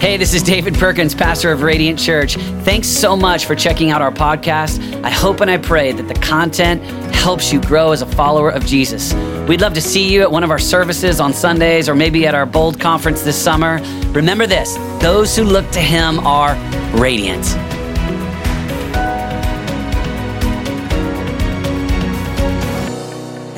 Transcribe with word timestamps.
Hey, 0.00 0.16
this 0.16 0.32
is 0.32 0.42
David 0.42 0.76
Perkins, 0.76 1.14
pastor 1.14 1.52
of 1.52 1.60
Radiant 1.60 1.98
Church. 1.98 2.36
Thanks 2.64 2.88
so 2.88 3.14
much 3.14 3.44
for 3.44 3.54
checking 3.54 3.90
out 3.90 4.00
our 4.00 4.10
podcast. 4.10 5.04
I 5.04 5.10
hope 5.10 5.42
and 5.42 5.50
I 5.50 5.58
pray 5.58 5.92
that 5.92 6.08
the 6.08 6.14
content 6.14 6.82
helps 7.14 7.52
you 7.52 7.60
grow 7.60 7.92
as 7.92 8.00
a 8.00 8.06
follower 8.06 8.48
of 8.48 8.64
Jesus. 8.64 9.12
We'd 9.46 9.60
love 9.60 9.74
to 9.74 9.82
see 9.82 10.10
you 10.10 10.22
at 10.22 10.32
one 10.32 10.42
of 10.42 10.50
our 10.50 10.58
services 10.58 11.20
on 11.20 11.34
Sundays 11.34 11.86
or 11.86 11.94
maybe 11.94 12.26
at 12.26 12.34
our 12.34 12.46
Bold 12.46 12.80
conference 12.80 13.20
this 13.20 13.36
summer. 13.36 13.78
Remember 14.12 14.46
this 14.46 14.74
those 15.02 15.36
who 15.36 15.44
look 15.44 15.70
to 15.72 15.80
Him 15.80 16.18
are 16.20 16.54
radiant. 16.98 17.44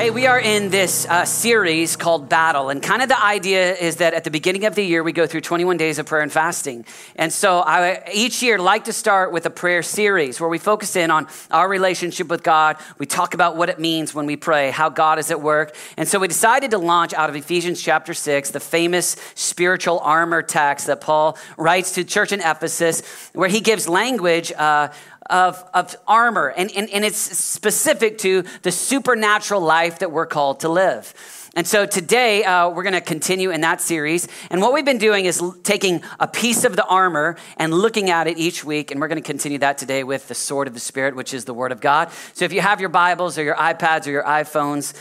Hey, 0.02 0.10
we 0.10 0.26
are 0.26 0.40
in 0.40 0.70
this 0.70 1.06
uh, 1.06 1.24
series 1.24 1.94
called 1.94 2.28
Battle, 2.28 2.70
and 2.70 2.82
kind 2.82 3.02
of 3.02 3.08
the 3.08 3.22
idea 3.22 3.76
is 3.76 3.98
that 3.98 4.14
at 4.14 4.24
the 4.24 4.32
beginning 4.32 4.64
of 4.64 4.74
the 4.74 4.82
year 4.82 5.00
we 5.04 5.12
go 5.12 5.28
through 5.28 5.42
21 5.42 5.76
days 5.76 6.00
of 6.00 6.06
prayer 6.06 6.22
and 6.22 6.32
fasting. 6.32 6.84
And 7.14 7.32
so 7.32 7.60
I 7.60 8.02
each 8.12 8.42
year 8.42 8.58
like 8.58 8.86
to 8.86 8.92
start 8.92 9.30
with 9.30 9.46
a 9.46 9.50
prayer 9.50 9.80
series 9.80 10.40
where 10.40 10.50
we 10.50 10.58
focus 10.58 10.96
in 10.96 11.12
on 11.12 11.28
our 11.52 11.68
relationship 11.68 12.26
with 12.26 12.42
God. 12.42 12.78
We 12.98 13.06
talk 13.06 13.34
about 13.34 13.56
what 13.56 13.68
it 13.68 13.78
means 13.78 14.12
when 14.12 14.26
we 14.26 14.34
pray, 14.34 14.72
how 14.72 14.88
God 14.88 15.20
is 15.20 15.30
at 15.30 15.40
work. 15.40 15.76
And 15.96 16.08
so 16.08 16.18
we 16.18 16.26
decided 16.26 16.72
to 16.72 16.78
launch 16.78 17.14
out 17.14 17.30
of 17.30 17.36
Ephesians 17.36 17.80
chapter 17.80 18.12
6, 18.12 18.50
the 18.50 18.58
famous 18.58 19.14
spiritual 19.36 20.00
armor 20.00 20.42
text 20.42 20.88
that 20.88 21.00
Paul 21.00 21.38
writes 21.56 21.92
to 21.92 22.02
church 22.02 22.32
in 22.32 22.40
Ephesus, 22.40 23.02
where 23.34 23.48
he 23.48 23.60
gives 23.60 23.88
language 23.88 24.50
uh, 24.50 24.88
of, 25.30 25.62
of 25.72 25.96
armor, 26.06 26.48
and, 26.48 26.70
and, 26.72 26.90
and 26.90 27.04
it's 27.04 27.18
specific 27.18 28.18
to 28.18 28.44
the 28.62 28.72
supernatural 28.72 29.60
life 29.60 30.00
that 30.00 30.10
we're 30.10 30.26
called 30.26 30.60
to 30.60 30.68
live. 30.68 31.14
And 31.54 31.66
so 31.66 31.84
today 31.84 32.44
uh, 32.44 32.70
we're 32.70 32.82
going 32.82 32.94
to 32.94 33.02
continue 33.02 33.50
in 33.50 33.60
that 33.60 33.82
series. 33.82 34.26
And 34.48 34.62
what 34.62 34.72
we've 34.72 34.86
been 34.86 34.96
doing 34.96 35.26
is 35.26 35.42
taking 35.64 36.02
a 36.18 36.26
piece 36.26 36.64
of 36.64 36.76
the 36.76 36.86
armor 36.86 37.36
and 37.58 37.74
looking 37.74 38.08
at 38.08 38.26
it 38.26 38.38
each 38.38 38.64
week. 38.64 38.90
And 38.90 38.98
we're 38.98 39.08
going 39.08 39.22
to 39.22 39.26
continue 39.26 39.58
that 39.58 39.76
today 39.76 40.02
with 40.02 40.28
the 40.28 40.34
sword 40.34 40.66
of 40.66 40.72
the 40.72 40.80
Spirit, 40.80 41.14
which 41.14 41.34
is 41.34 41.44
the 41.44 41.52
Word 41.52 41.70
of 41.70 41.82
God. 41.82 42.10
So 42.32 42.46
if 42.46 42.54
you 42.54 42.62
have 42.62 42.80
your 42.80 42.88
Bibles 42.88 43.36
or 43.36 43.42
your 43.42 43.56
iPads 43.56 44.06
or 44.06 44.12
your 44.12 44.24
iPhones, 44.24 44.94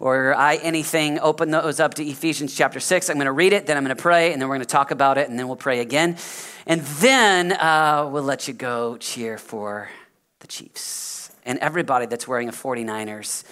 or 0.00 0.34
I 0.34 0.56
anything, 0.56 1.18
open 1.20 1.50
those 1.50 1.80
up 1.80 1.94
to 1.94 2.04
Ephesians 2.04 2.54
chapter 2.54 2.80
6. 2.80 3.08
I'm 3.08 3.16
going 3.16 3.26
to 3.26 3.32
read 3.32 3.52
it, 3.52 3.66
then 3.66 3.76
I'm 3.76 3.84
going 3.84 3.96
to 3.96 4.00
pray, 4.00 4.32
and 4.32 4.40
then 4.40 4.48
we're 4.48 4.56
going 4.56 4.66
to 4.66 4.72
talk 4.72 4.90
about 4.90 5.18
it, 5.18 5.28
and 5.28 5.38
then 5.38 5.46
we'll 5.48 5.56
pray 5.56 5.80
again. 5.80 6.16
And 6.66 6.82
then 6.82 7.52
uh, 7.52 8.08
we'll 8.10 8.22
let 8.22 8.46
you 8.46 8.54
go 8.54 8.96
cheer 8.96 9.38
for 9.38 9.90
the 10.40 10.46
Chiefs 10.46 11.08
and 11.48 11.58
everybody 11.60 12.06
that's 12.06 12.28
wearing 12.28 12.48
a 12.48 12.52
49ers 12.52 13.42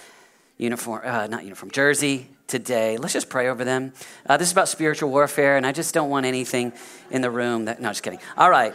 uniform, 0.57 1.01
uh, 1.03 1.27
not 1.27 1.43
uniform, 1.43 1.71
jersey 1.71 2.27
today. 2.45 2.97
Let's 2.97 3.13
just 3.13 3.27
pray 3.27 3.49
over 3.49 3.65
them. 3.65 3.91
Uh, 4.25 4.37
this 4.37 4.49
is 4.49 4.51
about 4.51 4.69
spiritual 4.69 5.09
warfare, 5.09 5.57
and 5.57 5.65
I 5.65 5.71
just 5.71 5.93
don't 5.93 6.09
want 6.09 6.25
anything 6.25 6.73
in 7.09 7.21
the 7.21 7.31
room 7.31 7.65
that, 7.65 7.81
no, 7.81 7.89
just 7.89 8.03
kidding. 8.03 8.19
All 8.37 8.49
right. 8.49 8.73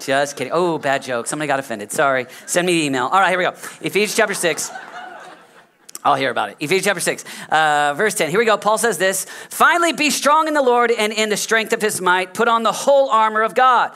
Just 0.00 0.36
kidding. 0.36 0.52
Oh, 0.52 0.78
bad 0.78 1.02
joke. 1.02 1.26
Somebody 1.26 1.46
got 1.46 1.60
offended. 1.60 1.92
Sorry. 1.92 2.26
Send 2.46 2.66
me 2.66 2.80
the 2.80 2.86
email. 2.86 3.04
All 3.04 3.20
right, 3.20 3.28
here 3.28 3.38
we 3.38 3.44
go. 3.44 3.52
Ephesians 3.82 4.16
chapter 4.16 4.34
6. 4.34 4.70
I'll 6.04 6.16
hear 6.16 6.30
about 6.30 6.50
it. 6.50 6.56
Ephesians 6.58 6.84
chapter 6.84 7.00
6, 7.00 7.24
uh, 7.50 7.94
verse 7.96 8.14
10. 8.14 8.30
Here 8.30 8.38
we 8.38 8.44
go. 8.44 8.56
Paul 8.56 8.78
says 8.78 8.98
this 8.98 9.24
Finally, 9.50 9.92
be 9.92 10.10
strong 10.10 10.48
in 10.48 10.54
the 10.54 10.62
Lord 10.62 10.90
and 10.90 11.12
in 11.12 11.28
the 11.28 11.36
strength 11.36 11.72
of 11.72 11.80
his 11.80 12.00
might. 12.00 12.34
Put 12.34 12.48
on 12.48 12.62
the 12.62 12.72
whole 12.72 13.08
armor 13.10 13.42
of 13.42 13.54
God 13.54 13.92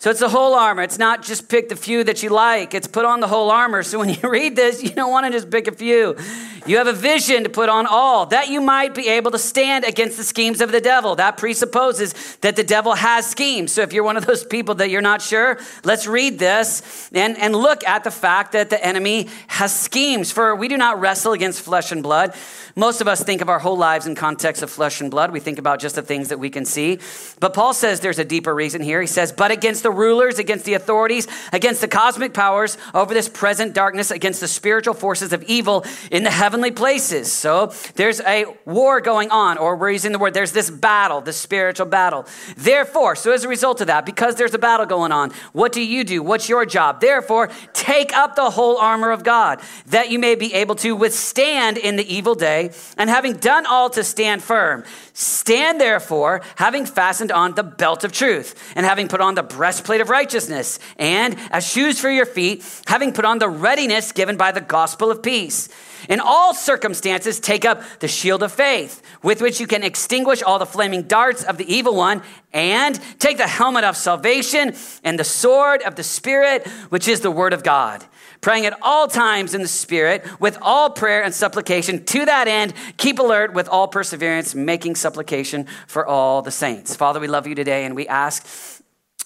so 0.00 0.08
it's 0.08 0.20
the 0.20 0.30
whole 0.30 0.54
armor. 0.54 0.82
It's 0.82 0.98
not 0.98 1.22
just 1.22 1.50
pick 1.50 1.68
the 1.68 1.76
few 1.76 2.02
that 2.04 2.22
you 2.22 2.30
like. 2.30 2.72
It's 2.72 2.86
put 2.86 3.04
on 3.04 3.20
the 3.20 3.28
whole 3.28 3.50
armor. 3.50 3.82
So 3.82 3.98
when 3.98 4.08
you 4.08 4.16
read 4.30 4.56
this, 4.56 4.82
you 4.82 4.88
don't 4.88 5.10
want 5.10 5.26
to 5.26 5.30
just 5.30 5.50
pick 5.50 5.68
a 5.68 5.72
few. 5.72 6.16
You 6.66 6.76
have 6.76 6.86
a 6.86 6.92
vision 6.92 7.44
to 7.44 7.50
put 7.50 7.68
on 7.68 7.86
all, 7.86 8.26
that 8.26 8.48
you 8.48 8.60
might 8.60 8.94
be 8.94 9.08
able 9.08 9.30
to 9.30 9.38
stand 9.38 9.84
against 9.84 10.16
the 10.16 10.24
schemes 10.24 10.60
of 10.60 10.72
the 10.72 10.80
devil. 10.80 11.16
That 11.16 11.36
presupposes 11.36 12.14
that 12.42 12.56
the 12.56 12.64
devil 12.64 12.94
has 12.94 13.26
schemes. 13.26 13.72
So 13.72 13.82
if 13.82 13.92
you're 13.92 14.04
one 14.04 14.16
of 14.16 14.26
those 14.26 14.44
people 14.44 14.74
that 14.76 14.90
you're 14.90 15.02
not 15.02 15.22
sure, 15.22 15.58
let's 15.84 16.06
read 16.06 16.38
this 16.38 17.10
and, 17.12 17.38
and 17.38 17.54
look 17.54 17.84
at 17.86 18.04
the 18.04 18.10
fact 18.10 18.52
that 18.52 18.70
the 18.70 18.84
enemy 18.84 19.28
has 19.48 19.78
schemes. 19.78 20.30
For 20.32 20.54
we 20.54 20.68
do 20.68 20.76
not 20.76 21.00
wrestle 21.00 21.32
against 21.32 21.62
flesh 21.62 21.92
and 21.92 22.02
blood. 22.02 22.34
Most 22.76 23.00
of 23.00 23.08
us 23.08 23.22
think 23.22 23.40
of 23.40 23.48
our 23.48 23.58
whole 23.58 23.76
lives 23.76 24.06
in 24.06 24.14
context 24.14 24.62
of 24.62 24.70
flesh 24.70 25.00
and 25.00 25.10
blood. 25.10 25.32
We 25.32 25.40
think 25.40 25.58
about 25.58 25.80
just 25.80 25.96
the 25.96 26.02
things 26.02 26.28
that 26.28 26.38
we 26.38 26.50
can 26.50 26.64
see. 26.64 26.98
But 27.40 27.52
Paul 27.52 27.74
says 27.74 28.00
there's 28.00 28.18
a 28.18 28.24
deeper 28.24 28.54
reason 28.54 28.80
here. 28.80 29.00
He 29.00 29.06
says, 29.06 29.32
but 29.32 29.50
against 29.50 29.82
the 29.82 29.90
rulers, 29.90 30.38
against 30.38 30.64
the 30.64 30.74
authorities, 30.74 31.26
against 31.52 31.80
the 31.80 31.88
cosmic 31.88 32.32
powers 32.32 32.78
over 32.94 33.12
this 33.12 33.28
present 33.28 33.74
darkness, 33.74 34.10
against 34.10 34.40
the 34.40 34.48
spiritual 34.48 34.94
forces 34.94 35.32
of 35.32 35.42
evil 35.44 35.84
in 36.10 36.22
the 36.22 36.30
heavenly 36.50 36.72
places. 36.72 37.30
So 37.30 37.72
there's 37.94 38.20
a 38.22 38.44
war 38.64 39.00
going 39.00 39.30
on, 39.30 39.56
or 39.56 39.76
we're 39.76 39.92
using 39.92 40.10
the 40.10 40.18
word, 40.18 40.34
there's 40.34 40.50
this 40.50 40.68
battle, 40.68 41.20
this 41.20 41.36
spiritual 41.36 41.86
battle. 41.86 42.26
Therefore, 42.56 43.14
so 43.14 43.30
as 43.30 43.44
a 43.44 43.48
result 43.48 43.80
of 43.80 43.86
that, 43.86 44.04
because 44.04 44.34
there's 44.34 44.52
a 44.52 44.58
battle 44.58 44.84
going 44.84 45.12
on, 45.12 45.30
what 45.52 45.70
do 45.70 45.80
you 45.80 46.02
do? 46.02 46.24
What's 46.24 46.48
your 46.48 46.66
job? 46.66 47.00
Therefore, 47.00 47.50
take 47.72 48.12
up 48.16 48.34
the 48.34 48.50
whole 48.50 48.78
armor 48.78 49.12
of 49.12 49.22
God, 49.22 49.60
that 49.86 50.10
you 50.10 50.18
may 50.18 50.34
be 50.34 50.52
able 50.54 50.74
to 50.76 50.96
withstand 50.96 51.78
in 51.78 51.94
the 51.94 52.12
evil 52.12 52.34
day, 52.34 52.72
and 52.98 53.08
having 53.08 53.34
done 53.34 53.64
all 53.64 53.88
to 53.90 54.02
stand 54.02 54.42
firm. 54.42 54.82
Stand 55.12 55.80
therefore, 55.80 56.40
having 56.56 56.84
fastened 56.84 57.30
on 57.30 57.54
the 57.54 57.62
belt 57.62 58.02
of 58.02 58.10
truth, 58.10 58.72
and 58.74 58.84
having 58.84 59.06
put 59.06 59.20
on 59.20 59.36
the 59.36 59.44
breastplate 59.44 60.00
of 60.00 60.08
righteousness, 60.08 60.80
and 60.96 61.36
as 61.52 61.64
shoes 61.64 62.00
for 62.00 62.10
your 62.10 62.26
feet, 62.26 62.64
having 62.88 63.12
put 63.12 63.24
on 63.24 63.38
the 63.38 63.48
readiness 63.48 64.10
given 64.10 64.36
by 64.36 64.50
the 64.50 64.60
gospel 64.60 65.12
of 65.12 65.22
peace. 65.22 65.68
In 66.08 66.18
all 66.18 66.39
circumstances, 66.52 67.38
take 67.38 67.64
up 67.64 67.82
the 68.00 68.08
shield 68.08 68.42
of 68.42 68.52
faith, 68.52 69.02
with 69.22 69.40
which 69.40 69.60
you 69.60 69.66
can 69.66 69.82
extinguish 69.82 70.42
all 70.42 70.58
the 70.58 70.66
flaming 70.66 71.02
darts 71.02 71.44
of 71.44 71.56
the 71.56 71.72
evil 71.72 71.94
one, 71.94 72.22
and 72.52 72.98
take 73.18 73.36
the 73.36 73.46
helmet 73.46 73.84
of 73.84 73.96
salvation 73.96 74.74
and 75.04 75.18
the 75.18 75.24
sword 75.24 75.82
of 75.82 75.94
the 75.94 76.02
Spirit, 76.02 76.66
which 76.88 77.06
is 77.06 77.20
the 77.20 77.30
word 77.30 77.52
of 77.52 77.62
God 77.62 78.04
praying 78.40 78.66
at 78.66 78.78
all 78.82 79.06
times 79.06 79.54
in 79.54 79.62
the 79.62 79.68
Spirit 79.68 80.24
with 80.40 80.56
all 80.62 80.90
prayer 80.90 81.22
and 81.22 81.34
supplication. 81.34 82.04
To 82.06 82.24
that 82.24 82.48
end, 82.48 82.72
keep 82.96 83.18
alert 83.18 83.52
with 83.52 83.68
all 83.68 83.88
perseverance, 83.88 84.54
making 84.54 84.94
supplication 84.94 85.66
for 85.86 86.06
all 86.06 86.42
the 86.42 86.50
saints. 86.50 86.96
Father, 86.96 87.20
we 87.20 87.28
love 87.28 87.46
you 87.46 87.54
today 87.54 87.84
and 87.84 87.94
we 87.94 88.08
ask 88.08 88.46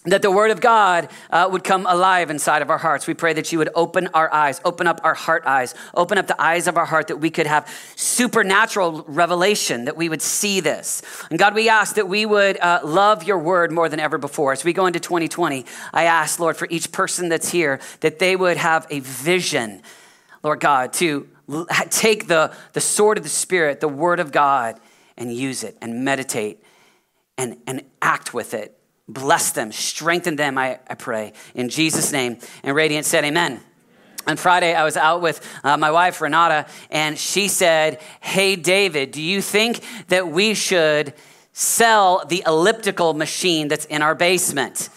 that 0.05 0.21
the 0.21 0.31
word 0.31 0.51
of 0.51 0.61
God 0.61 1.09
uh, 1.31 1.49
would 1.51 1.65
come 1.65 1.87
alive 1.87 2.29
inside 2.29 2.61
of 2.61 2.69
our 2.69 2.77
hearts. 2.77 3.07
We 3.07 3.15
pray 3.15 3.33
that 3.33 3.51
you 3.53 3.59
would 3.59 3.71
open 3.75 4.09
our 4.09 4.33
eyes, 4.33 4.61
open 4.63 4.87
up 4.87 5.01
our 5.03 5.15
heart 5.15 5.45
eyes, 5.47 5.75
open 5.95 6.19
up 6.19 6.27
the 6.27 6.41
eyes 6.41 6.69
of 6.69 6.77
our 6.77 6.85
heart 6.85 7.09
that 7.09 7.17
we 7.17 7.31
could 7.31 7.47
have 7.47 7.67
supernatural 7.97 9.05
revelation, 9.09 9.87
that 9.87 9.97
we 9.97 10.11
would 10.11 10.21
see 10.21 10.61
this. 10.61 11.01
And 11.31 11.39
God, 11.39 11.55
we 11.55 11.71
ask 11.71 11.95
that 11.95 12.07
we 12.07 12.27
would 12.27 12.61
uh, 12.61 12.81
love 12.85 13.25
your 13.25 13.39
word 13.39 13.73
more 13.73 13.89
than 13.89 13.99
ever 13.99 14.19
before. 14.19 14.53
As 14.53 14.63
we 14.63 14.75
go 14.75 14.85
into 14.85 15.01
2020, 15.01 15.65
I 15.95 16.05
ask, 16.05 16.39
Lord, 16.39 16.59
for 16.59 16.69
each 16.71 16.93
person 16.93 17.31
that's 17.31 17.51
here, 17.51 17.81
that 18.01 18.19
they 18.19 18.37
would 18.37 18.59
have 18.59 18.87
a 18.91 19.01
vision, 19.01 19.81
Lord 20.43 20.61
God, 20.61 20.93
to 20.95 21.27
take 21.89 22.27
the, 22.29 22.55
the 22.75 22.81
sword 22.81 23.17
of 23.17 23.25
the 23.25 23.31
Spirit, 23.31 23.81
the 23.81 23.89
word 23.89 24.21
of 24.21 24.33
God, 24.33 24.79
and 25.17 25.33
use 25.33 25.65
it 25.65 25.79
and 25.81 26.05
meditate 26.05 26.63
and, 27.39 27.57
and 27.67 27.85
act 28.03 28.35
with 28.35 28.53
it 28.53 28.79
Bless 29.07 29.53
them, 29.53 29.71
strengthen 29.71 30.37
them, 30.37 30.57
I, 30.57 30.79
I 30.89 30.95
pray. 30.95 31.35
In 31.55 31.69
Jesus' 31.69 32.13
name. 32.13 32.39
And 32.63 32.75
Radiant 32.75 33.07
said, 33.07 33.25
Amen. 33.25 33.61
On 34.27 34.39
Friday, 34.39 34.75
I 34.75 34.85
was 34.85 34.97
out 34.97 35.21
with 35.21 35.47
uh, 35.63 35.77
my 35.77 35.91
wife, 35.91 36.23
Renata, 36.23 36.67
and 36.91 37.19
she 37.19 37.49
said, 37.49 38.01
Hey, 38.21 38.57
David, 38.57 39.11
do 39.11 39.21
you 39.21 39.43
think 39.43 39.81
that 40.09 40.29
we 40.29 40.55
should 40.55 41.13
sell 41.53 42.25
the 42.25 42.43
elliptical 42.47 43.13
machine 43.13 43.69
that's 43.69 43.85
in 43.85 44.01
our 44.01 44.15
basement? 44.15 44.89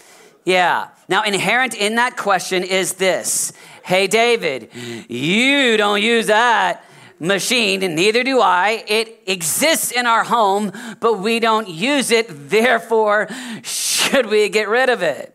Yeah. 0.44 0.88
Now, 1.08 1.24
inherent 1.24 1.74
in 1.74 1.96
that 1.96 2.16
question 2.16 2.64
is 2.64 2.94
this 2.94 3.52
Hey, 3.82 4.06
David, 4.06 4.70
you 5.08 5.76
don't 5.76 6.02
use 6.02 6.28
that 6.28 6.82
machine, 7.20 7.82
and 7.82 7.94
neither 7.94 8.22
do 8.22 8.40
I. 8.40 8.84
It 8.86 9.22
exists 9.26 9.92
in 9.92 10.06
our 10.06 10.24
home, 10.24 10.72
but 11.00 11.18
we 11.18 11.40
don't 11.40 11.68
use 11.68 12.10
it. 12.10 12.26
Therefore, 12.28 13.28
should 13.98 14.26
we 14.26 14.48
get 14.48 14.68
rid 14.68 14.88
of 14.88 15.02
it? 15.02 15.34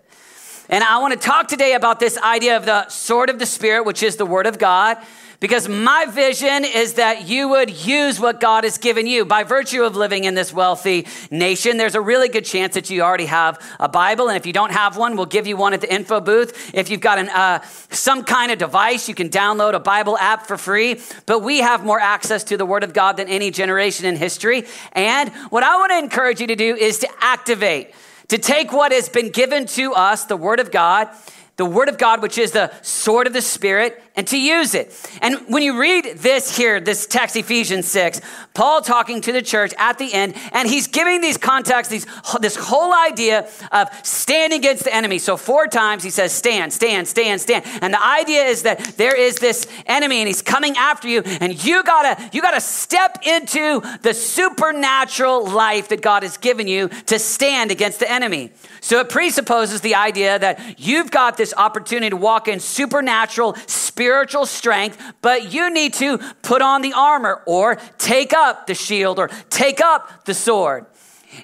And 0.70 0.84
I 0.84 1.00
want 1.00 1.14
to 1.14 1.20
talk 1.20 1.48
today 1.48 1.74
about 1.74 2.00
this 2.00 2.18
idea 2.18 2.56
of 2.56 2.66
the 2.66 2.88
sword 2.88 3.30
of 3.30 3.38
the 3.38 3.46
Spirit, 3.46 3.86
which 3.86 4.02
is 4.02 4.16
the 4.16 4.26
Word 4.26 4.48
of 4.48 4.58
God. 4.58 4.98
Because 5.42 5.68
my 5.68 6.06
vision 6.06 6.64
is 6.64 6.94
that 6.94 7.28
you 7.28 7.50
would 7.50 7.70
use 7.70 8.18
what 8.18 8.40
God 8.40 8.64
has 8.64 8.78
given 8.78 9.06
you. 9.06 9.26
By 9.26 9.44
virtue 9.44 9.84
of 9.84 9.94
living 9.94 10.24
in 10.24 10.36
this 10.36 10.54
wealthy 10.54 11.06
nation, 11.30 11.76
there's 11.76 11.96
a 11.96 12.02
really 12.02 12.30
good 12.30 12.46
chance 12.46 12.76
that 12.76 12.90
you 12.90 13.02
already 13.02 13.26
have 13.26 13.60
a 13.78 13.90
Bible. 13.90 14.30
And 14.30 14.38
if 14.38 14.46
you 14.46 14.54
don't 14.54 14.72
have 14.72 14.96
one, 14.96 15.18
we'll 15.18 15.26
give 15.26 15.46
you 15.46 15.58
one 15.58 15.74
at 15.74 15.82
the 15.82 15.94
info 15.94 16.22
booth. 16.22 16.74
If 16.74 16.90
you've 16.90 17.02
got 17.02 17.20
an, 17.20 17.28
uh, 17.28 17.62
some 17.90 18.24
kind 18.24 18.54
of 18.54 18.58
device, 18.58 19.10
you 19.10 19.16
can 19.16 19.28
download 19.28 19.74
a 19.74 19.82
Bible 19.82 20.18
app 20.18 20.48
for 20.48 20.58
free. 20.58 21.02
But 21.26 21.40
we 21.40 21.58
have 21.58 21.84
more 21.84 22.00
access 22.00 22.46
to 22.46 22.56
the 22.56 22.66
Word 22.66 22.86
of 22.86 22.94
God 22.94 23.18
than 23.18 23.28
any 23.28 23.52
generation 23.52 24.06
in 24.06 24.16
history. 24.16 24.64
And 24.94 25.30
what 25.50 25.64
I 25.64 25.76
want 25.76 25.92
to 25.92 25.98
encourage 25.98 26.40
you 26.40 26.48
to 26.48 26.56
do 26.56 26.74
is 26.74 27.00
to 27.00 27.10
activate, 27.20 27.94
to 28.30 28.38
take 28.38 28.72
what 28.72 28.92
has 28.92 29.10
been 29.10 29.30
given 29.30 29.66
to 29.68 29.94
us, 29.94 30.26
the 30.26 30.38
Word 30.38 30.60
of 30.60 30.72
God, 30.72 31.10
the 31.58 31.66
Word 31.66 31.90
of 31.90 31.98
God, 31.98 32.22
which 32.22 32.38
is 32.38 32.52
the 32.52 32.72
sword 32.82 33.28
of 33.28 33.34
the 33.34 33.42
Spirit, 33.42 34.02
and 34.16 34.28
to 34.28 34.40
use 34.40 34.76
it. 34.76 34.94
And 35.22 35.36
when 35.48 35.64
you 35.64 35.80
read 35.80 36.18
this 36.18 36.56
here, 36.56 36.80
this 36.80 37.08
text, 37.08 37.36
Ephesians 37.36 37.88
6, 37.88 38.22
Paul 38.54 38.82
talking 38.84 39.22
to 39.22 39.32
the 39.32 39.42
church 39.42 39.74
at 39.80 39.98
the 39.98 40.14
end, 40.14 40.36
and 40.52 40.70
he's 40.70 40.86
giving 40.88 41.20
these 41.20 41.38
contexts, 41.38 41.92
these, 41.92 42.06
this 42.40 42.56
whole 42.56 42.94
idea 42.94 43.50
of 43.72 43.90
standing 44.06 44.60
against 44.60 44.84
the 44.84 44.94
enemy. 44.94 45.18
So, 45.18 45.36
four 45.36 45.66
times 45.68 46.04
he 46.04 46.12
says, 46.12 46.32
stand, 46.32 46.72
stand, 46.72 47.08
stand, 47.08 47.42
stand. 47.42 47.66
And 47.82 47.92
the 47.92 48.06
idea 48.06 48.44
is 48.44 48.64
that 48.64 48.80
there 48.98 49.16
is 49.16 49.38
this 49.38 49.66
enemy 49.88 50.18
and 50.18 50.28
he's 50.28 50.44
coming 50.44 50.78
after 50.78 51.08
you, 51.08 51.24
and 51.26 51.64
you 51.66 51.84
gotta, 51.84 52.30
you 52.32 52.42
gotta 52.44 52.62
step 52.62 53.18
into 53.26 53.82
the 54.04 54.14
supernatural 54.14 55.48
life 55.48 55.90
that 55.90 56.04
God 56.04 56.22
has 56.22 56.38
given 56.38 56.68
you 56.68 56.90
to 57.08 57.18
stand 57.18 57.72
against 57.72 58.00
the 58.00 58.12
enemy. 58.12 58.52
So, 58.80 59.00
it 59.00 59.10
presupposes 59.10 59.82
the 59.82 59.96
idea 59.96 60.38
that 60.38 60.80
you've 60.80 61.10
got 61.10 61.36
this 61.36 61.52
opportunity 61.58 62.12
to 62.12 62.18
walk 62.18 62.48
in 62.48 62.60
supernatural, 62.60 63.56
spiritual 63.66 64.03
strength, 64.46 65.02
but 65.22 65.54
you 65.54 65.70
need 65.70 65.94
to 65.96 66.18
put 66.42 66.62
on 66.62 66.82
the 66.82 66.94
armor 66.94 67.42
or 67.46 67.76
take 67.98 68.34
up 68.34 68.68
the 68.68 68.76
shield 68.76 69.20
or 69.20 69.30
take 69.50 69.82
up 69.82 70.26
the 70.26 70.34
sword. 70.34 70.86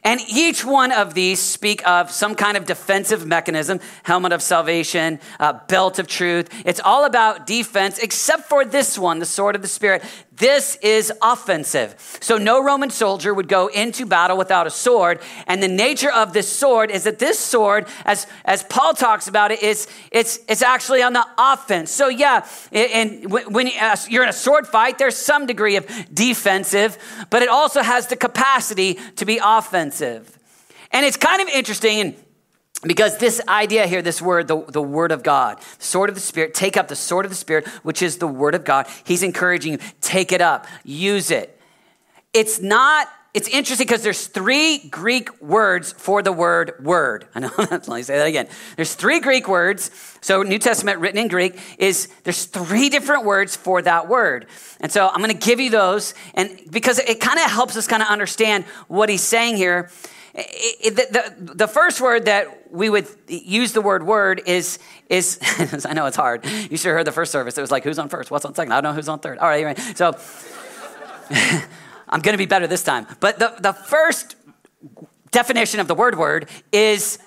And 0.04 0.22
each 0.30 0.64
one 0.64 0.92
of 0.92 1.14
these 1.14 1.40
speak 1.40 1.88
of 1.88 2.12
some 2.12 2.36
kind 2.36 2.58
of 2.58 2.66
defensive 2.66 3.26
mechanism 3.26 3.80
helmet 4.04 4.32
of 4.32 4.42
salvation, 4.42 5.20
uh, 5.40 5.54
belt 5.68 6.00
of 6.00 6.08
truth. 6.08 6.50
It's 6.66 6.80
all 6.80 7.06
about 7.06 7.48
defense, 7.48 7.98
except 8.00 8.44
for 8.44 8.66
this 8.66 8.98
one, 8.98 9.20
the 9.20 9.26
sword 9.26 9.56
of 9.56 9.62
the 9.62 9.68
Spirit. 9.68 10.04
This 10.40 10.78
is 10.78 11.12
offensive. 11.22 11.96
So 12.22 12.38
no 12.38 12.64
Roman 12.64 12.90
soldier 12.90 13.34
would 13.34 13.50
go 13.50 13.68
into 13.68 14.06
battle 14.06 14.38
without 14.38 14.68
a 14.68 14.72
sword. 14.72 15.20
And 15.48 15.62
the 15.62 15.68
nature 15.68 16.12
of 16.12 16.32
this 16.32 16.50
sword 16.50 16.92
is 16.92 17.04
that 17.04 17.20
this 17.20 17.38
sword, 17.38 17.88
as, 18.06 18.26
as 18.46 18.64
Paul 18.64 18.94
talks 18.94 19.28
about 19.28 19.52
it, 19.52 19.62
is 19.62 19.88
it's, 20.12 20.40
it's 20.48 20.62
actually 20.62 21.04
on 21.04 21.12
the 21.12 21.26
offense. 21.38 21.92
So 21.92 22.08
yeah, 22.08 22.48
and 22.72 23.30
when 23.30 23.70
you're 24.10 24.24
in 24.24 24.30
a 24.30 24.34
sword 24.34 24.66
fight, 24.66 24.98
there's 24.98 25.18
some 25.18 25.46
degree 25.46 25.76
of 25.76 25.86
defensive, 26.14 26.98
but 27.30 27.44
it 27.44 27.50
also 27.50 27.82
has 27.82 28.08
the 28.08 28.16
capacity 28.16 28.98
to 29.18 29.26
be 29.26 29.42
offensive. 29.44 30.40
And 30.92 31.06
it's 31.06 31.18
kind 31.18 31.42
of 31.42 31.50
interesting 31.50 32.00
and 32.00 32.16
because 32.84 33.18
this 33.18 33.42
idea 33.48 33.88
here, 33.88 34.02
this 34.02 34.22
word, 34.22 34.48
the, 34.48 34.64
the 34.64 34.82
word 34.82 35.12
of 35.12 35.22
God, 35.22 35.62
sword 35.80 36.10
of 36.10 36.16
the 36.16 36.22
Spirit, 36.22 36.54
take 36.54 36.78
up 36.78 36.88
the 36.88 36.96
sword 36.96 37.26
of 37.26 37.32
the 37.32 37.36
Spirit, 37.36 37.68
which 37.84 38.02
is 38.02 38.18
the 38.18 38.28
word 38.28 38.56
of 38.56 38.64
God. 38.64 38.88
He's 39.04 39.22
encouraging 39.22 39.74
you, 39.74 39.80
take 40.00 40.32
it 40.32 40.40
up, 40.40 40.66
use 40.86 41.30
it. 41.30 41.60
It's 42.34 42.62
not, 42.62 43.10
it's 43.34 43.50
interesting 43.50 43.86
because 43.86 44.02
there's 44.02 44.28
three 44.28 44.78
Greek 44.78 45.42
words 45.42 45.92
for 45.92 46.22
the 46.22 46.32
word 46.32 46.74
word. 46.80 47.28
I 47.36 47.42
know, 47.42 47.52
let 47.58 47.86
me 47.88 48.02
say 48.02 48.18
that 48.18 48.28
again. 48.28 48.48
There's 48.78 48.96
three 48.96 49.20
Greek 49.20 49.50
words. 49.50 49.92
So 50.22 50.42
New 50.44 50.60
Testament 50.60 51.00
written 51.00 51.20
in 51.20 51.28
Greek 51.28 51.60
is, 51.78 52.08
there's 52.24 52.46
three 52.46 52.88
different 52.88 53.26
words 53.26 53.58
for 53.58 53.82
that 53.82 54.08
word. 54.08 54.46
And 54.80 54.90
so 54.90 55.10
I'm 55.10 55.22
going 55.22 55.38
to 55.38 55.46
give 55.46 55.60
you 55.60 55.70
those. 55.70 56.14
And 56.34 56.62
because 56.72 56.98
it 57.00 57.20
kind 57.20 57.40
of 57.40 57.52
helps 57.52 57.76
us 57.76 57.88
kind 57.88 58.02
of 58.02 58.08
understand 58.08 58.64
what 58.88 59.10
he's 59.10 59.24
saying 59.24 59.58
here. 59.58 59.90
It, 60.40 60.96
the, 60.96 61.08
the, 61.12 61.54
the, 61.56 61.68
first 61.68 62.02
word 62.02 62.26
that 62.26 62.72
we 62.72 62.90
would 62.90 63.08
use 63.28 63.74
the 63.74 63.82
word 63.82 64.06
word 64.06 64.42
is, 64.46 64.80
is 65.10 65.40
I 65.86 65.94
know 65.94 66.06
it's 66.06 66.18
hard. 66.18 66.46
You 66.46 66.78
should 66.78 66.90
have 66.90 66.98
heard 66.98 67.08
the 67.08 67.12
first 67.12 67.32
service. 67.32 67.58
It 67.58 67.62
was 67.62 67.72
like, 67.72 67.84
who's 67.84 68.00
on 68.00 68.10
first? 68.10 68.32
What's 68.32 68.46
on 68.46 68.56
second? 68.56 68.72
I 68.72 68.82
don't 68.82 68.92
know 68.92 68.96
who's 68.96 69.10
on 69.10 69.20
third. 69.20 69.38
All 69.40 69.48
right, 69.48 69.66
right. 69.66 69.80
So 69.98 70.18
I'm 72.10 72.22
going 72.22 72.34
to 72.34 72.38
be 72.38 72.46
better 72.46 72.68
this 72.68 72.84
time. 72.84 73.08
But 73.20 73.40
the, 73.40 73.56
the 73.60 73.74
first 73.74 74.36
definition 75.32 75.80
of 75.80 75.88
the 75.88 75.96
word 75.96 76.18
word 76.18 76.50
is 76.72 77.20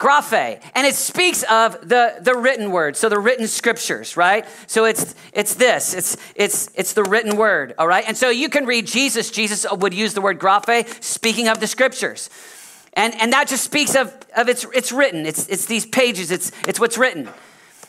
graphe. 0.00 0.60
And 0.74 0.86
it 0.86 0.94
speaks 0.94 1.44
of 1.44 1.88
the, 1.88 2.16
the 2.20 2.34
written 2.34 2.72
word. 2.72 2.96
So 2.96 3.08
the 3.08 3.20
written 3.20 3.46
scriptures 3.46 4.16
right? 4.16 4.44
So 4.66 4.84
it's 4.84 5.14
it's 5.32 5.54
this. 5.54 5.94
It's 5.94 6.16
it's 6.34 6.70
it's 6.74 6.94
the 6.94 7.04
written 7.04 7.36
word 7.36 7.74
all 7.78 7.86
right? 7.86 8.04
And 8.08 8.16
so 8.16 8.30
you 8.30 8.48
can 8.48 8.66
read 8.66 8.86
jesus. 8.86 9.30
Jesus 9.30 9.64
would 9.70 9.94
use 9.94 10.14
the 10.14 10.20
word 10.20 10.40
graphe 10.40 11.02
speaking 11.02 11.46
of 11.46 11.60
the 11.60 11.66
scriptures. 11.66 12.30
And 12.94 13.14
and 13.20 13.32
that 13.32 13.46
just 13.46 13.62
speaks 13.62 13.94
of 13.94 14.16
of 14.36 14.48
it's 14.48 14.66
it's 14.74 14.90
written. 14.90 15.26
It's 15.26 15.46
it's 15.48 15.66
these 15.66 15.86
pages. 15.86 16.30
It's 16.30 16.50
it's 16.66 16.80
what's 16.80 16.98
written 16.98 17.28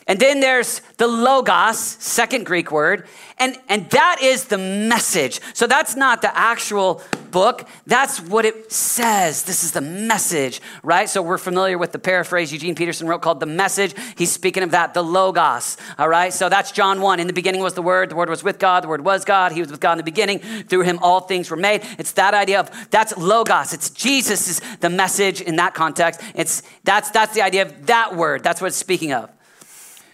and 0.06 0.18
then 0.18 0.40
there's 0.40 0.80
the 0.96 1.06
logos, 1.06 1.78
second 1.78 2.44
Greek 2.46 2.70
word, 2.72 3.06
and, 3.38 3.56
and 3.68 3.88
that 3.90 4.18
is 4.20 4.46
the 4.46 4.58
message. 4.58 5.40
So 5.54 5.66
that's 5.66 5.96
not 5.96 6.22
the 6.22 6.36
actual 6.36 7.02
book, 7.30 7.66
that's 7.86 8.20
what 8.20 8.44
it 8.44 8.70
says. 8.70 9.42
This 9.42 9.64
is 9.64 9.72
the 9.72 9.80
message, 9.80 10.60
right? 10.82 11.08
So 11.08 11.22
we're 11.22 11.38
familiar 11.38 11.78
with 11.78 11.92
the 11.92 11.98
paraphrase 11.98 12.52
Eugene 12.52 12.74
Peterson 12.74 13.08
wrote 13.08 13.22
called 13.22 13.40
The 13.40 13.46
Message. 13.46 13.94
He's 14.16 14.30
speaking 14.30 14.62
of 14.62 14.70
that, 14.72 14.94
the 14.94 15.02
logos, 15.02 15.76
all 15.98 16.08
right? 16.08 16.32
So 16.32 16.48
that's 16.48 16.72
John 16.72 17.00
1. 17.00 17.20
In 17.20 17.26
the 17.26 17.32
beginning 17.32 17.62
was 17.62 17.74
the 17.74 17.82
Word, 17.82 18.10
the 18.10 18.16
Word 18.16 18.28
was 18.28 18.44
with 18.44 18.58
God, 18.58 18.84
the 18.84 18.88
Word 18.88 19.04
was 19.04 19.24
God, 19.24 19.52
He 19.52 19.60
was 19.60 19.70
with 19.70 19.80
God 19.80 19.92
in 19.92 19.98
the 19.98 20.04
beginning. 20.04 20.38
Through 20.38 20.82
Him 20.82 20.98
all 21.00 21.20
things 21.20 21.50
were 21.50 21.56
made. 21.56 21.82
It's 21.98 22.12
that 22.12 22.34
idea 22.34 22.60
of 22.60 22.70
that's 22.90 23.16
logos. 23.16 23.72
It's 23.72 23.90
Jesus 23.90 24.48
is 24.48 24.60
the 24.80 24.90
message 24.90 25.40
in 25.40 25.56
that 25.56 25.74
context. 25.74 26.20
It's 26.34 26.62
that's 26.84 27.10
that's 27.10 27.34
the 27.34 27.42
idea 27.42 27.62
of 27.62 27.86
that 27.86 28.14
word. 28.14 28.42
That's 28.42 28.60
what 28.60 28.68
it's 28.68 28.76
speaking 28.76 29.12
of. 29.12 29.30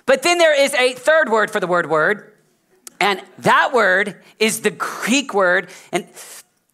But 0.09 0.23
then 0.23 0.39
there 0.39 0.59
is 0.59 0.73
a 0.73 0.95
third 0.95 1.29
word 1.29 1.51
for 1.51 1.61
the 1.61 1.67
word 1.67 1.91
word, 1.91 2.33
and 2.99 3.21
that 3.41 3.75
word 3.75 4.17
is 4.39 4.63
the 4.63 4.71
Greek 4.71 5.35
word, 5.35 5.69
and 5.93 6.07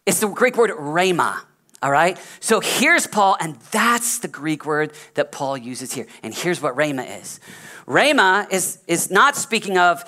it's 0.05 0.21
the 0.21 0.29
Greek 0.29 0.55
word 0.55 0.71
rhema. 0.71 1.41
All 1.83 1.91
right? 1.91 2.17
So 2.39 2.61
here's 2.61 3.07
Paul, 3.07 3.35
and 3.41 3.57
that's 3.71 4.19
the 4.19 4.29
Greek 4.29 4.65
word 4.65 4.93
that 5.15 5.33
Paul 5.33 5.57
uses 5.57 5.91
here. 5.91 6.07
And 6.23 6.33
here's 6.33 6.61
what 6.61 6.77
rhema 6.77 7.19
is 7.19 7.41
rhema 7.85 8.49
is, 8.53 8.79
is 8.87 9.11
not 9.11 9.35
speaking 9.35 9.77
of 9.77 10.05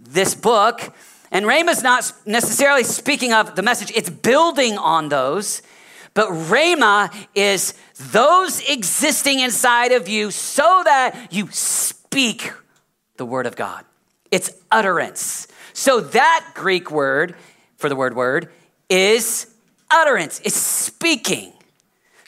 this 0.00 0.34
book, 0.34 0.90
and 1.30 1.44
rhema 1.44 1.68
is 1.68 1.82
not 1.82 2.10
necessarily 2.24 2.82
speaking 2.82 3.34
of 3.34 3.56
the 3.56 3.62
message, 3.62 3.92
it's 3.94 4.08
building 4.08 4.78
on 4.78 5.10
those. 5.10 5.60
But 6.14 6.30
rhema 6.30 7.14
is 7.34 7.74
those 8.10 8.66
existing 8.66 9.40
inside 9.40 9.92
of 9.92 10.08
you 10.08 10.30
so 10.30 10.80
that 10.86 11.30
you 11.30 11.48
speak 11.50 12.03
the 12.14 13.26
word 13.26 13.46
of 13.46 13.56
God. 13.56 13.84
It's 14.30 14.52
utterance. 14.70 15.48
So 15.72 16.00
that 16.00 16.52
Greek 16.54 16.90
word 16.90 17.34
for 17.76 17.88
the 17.88 17.96
word 17.96 18.14
word 18.14 18.50
is 18.88 19.52
utterance, 19.90 20.40
it's 20.44 20.56
speaking. 20.56 21.52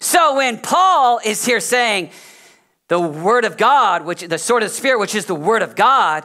So 0.00 0.36
when 0.36 0.58
Paul 0.58 1.20
is 1.24 1.44
here 1.44 1.60
saying 1.60 2.10
the 2.88 3.00
word 3.00 3.44
of 3.44 3.56
God, 3.56 4.04
which 4.04 4.22
the 4.22 4.38
sword 4.38 4.62
of 4.62 4.68
the 4.68 4.74
spirit, 4.74 4.98
which 4.98 5.14
is 5.14 5.26
the 5.26 5.34
word 5.34 5.62
of 5.62 5.74
God, 5.76 6.24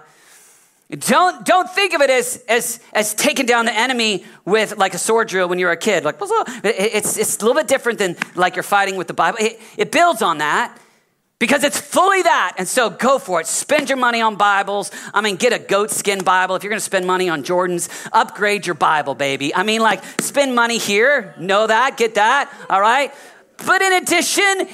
don't, 0.89 1.45
don't 1.45 1.69
think 1.69 1.93
of 1.93 2.01
it 2.01 2.09
as, 2.09 2.43
as, 2.49 2.79
as 2.93 3.13
taking 3.13 3.45
down 3.45 3.65
the 3.65 3.73
enemy 3.73 4.25
with 4.43 4.77
like 4.77 4.93
a 4.93 4.97
sword 4.97 5.29
drill 5.29 5.47
when 5.47 5.57
you're 5.57 5.71
a 5.71 5.77
kid. 5.77 6.03
Like, 6.03 6.17
it's, 6.19 7.17
it's 7.17 7.37
a 7.37 7.45
little 7.45 7.55
bit 7.55 7.67
different 7.67 7.97
than 7.97 8.17
like 8.35 8.55
you're 8.55 8.63
fighting 8.63 8.97
with 8.97 9.07
the 9.07 9.13
Bible. 9.13 9.37
It, 9.39 9.59
it 9.77 9.91
builds 9.91 10.21
on 10.21 10.39
that 10.39 10.77
because 11.41 11.63
it's 11.63 11.79
fully 11.79 12.21
that. 12.21 12.53
And 12.59 12.67
so 12.67 12.91
go 12.91 13.17
for 13.17 13.41
it. 13.41 13.47
Spend 13.47 13.89
your 13.89 13.97
money 13.97 14.21
on 14.21 14.35
Bibles. 14.35 14.91
I 15.11 15.21
mean, 15.21 15.37
get 15.37 15.51
a 15.51 15.57
goat 15.57 15.89
skin 15.89 16.23
Bible. 16.23 16.53
If 16.53 16.61
you're 16.61 16.69
going 16.69 16.77
to 16.77 16.85
spend 16.85 17.07
money 17.07 17.29
on 17.29 17.43
Jordans, 17.43 17.89
upgrade 18.13 18.67
your 18.67 18.75
Bible, 18.75 19.15
baby. 19.15 19.53
I 19.55 19.63
mean, 19.63 19.81
like, 19.81 20.03
spend 20.21 20.53
money 20.53 20.77
here. 20.77 21.33
Know 21.39 21.65
that, 21.65 21.97
get 21.97 22.13
that, 22.13 22.53
all 22.69 22.79
right? 22.79 23.11
But 23.65 23.81
in 23.81 23.91
addition, 23.91 24.67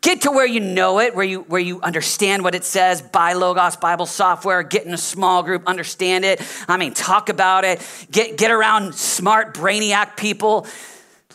get 0.00 0.22
to 0.22 0.32
where 0.32 0.44
you 0.44 0.58
know 0.58 0.98
it, 0.98 1.14
where 1.14 1.24
you 1.24 1.42
where 1.42 1.60
you 1.60 1.80
understand 1.82 2.42
what 2.42 2.56
it 2.56 2.64
says. 2.64 3.00
Buy 3.00 3.34
Logos 3.34 3.76
Bible 3.76 4.06
software, 4.06 4.64
get 4.64 4.86
in 4.86 4.94
a 4.94 4.98
small 4.98 5.44
group, 5.44 5.68
understand 5.68 6.24
it. 6.24 6.42
I 6.66 6.78
mean, 6.78 6.94
talk 6.94 7.28
about 7.28 7.64
it. 7.64 7.80
Get 8.10 8.36
get 8.36 8.50
around 8.50 8.96
smart 8.96 9.54
brainiac 9.54 10.16
people 10.16 10.66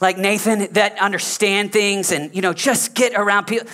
like 0.01 0.17
Nathan 0.17 0.73
that 0.73 0.99
understand 0.99 1.71
things 1.71 2.11
and 2.11 2.35
you 2.35 2.41
know, 2.41 2.51
just 2.51 2.95
get 2.95 3.13
around 3.13 3.45
people 3.45 3.69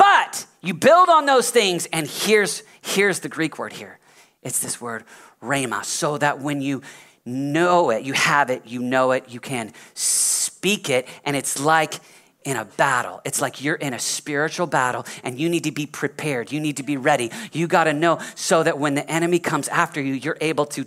but 0.00 0.46
you 0.62 0.72
build 0.72 1.10
on 1.10 1.26
those 1.26 1.50
things, 1.50 1.86
and 1.92 2.06
here's, 2.06 2.62
here's 2.80 3.20
the 3.20 3.28
Greek 3.28 3.58
word 3.58 3.74
here 3.74 3.98
it's 4.42 4.60
this 4.60 4.80
word, 4.80 5.04
rhema, 5.42 5.84
so 5.84 6.16
that 6.16 6.40
when 6.40 6.62
you 6.62 6.80
know 7.26 7.90
it, 7.90 8.02
you 8.02 8.14
have 8.14 8.48
it, 8.48 8.62
you 8.64 8.80
know 8.80 9.12
it, 9.12 9.28
you 9.28 9.40
can 9.40 9.74
speak 9.92 10.88
it, 10.88 11.06
and 11.26 11.36
it's 11.36 11.60
like 11.60 12.00
in 12.44 12.56
a 12.56 12.64
battle. 12.64 13.20
It's 13.26 13.42
like 13.42 13.62
you're 13.62 13.74
in 13.74 13.92
a 13.92 13.98
spiritual 13.98 14.66
battle 14.66 15.04
and 15.22 15.38
you 15.38 15.50
need 15.50 15.64
to 15.64 15.72
be 15.72 15.84
prepared. 15.84 16.50
You 16.50 16.58
need 16.58 16.78
to 16.78 16.82
be 16.82 16.96
ready. 16.96 17.30
You 17.52 17.66
got 17.66 17.84
to 17.84 17.92
know 17.92 18.18
so 18.34 18.62
that 18.62 18.78
when 18.78 18.94
the 18.94 19.08
enemy 19.10 19.38
comes 19.38 19.68
after 19.68 20.00
you, 20.00 20.14
you're 20.14 20.38
able 20.40 20.64
to. 20.66 20.86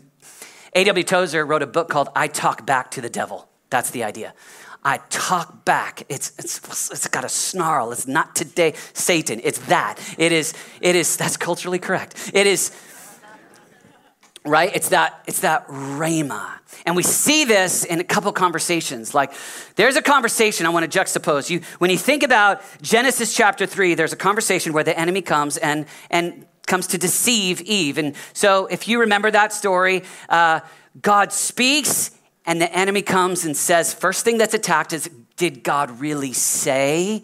A.W. 0.73 1.03
Tozer 1.03 1.45
wrote 1.45 1.61
a 1.61 1.67
book 1.67 1.89
called 1.89 2.09
I 2.15 2.27
Talk 2.27 2.65
Back 2.65 2.89
to 2.91 3.01
the 3.01 3.09
Devil. 3.09 3.47
That's 3.69 3.91
the 3.91 4.03
idea. 4.03 4.33
I 4.85 4.97
talk 5.09 5.65
back. 5.65 6.03
It's, 6.09 6.33
it's, 6.37 6.91
it's 6.91 7.07
got 7.07 7.23
a 7.23 7.29
snarl. 7.29 7.91
It's 7.91 8.07
not 8.07 8.35
today, 8.35 8.73
Satan. 8.93 9.39
It's 9.43 9.59
that. 9.67 9.97
It 10.17 10.31
is, 10.31 10.53
it 10.81 10.95
is, 10.95 11.15
that's 11.15 11.37
culturally 11.37 11.79
correct. 11.79 12.31
It 12.33 12.47
is, 12.47 12.71
right? 14.45 14.75
It's 14.75 14.89
that, 14.89 15.23
it's 15.25 15.39
that 15.39 15.67
rhema. 15.67 16.59
And 16.85 16.95
we 16.95 17.03
see 17.03 17.45
this 17.45 17.85
in 17.85 17.99
a 17.99 18.03
couple 18.03 18.31
conversations. 18.33 19.13
Like, 19.13 19.31
there's 19.75 19.95
a 19.95 20.01
conversation 20.01 20.65
I 20.65 20.69
want 20.69 20.91
to 20.91 20.99
juxtapose. 20.99 21.49
You, 21.49 21.61
when 21.77 21.89
you 21.89 21.97
think 21.97 22.23
about 22.23 22.61
Genesis 22.81 23.33
chapter 23.33 23.65
three, 23.65 23.95
there's 23.95 24.11
a 24.11 24.17
conversation 24.17 24.73
where 24.73 24.83
the 24.83 24.97
enemy 24.99 25.21
comes 25.21 25.55
and, 25.57 25.85
and 26.09 26.45
comes 26.67 26.87
to 26.87 26.97
deceive 26.97 27.61
Eve. 27.61 27.97
And 27.97 28.15
so, 28.33 28.65
if 28.65 28.87
you 28.87 28.99
remember 29.01 29.31
that 29.31 29.53
story, 29.53 30.03
uh, 30.29 30.61
God 31.01 31.31
speaks, 31.31 32.11
and 32.45 32.61
the 32.61 32.71
enemy 32.75 33.01
comes 33.01 33.45
and 33.45 33.55
says, 33.55 33.93
first 33.93 34.25
thing 34.25 34.37
that's 34.37 34.53
attacked 34.53 34.93
is, 34.93 35.09
did 35.37 35.63
God 35.63 35.99
really 35.99 36.33
say? 36.33 37.23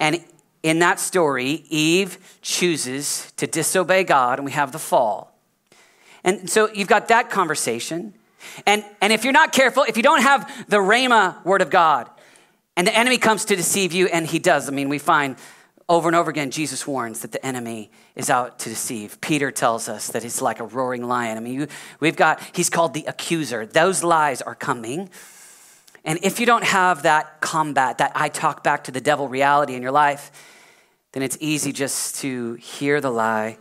And 0.00 0.22
in 0.62 0.78
that 0.80 1.00
story, 1.00 1.64
Eve 1.68 2.18
chooses 2.42 3.32
to 3.36 3.46
disobey 3.46 4.04
God, 4.04 4.38
and 4.38 4.44
we 4.44 4.52
have 4.52 4.72
the 4.72 4.78
fall. 4.78 5.36
And 6.24 6.48
so 6.48 6.70
you've 6.72 6.88
got 6.88 7.08
that 7.08 7.30
conversation. 7.30 8.14
And, 8.66 8.84
and 9.00 9.12
if 9.12 9.24
you're 9.24 9.32
not 9.32 9.52
careful, 9.52 9.84
if 9.84 9.96
you 9.96 10.02
don't 10.02 10.22
have 10.22 10.66
the 10.68 10.78
Rhema 10.78 11.44
word 11.44 11.62
of 11.62 11.70
God, 11.70 12.08
and 12.76 12.86
the 12.86 12.96
enemy 12.96 13.18
comes 13.18 13.44
to 13.46 13.56
deceive 13.56 13.92
you, 13.92 14.06
and 14.06 14.26
he 14.26 14.38
does. 14.38 14.68
I 14.68 14.72
mean, 14.72 14.88
we 14.88 14.98
find 14.98 15.36
over 15.88 16.08
and 16.08 16.16
over 16.16 16.30
again, 16.30 16.50
Jesus 16.50 16.86
warns 16.86 17.20
that 17.20 17.32
the 17.32 17.44
enemy 17.44 17.90
is 18.14 18.28
out 18.28 18.58
to 18.60 18.68
deceive. 18.68 19.20
Peter 19.20 19.50
tells 19.50 19.88
us 19.88 20.08
that 20.08 20.22
he's 20.22 20.42
like 20.42 20.60
a 20.60 20.64
roaring 20.64 21.02
lion. 21.02 21.38
I 21.38 21.40
mean, 21.40 21.66
we've 21.98 22.16
got, 22.16 22.42
he's 22.52 22.68
called 22.68 22.92
the 22.92 23.04
accuser. 23.06 23.64
Those 23.64 24.04
lies 24.04 24.42
are 24.42 24.54
coming. 24.54 25.08
And 26.04 26.18
if 26.22 26.40
you 26.40 26.46
don't 26.46 26.64
have 26.64 27.02
that 27.04 27.40
combat, 27.40 27.98
that 27.98 28.12
I 28.14 28.28
talk 28.28 28.62
back 28.62 28.84
to 28.84 28.92
the 28.92 29.00
devil 29.00 29.28
reality 29.28 29.74
in 29.74 29.82
your 29.82 29.92
life, 29.92 30.30
then 31.12 31.22
it's 31.22 31.38
easy 31.40 31.72
just 31.72 32.16
to 32.16 32.54
hear 32.54 33.00
the 33.00 33.10
lie, 33.10 33.56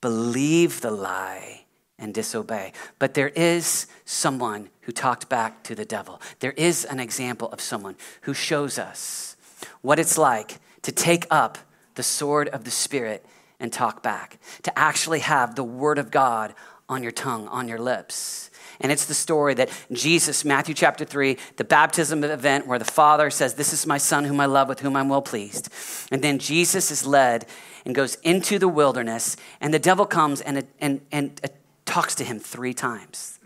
believe 0.00 0.80
the 0.80 0.90
lie, 0.90 1.64
and 1.98 2.14
disobey. 2.14 2.72
But 2.98 3.12
there 3.12 3.28
is 3.28 3.86
someone 4.06 4.70
who 4.82 4.92
talked 4.92 5.28
back 5.28 5.62
to 5.64 5.74
the 5.74 5.84
devil. 5.84 6.22
There 6.40 6.52
is 6.52 6.86
an 6.86 6.98
example 6.98 7.48
of 7.50 7.60
someone 7.60 7.96
who 8.22 8.32
shows 8.32 8.78
us 8.78 9.36
what 9.82 9.98
it's 9.98 10.16
like 10.16 10.60
to 10.82 10.92
take 10.92 11.26
up 11.30 11.58
the 11.94 12.02
sword 12.02 12.48
of 12.48 12.64
the 12.64 12.70
Spirit 12.70 13.24
and 13.60 13.72
talk 13.72 14.02
back, 14.02 14.38
to 14.62 14.78
actually 14.78 15.20
have 15.20 15.54
the 15.54 15.64
Word 15.64 15.98
of 15.98 16.10
God 16.10 16.54
on 16.88 17.02
your 17.02 17.12
tongue, 17.12 17.48
on 17.48 17.68
your 17.68 17.78
lips. 17.78 18.50
And 18.80 18.92
it's 18.92 19.06
the 19.06 19.14
story 19.14 19.54
that 19.54 19.70
Jesus, 19.92 20.44
Matthew 20.44 20.74
chapter 20.74 21.04
3, 21.04 21.36
the 21.56 21.64
baptism 21.64 22.22
event 22.22 22.66
where 22.66 22.78
the 22.78 22.84
Father 22.84 23.28
says, 23.30 23.54
This 23.54 23.72
is 23.72 23.86
my 23.86 23.98
Son 23.98 24.24
whom 24.24 24.40
I 24.40 24.46
love, 24.46 24.68
with 24.68 24.80
whom 24.80 24.94
I'm 24.94 25.08
well 25.08 25.22
pleased. 25.22 25.68
And 26.12 26.22
then 26.22 26.38
Jesus 26.38 26.90
is 26.90 27.04
led 27.04 27.46
and 27.84 27.94
goes 27.94 28.14
into 28.16 28.58
the 28.58 28.68
wilderness, 28.68 29.36
and 29.60 29.74
the 29.74 29.78
devil 29.78 30.06
comes 30.06 30.40
and, 30.40 30.66
and, 30.80 31.00
and 31.10 31.40
uh, 31.42 31.48
talks 31.86 32.14
to 32.16 32.24
him 32.24 32.38
three 32.38 32.74
times. 32.74 33.40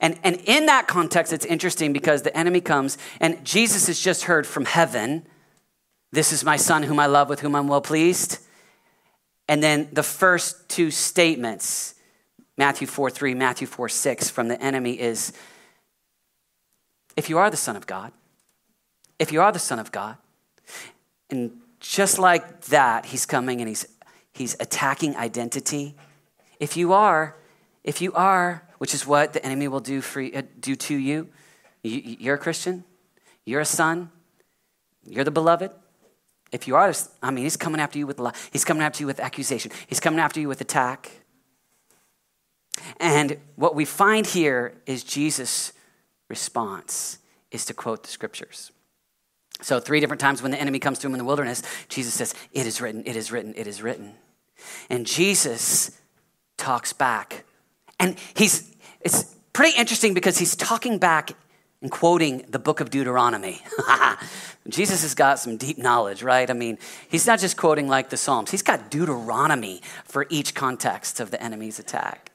And, 0.00 0.18
and 0.24 0.36
in 0.44 0.66
that 0.66 0.86
context, 0.88 1.32
it's 1.32 1.44
interesting 1.44 1.92
because 1.92 2.22
the 2.22 2.36
enemy 2.36 2.60
comes, 2.60 2.98
and 3.20 3.44
Jesus 3.44 3.86
has 3.86 3.98
just 3.98 4.24
heard 4.24 4.46
from 4.46 4.64
heaven 4.64 5.26
this 6.12 6.32
is 6.32 6.44
my 6.44 6.56
son 6.56 6.82
whom 6.82 7.00
I 7.00 7.06
love, 7.06 7.28
with 7.28 7.40
whom 7.40 7.56
I'm 7.56 7.68
well 7.68 7.80
pleased. 7.80 8.38
And 9.48 9.62
then 9.62 9.88
the 9.92 10.02
first 10.02 10.68
two 10.68 10.90
statements, 10.90 11.94
Matthew 12.56 12.86
4 12.86 13.10
3, 13.10 13.34
Matthew 13.34 13.66
4 13.66 13.88
6, 13.88 14.30
from 14.30 14.48
the 14.48 14.60
enemy 14.62 15.00
is 15.00 15.32
if 17.16 17.28
you 17.28 17.38
are 17.38 17.50
the 17.50 17.56
Son 17.56 17.76
of 17.76 17.86
God, 17.86 18.12
if 19.18 19.32
you 19.32 19.40
are 19.40 19.52
the 19.52 19.58
Son 19.58 19.78
of 19.78 19.90
God, 19.90 20.16
and 21.30 21.52
just 21.80 22.18
like 22.18 22.62
that, 22.66 23.06
he's 23.06 23.26
coming 23.26 23.60
and 23.60 23.68
he's, 23.68 23.86
he's 24.32 24.54
attacking 24.60 25.16
identity. 25.16 25.94
If 26.60 26.76
you 26.76 26.92
are, 26.92 27.36
if 27.84 28.00
you 28.00 28.12
are, 28.12 28.68
which 28.78 28.94
is 28.94 29.06
what 29.06 29.32
the 29.32 29.44
enemy 29.44 29.68
will 29.68 29.80
do, 29.80 30.00
for, 30.00 30.22
uh, 30.22 30.42
do 30.60 30.76
to 30.76 30.94
you, 30.94 31.28
you, 31.82 32.16
you're 32.20 32.36
a 32.36 32.38
Christian, 32.38 32.84
you're 33.44 33.60
a 33.60 33.64
son, 33.66 34.10
you're 35.04 35.24
the 35.24 35.30
beloved, 35.30 35.72
if 36.52 36.68
you 36.68 36.76
are, 36.76 36.92
I 37.22 37.30
mean, 37.30 37.44
he's 37.44 37.56
coming 37.56 37.80
after 37.80 37.98
you 37.98 38.06
with 38.06 38.20
lie. 38.20 38.34
He's 38.52 38.64
coming 38.64 38.82
after 38.82 39.02
you 39.02 39.06
with 39.06 39.18
accusation. 39.18 39.72
He's 39.86 40.00
coming 40.00 40.20
after 40.20 40.38
you 40.38 40.48
with 40.48 40.60
attack. 40.60 41.10
And 43.00 43.38
what 43.56 43.74
we 43.74 43.84
find 43.84 44.26
here 44.26 44.74
is 44.86 45.02
Jesus' 45.02 45.72
response 46.28 47.18
is 47.50 47.64
to 47.66 47.74
quote 47.74 48.02
the 48.02 48.10
scriptures. 48.10 48.70
So, 49.60 49.80
three 49.80 50.00
different 50.00 50.20
times 50.20 50.42
when 50.42 50.50
the 50.50 50.60
enemy 50.60 50.78
comes 50.78 50.98
to 51.00 51.06
him 51.06 51.14
in 51.14 51.18
the 51.18 51.24
wilderness, 51.24 51.62
Jesus 51.88 52.14
says, 52.14 52.34
It 52.52 52.66
is 52.66 52.80
written, 52.80 53.02
it 53.06 53.16
is 53.16 53.30
written, 53.30 53.54
it 53.56 53.66
is 53.66 53.82
written. 53.82 54.14
And 54.90 55.06
Jesus 55.06 55.98
talks 56.56 56.92
back. 56.92 57.44
And 57.98 58.16
he's, 58.34 58.74
it's 59.00 59.36
pretty 59.52 59.78
interesting 59.78 60.14
because 60.14 60.38
he's 60.38 60.56
talking 60.56 60.98
back 60.98 61.32
quoting 61.90 62.44
the 62.48 62.58
book 62.58 62.80
of 62.80 62.90
Deuteronomy. 62.90 63.62
Jesus 64.68 65.02
has 65.02 65.14
got 65.14 65.38
some 65.38 65.56
deep 65.56 65.78
knowledge, 65.78 66.22
right? 66.22 66.48
I 66.48 66.52
mean, 66.52 66.78
he's 67.08 67.26
not 67.26 67.40
just 67.40 67.56
quoting 67.56 67.88
like 67.88 68.10
the 68.10 68.16
Psalms, 68.16 68.50
he's 68.50 68.62
got 68.62 68.90
Deuteronomy 68.90 69.82
for 70.04 70.26
each 70.28 70.54
context 70.54 71.20
of 71.20 71.30
the 71.30 71.42
enemy's 71.42 71.78
attack. 71.78 72.30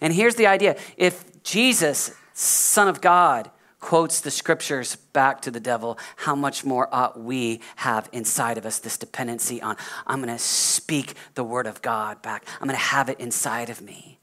And 0.00 0.12
here's 0.12 0.34
the 0.34 0.46
idea 0.46 0.76
if 0.96 1.42
Jesus, 1.42 2.12
Son 2.34 2.88
of 2.88 3.00
God, 3.00 3.50
quotes 3.80 4.20
the 4.20 4.30
scriptures 4.30 4.94
back 4.94 5.40
to 5.42 5.50
the 5.50 5.60
devil, 5.60 5.98
how 6.16 6.36
much 6.36 6.64
more 6.64 6.88
ought 6.94 7.20
we 7.20 7.60
have 7.76 8.08
inside 8.12 8.56
of 8.56 8.64
us 8.64 8.78
this 8.78 8.96
dependency 8.96 9.60
on, 9.60 9.76
I'm 10.06 10.22
going 10.22 10.34
to 10.34 10.42
speak 10.42 11.14
the 11.34 11.42
word 11.44 11.66
of 11.66 11.82
God 11.82 12.22
back, 12.22 12.46
I'm 12.60 12.68
going 12.68 12.78
to 12.78 12.84
have 12.84 13.08
it 13.08 13.18
inside 13.18 13.68
of 13.68 13.82
me. 13.82 14.20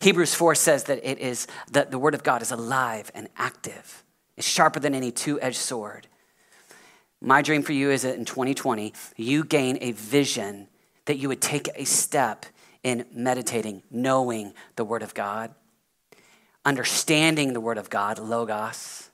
Hebrews 0.00 0.34
4 0.34 0.54
says 0.54 0.84
that 0.84 1.08
it 1.08 1.18
is 1.18 1.46
that 1.72 1.90
the 1.90 1.98
word 1.98 2.14
of 2.14 2.22
God 2.22 2.40
is 2.40 2.50
alive 2.50 3.10
and 3.14 3.28
active. 3.36 4.02
It's 4.36 4.48
sharper 4.48 4.80
than 4.80 4.94
any 4.94 5.10
two-edged 5.10 5.58
sword. 5.58 6.06
My 7.20 7.42
dream 7.42 7.62
for 7.62 7.72
you 7.72 7.90
is 7.90 8.02
that 8.02 8.16
in 8.16 8.24
2020, 8.24 8.94
you 9.16 9.44
gain 9.44 9.76
a 9.82 9.92
vision 9.92 10.68
that 11.04 11.18
you 11.18 11.28
would 11.28 11.42
take 11.42 11.68
a 11.74 11.84
step 11.84 12.46
in 12.82 13.04
meditating, 13.12 13.82
knowing 13.90 14.54
the 14.76 14.84
word 14.84 15.02
of 15.02 15.12
God, 15.12 15.54
understanding 16.64 17.52
the 17.52 17.60
word 17.60 17.76
of 17.76 17.90
God, 17.90 18.18
logos, 18.18 19.10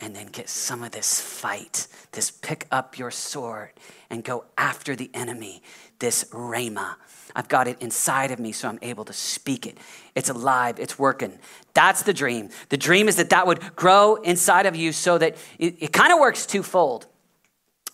and 0.00 0.14
then 0.14 0.26
get 0.26 0.48
some 0.48 0.82
of 0.82 0.90
this 0.90 1.20
fight, 1.20 1.86
this 2.12 2.32
pick 2.32 2.66
up 2.72 2.98
your 2.98 3.12
sword 3.12 3.70
and 4.10 4.24
go 4.24 4.44
after 4.58 4.96
the 4.96 5.10
enemy, 5.14 5.62
this 5.98 6.24
rhema, 6.24 6.96
I've 7.34 7.48
got 7.48 7.68
it 7.68 7.76
inside 7.80 8.30
of 8.30 8.38
me, 8.38 8.52
so 8.52 8.68
I'm 8.68 8.78
able 8.80 9.04
to 9.04 9.12
speak 9.12 9.66
it. 9.66 9.76
It's 10.14 10.30
alive, 10.30 10.80
it's 10.80 10.98
working. 10.98 11.38
That's 11.74 12.02
the 12.02 12.14
dream. 12.14 12.48
The 12.70 12.78
dream 12.78 13.08
is 13.08 13.16
that 13.16 13.30
that 13.30 13.46
would 13.46 13.76
grow 13.76 14.16
inside 14.16 14.64
of 14.64 14.74
you 14.74 14.92
so 14.92 15.18
that 15.18 15.36
it, 15.58 15.76
it 15.80 15.92
kind 15.92 16.12
of 16.12 16.18
works 16.18 16.46
twofold 16.46 17.06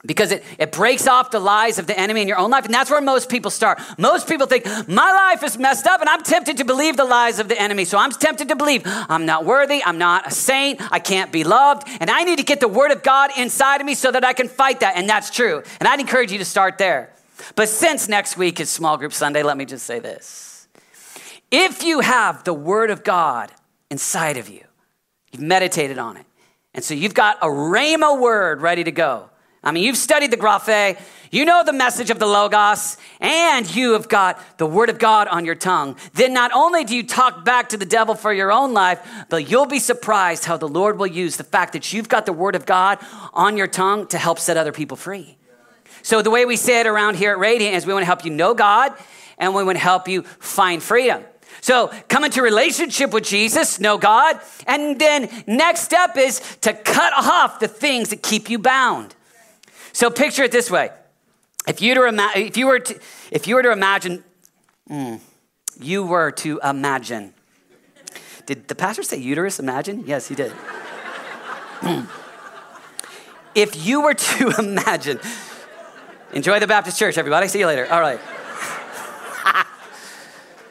because 0.05 0.33
it, 0.33 0.43
it 0.59 0.73
breaks 0.73 1.07
off 1.07 1.31
the 1.31 1.39
lies 1.39 1.79
of 1.79 1.87
the 1.87 1.99
enemy 1.99 2.23
in 2.23 2.29
your 2.29 2.39
own 2.39 2.51
life. 2.51 2.65
And 2.65 2.75
that's 2.75 2.91
where 2.91 3.01
most 3.01 3.29
people 3.29 3.51
start. 3.51 3.81
Most 3.99 4.29
people 4.29 4.47
think, 4.47 4.67
my 4.89 5.13
life 5.13 5.43
is 5.43 5.59
messed 5.59 5.87
up, 5.87 6.01
and 6.01 6.09
I'm 6.09 6.23
tempted 6.23 6.57
to 6.59 6.65
believe 6.65 6.97
the 6.97 7.05
lies 7.05 7.39
of 7.39 7.49
the 7.49 7.61
enemy. 7.61 7.85
So 7.85 7.99
I'm 7.99 8.11
tempted 8.11 8.49
to 8.49 8.57
believe 8.57 8.83
I'm 8.85 9.27
not 9.27 9.45
worthy, 9.45 9.83
I'm 9.85 9.99
not 9.99 10.27
a 10.27 10.31
saint, 10.31 10.81
I 10.93 10.99
can't 10.99 11.31
be 11.31 11.45
loved, 11.45 11.89
and 12.01 12.11
I 12.11 12.25
need 12.25 12.39
to 12.39 12.45
get 12.45 12.61
the 12.61 12.69
word 12.69 12.91
of 12.91 13.03
God 13.03 13.31
inside 13.37 13.81
of 13.81 13.87
me 13.87 13.95
so 13.95 14.11
that 14.11 14.25
I 14.25 14.33
can 14.33 14.49
fight 14.49 14.81
that. 14.81 14.97
And 14.97 15.09
that's 15.09 15.31
true. 15.31 15.63
And 15.81 15.89
I'd 15.89 16.01
encourage 16.01 16.33
you 16.33 16.39
to 16.39 16.45
start 16.45 16.79
there. 16.79 17.11
But 17.57 17.69
since 17.69 18.09
next 18.09 18.37
week 18.37 18.61
is 18.61 18.71
Small 18.71 18.97
Group 18.97 19.13
Sunday, 19.13 19.43
let 19.43 19.57
me 19.57 19.65
just 19.65 19.87
say 19.87 19.99
this. 19.99 20.69
If 21.51 21.83
you 21.83 22.01
have 22.01 22.45
the 22.45 22.55
Word 22.55 22.91
of 22.91 23.05
God 23.05 23.53
inside 23.91 24.37
of 24.37 24.49
you, 24.49 24.65
you've 25.31 25.43
meditated 25.43 25.99
on 25.99 26.17
it, 26.17 26.27
and 26.75 26.83
so 26.83 26.95
you've 26.95 27.15
got 27.15 27.39
a 27.43 27.47
Rhema 27.47 28.19
word 28.19 28.63
ready 28.63 28.85
to 28.85 28.93
go. 28.93 29.29
I 29.65 29.71
mean, 29.71 29.85
you've 29.85 29.97
studied 29.97 30.33
the 30.33 30.37
Graphe, 30.37 30.99
you 31.31 31.45
know 31.45 31.63
the 31.65 31.73
message 31.73 32.11
of 32.11 32.19
the 32.19 32.27
Logos, 32.27 32.97
and 33.21 33.73
you 33.73 33.93
have 33.93 34.09
got 34.09 34.59
the 34.59 34.67
Word 34.67 34.89
of 34.91 34.99
God 34.99 35.29
on 35.29 35.45
your 35.45 35.55
tongue. 35.55 35.97
Then 36.15 36.35
not 36.35 36.51
only 36.53 36.85
do 36.85 36.97
you 36.97 37.07
talk 37.07 37.45
back 37.45 37.69
to 37.69 37.77
the 37.77 37.87
devil 37.87 38.15
for 38.15 38.33
your 38.33 38.51
own 38.51 38.73
life, 38.73 39.01
but 39.29 39.49
you'll 39.49 39.67
be 39.67 39.79
surprised 39.79 40.47
how 40.47 40.57
the 40.57 40.69
Lord 40.69 40.99
will 40.99 41.07
use 41.07 41.37
the 41.37 41.45
fact 41.45 41.75
that 41.75 41.93
you've 41.93 42.09
got 42.09 42.27
the 42.27 42.33
Word 42.33 42.57
of 42.57 42.67
God 42.67 42.99
on 43.33 43.57
your 43.57 43.69
tongue 43.69 44.07
to 44.09 44.19
help 44.19 44.39
set 44.39 44.57
other 44.57 44.73
people 44.73 44.97
free. 44.97 45.37
So, 46.03 46.21
the 46.21 46.31
way 46.31 46.45
we 46.45 46.57
say 46.57 46.81
it 46.81 46.87
around 46.87 47.17
here 47.17 47.33
at 47.33 47.39
Radiant 47.39 47.77
is 47.77 47.87
we 47.87 47.93
want 47.93 48.03
to 48.03 48.07
help 48.07 48.25
you 48.25 48.31
know 48.31 48.55
God 48.55 48.93
and 49.39 49.55
we 49.55 49.63
want 49.65 49.77
to 49.77 49.83
help 49.83 50.09
you 50.09 50.23
find 50.23 50.83
freedom. 50.83 51.23
So, 51.61 51.93
come 52.09 52.25
into 52.25 52.43
relationship 52.43 53.13
with 53.13 53.25
Jesus, 53.25 53.79
know 53.79 53.97
God, 53.97 54.41
and 54.67 54.99
then 54.99 55.31
next 55.47 55.83
step 55.83 56.17
is 56.17 56.41
to 56.63 56.73
cut 56.73 57.13
off 57.17 57.61
the 57.61 57.69
things 57.69 58.09
that 58.09 58.23
keep 58.23 58.51
you 58.51 58.59
bound. 58.59 59.15
So, 59.93 60.11
picture 60.11 60.43
it 60.43 60.51
this 60.51 60.71
way: 60.71 60.91
if 61.69 61.81
you 61.81 61.95
to 61.95 62.07
ima- 62.07 62.33
if 62.35 62.57
you 62.57 62.67
were 62.67 62.81
to 62.81 62.99
if 63.31 63.47
you 63.47 63.55
were 63.55 63.63
to 63.63 63.71
imagine, 63.71 64.25
mm, 64.91 65.21
you 65.81 66.05
were 66.05 66.33
to 66.33 66.61
imagine. 66.65 67.33
Did 68.47 68.67
the 68.67 68.75
pastor 68.75 69.05
say 69.05 69.19
uterus? 69.19 69.61
Imagine? 69.61 70.05
Yes, 70.05 70.27
he 70.27 70.35
did. 70.35 70.53
if 73.55 73.87
you 73.87 74.01
were 74.01 74.15
to 74.15 74.53
imagine 74.59 75.21
Enjoy 76.33 76.59
the 76.59 76.67
Baptist 76.67 76.99
church, 76.99 77.19
everybody. 77.19 77.47
See 77.47 77.59
you 77.59 77.67
later. 77.67 77.87
All 77.93 78.01
right. 78.01 78.19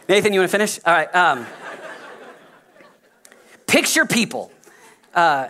Nathan, 0.10 0.34
you 0.34 0.40
want 0.40 0.50
to 0.50 0.58
finish? 0.58 0.80
All 0.84 0.92
right. 0.92 1.16
Um, 1.16 1.46
picture 3.68 4.08
people 4.08 4.52
uh, 5.14 5.50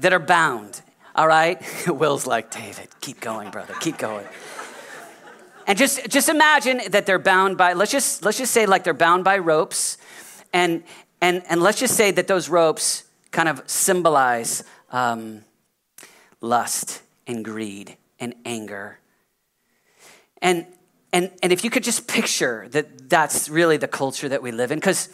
that 0.00 0.12
are 0.12 0.18
bound. 0.18 0.82
All 1.14 1.28
right. 1.28 1.62
Will's 1.86 2.26
like, 2.26 2.50
David, 2.50 2.88
keep 3.00 3.20
going, 3.20 3.50
brother. 3.50 3.72
Keep 3.80 3.98
going. 3.98 4.26
and 5.68 5.78
just, 5.78 6.08
just 6.10 6.28
imagine 6.28 6.80
that 6.90 7.06
they're 7.06 7.20
bound 7.20 7.56
by, 7.56 7.74
let's 7.74 7.92
just, 7.92 8.24
let's 8.24 8.38
just 8.38 8.52
say 8.52 8.66
like 8.66 8.82
they're 8.82 8.94
bound 8.94 9.22
by 9.22 9.38
ropes. 9.38 9.96
And, 10.52 10.82
and, 11.20 11.44
and 11.48 11.62
let's 11.62 11.78
just 11.78 11.96
say 11.96 12.10
that 12.10 12.26
those 12.26 12.48
ropes 12.48 13.04
kind 13.30 13.48
of 13.48 13.62
symbolize 13.66 14.64
um, 14.90 15.44
lust 16.40 17.00
and 17.28 17.44
greed 17.44 17.96
and 18.18 18.34
anger. 18.44 18.98
And, 20.46 20.64
and, 21.12 21.32
and 21.42 21.52
if 21.52 21.64
you 21.64 21.70
could 21.70 21.82
just 21.82 22.06
picture 22.06 22.68
that 22.68 23.10
that's 23.10 23.48
really 23.48 23.78
the 23.78 23.88
culture 23.88 24.28
that 24.28 24.42
we 24.42 24.52
live 24.52 24.70
in, 24.70 24.78
because 24.78 25.08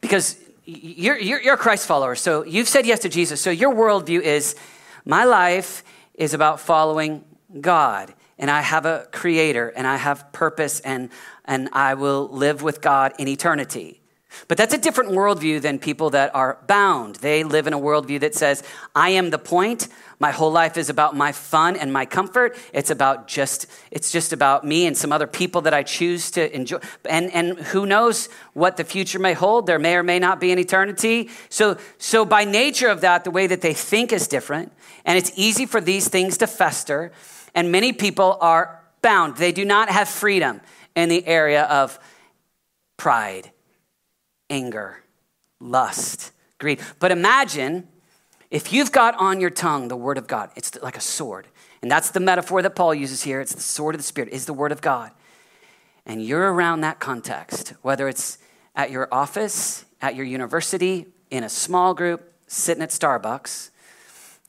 because 0.00 0.36
you're, 0.64 1.16
you're, 1.16 1.40
you're 1.40 1.54
a 1.54 1.56
Christ 1.56 1.86
follower, 1.86 2.16
so 2.16 2.44
you've 2.44 2.66
said 2.66 2.84
yes 2.84 2.98
to 3.00 3.08
Jesus. 3.08 3.40
So 3.40 3.50
your 3.50 3.72
worldview 3.72 4.20
is 4.20 4.56
my 5.04 5.22
life 5.22 5.84
is 6.14 6.34
about 6.34 6.58
following 6.58 7.24
God, 7.60 8.12
and 8.36 8.50
I 8.50 8.60
have 8.62 8.86
a 8.86 9.06
creator, 9.12 9.68
and 9.68 9.86
I 9.86 9.98
have 9.98 10.32
purpose, 10.32 10.80
and, 10.80 11.10
and 11.44 11.68
I 11.72 11.94
will 11.94 12.28
live 12.28 12.60
with 12.60 12.80
God 12.80 13.12
in 13.20 13.28
eternity. 13.28 14.00
But 14.48 14.58
that's 14.58 14.74
a 14.74 14.78
different 14.78 15.10
worldview 15.10 15.62
than 15.62 15.78
people 15.78 16.10
that 16.10 16.34
are 16.34 16.58
bound. 16.66 17.16
They 17.16 17.44
live 17.44 17.66
in 17.66 17.72
a 17.72 17.78
worldview 17.78 18.20
that 18.20 18.34
says, 18.34 18.62
I 18.94 19.10
am 19.10 19.30
the 19.30 19.38
point. 19.38 19.88
My 20.18 20.30
whole 20.30 20.50
life 20.50 20.76
is 20.76 20.88
about 20.88 21.16
my 21.16 21.32
fun 21.32 21.76
and 21.76 21.92
my 21.92 22.06
comfort. 22.06 22.56
It's 22.72 22.90
about 22.90 23.26
just, 23.28 23.66
it's 23.90 24.12
just 24.12 24.32
about 24.32 24.64
me 24.64 24.86
and 24.86 24.96
some 24.96 25.12
other 25.12 25.26
people 25.26 25.62
that 25.62 25.74
I 25.74 25.82
choose 25.82 26.30
to 26.32 26.54
enjoy. 26.54 26.78
And, 27.04 27.32
and 27.32 27.58
who 27.58 27.86
knows 27.86 28.28
what 28.52 28.76
the 28.76 28.84
future 28.84 29.18
may 29.18 29.32
hold? 29.32 29.66
There 29.66 29.78
may 29.78 29.96
or 29.96 30.02
may 30.02 30.18
not 30.18 30.40
be 30.40 30.52
an 30.52 30.58
eternity. 30.58 31.30
So, 31.48 31.78
so 31.98 32.24
by 32.24 32.44
nature 32.44 32.88
of 32.88 33.00
that, 33.00 33.24
the 33.24 33.30
way 33.30 33.46
that 33.46 33.60
they 33.60 33.74
think 33.74 34.12
is 34.12 34.28
different. 34.28 34.72
And 35.04 35.18
it's 35.18 35.32
easy 35.36 35.66
for 35.66 35.80
these 35.80 36.08
things 36.08 36.38
to 36.38 36.46
fester. 36.46 37.12
And 37.54 37.70
many 37.72 37.92
people 37.92 38.38
are 38.40 38.80
bound. 39.02 39.36
They 39.36 39.52
do 39.52 39.64
not 39.64 39.88
have 39.88 40.08
freedom 40.08 40.60
in 40.94 41.08
the 41.08 41.26
area 41.26 41.64
of 41.64 41.98
pride 42.96 43.50
anger, 44.50 45.02
lust, 45.60 46.32
greed. 46.58 46.80
But 46.98 47.12
imagine 47.12 47.88
if 48.50 48.72
you've 48.72 48.92
got 48.92 49.16
on 49.16 49.40
your 49.40 49.50
tongue 49.50 49.88
the 49.88 49.96
word 49.96 50.18
of 50.18 50.26
God, 50.26 50.50
it's 50.56 50.80
like 50.82 50.96
a 50.96 51.00
sword. 51.00 51.46
And 51.82 51.90
that's 51.90 52.10
the 52.10 52.20
metaphor 52.20 52.62
that 52.62 52.76
Paul 52.76 52.94
uses 52.94 53.22
here. 53.22 53.40
It's 53.40 53.54
the 53.54 53.60
sword 53.60 53.94
of 53.94 54.00
the 54.00 54.04
Spirit, 54.04 54.32
is 54.32 54.46
the 54.46 54.52
word 54.52 54.72
of 54.72 54.80
God. 54.80 55.10
And 56.06 56.24
you're 56.24 56.52
around 56.52 56.82
that 56.82 57.00
context, 57.00 57.74
whether 57.82 58.08
it's 58.08 58.38
at 58.76 58.90
your 58.90 59.08
office, 59.12 59.84
at 60.00 60.14
your 60.14 60.24
university, 60.24 61.06
in 61.30 61.44
a 61.44 61.48
small 61.48 61.94
group, 61.94 62.32
sitting 62.46 62.82
at 62.82 62.90
Starbucks, 62.90 63.70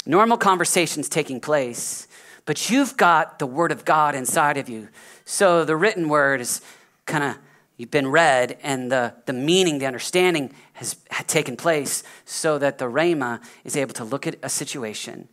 normal 0.05 0.37
conversations 0.37 1.09
taking 1.09 1.39
place, 1.39 2.07
but 2.45 2.69
you've 2.69 2.95
got 2.95 3.39
the 3.39 3.47
word 3.47 3.71
of 3.71 3.85
God 3.85 4.13
inside 4.15 4.57
of 4.57 4.69
you. 4.69 4.89
So 5.25 5.65
the 5.65 5.75
written 5.75 6.09
word 6.09 6.41
is 6.41 6.61
kind 7.05 7.23
of 7.23 7.37
you've 7.77 7.91
been 7.91 8.07
read 8.07 8.57
and 8.63 8.91
the, 8.91 9.13
the 9.25 9.33
meaning, 9.33 9.79
the 9.79 9.85
understanding 9.85 10.51
has 10.73 10.97
had 11.11 11.27
taken 11.27 11.57
place 11.57 12.03
so 12.25 12.57
that 12.57 12.77
the 12.77 12.85
Rhema 12.85 13.41
is 13.63 13.75
able 13.75 13.93
to 13.93 14.03
look 14.03 14.27
at 14.27 14.35
a 14.43 14.49
situation 14.49 15.27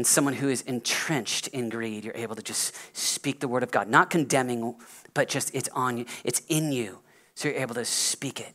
and 0.00 0.06
someone 0.06 0.32
who 0.32 0.48
is 0.48 0.62
entrenched 0.62 1.48
in 1.48 1.68
greed, 1.68 2.06
you're 2.06 2.16
able 2.16 2.34
to 2.34 2.42
just 2.42 2.74
speak 2.96 3.40
the 3.40 3.48
word 3.48 3.62
of 3.62 3.70
God, 3.70 3.86
not 3.86 4.08
condemning, 4.08 4.74
but 5.12 5.28
just 5.28 5.54
it's 5.54 5.68
on 5.74 5.98
you, 5.98 6.06
it's 6.24 6.40
in 6.48 6.72
you. 6.72 7.00
So 7.34 7.48
you're 7.48 7.58
able 7.58 7.74
to 7.74 7.84
speak 7.84 8.40
it. 8.40 8.54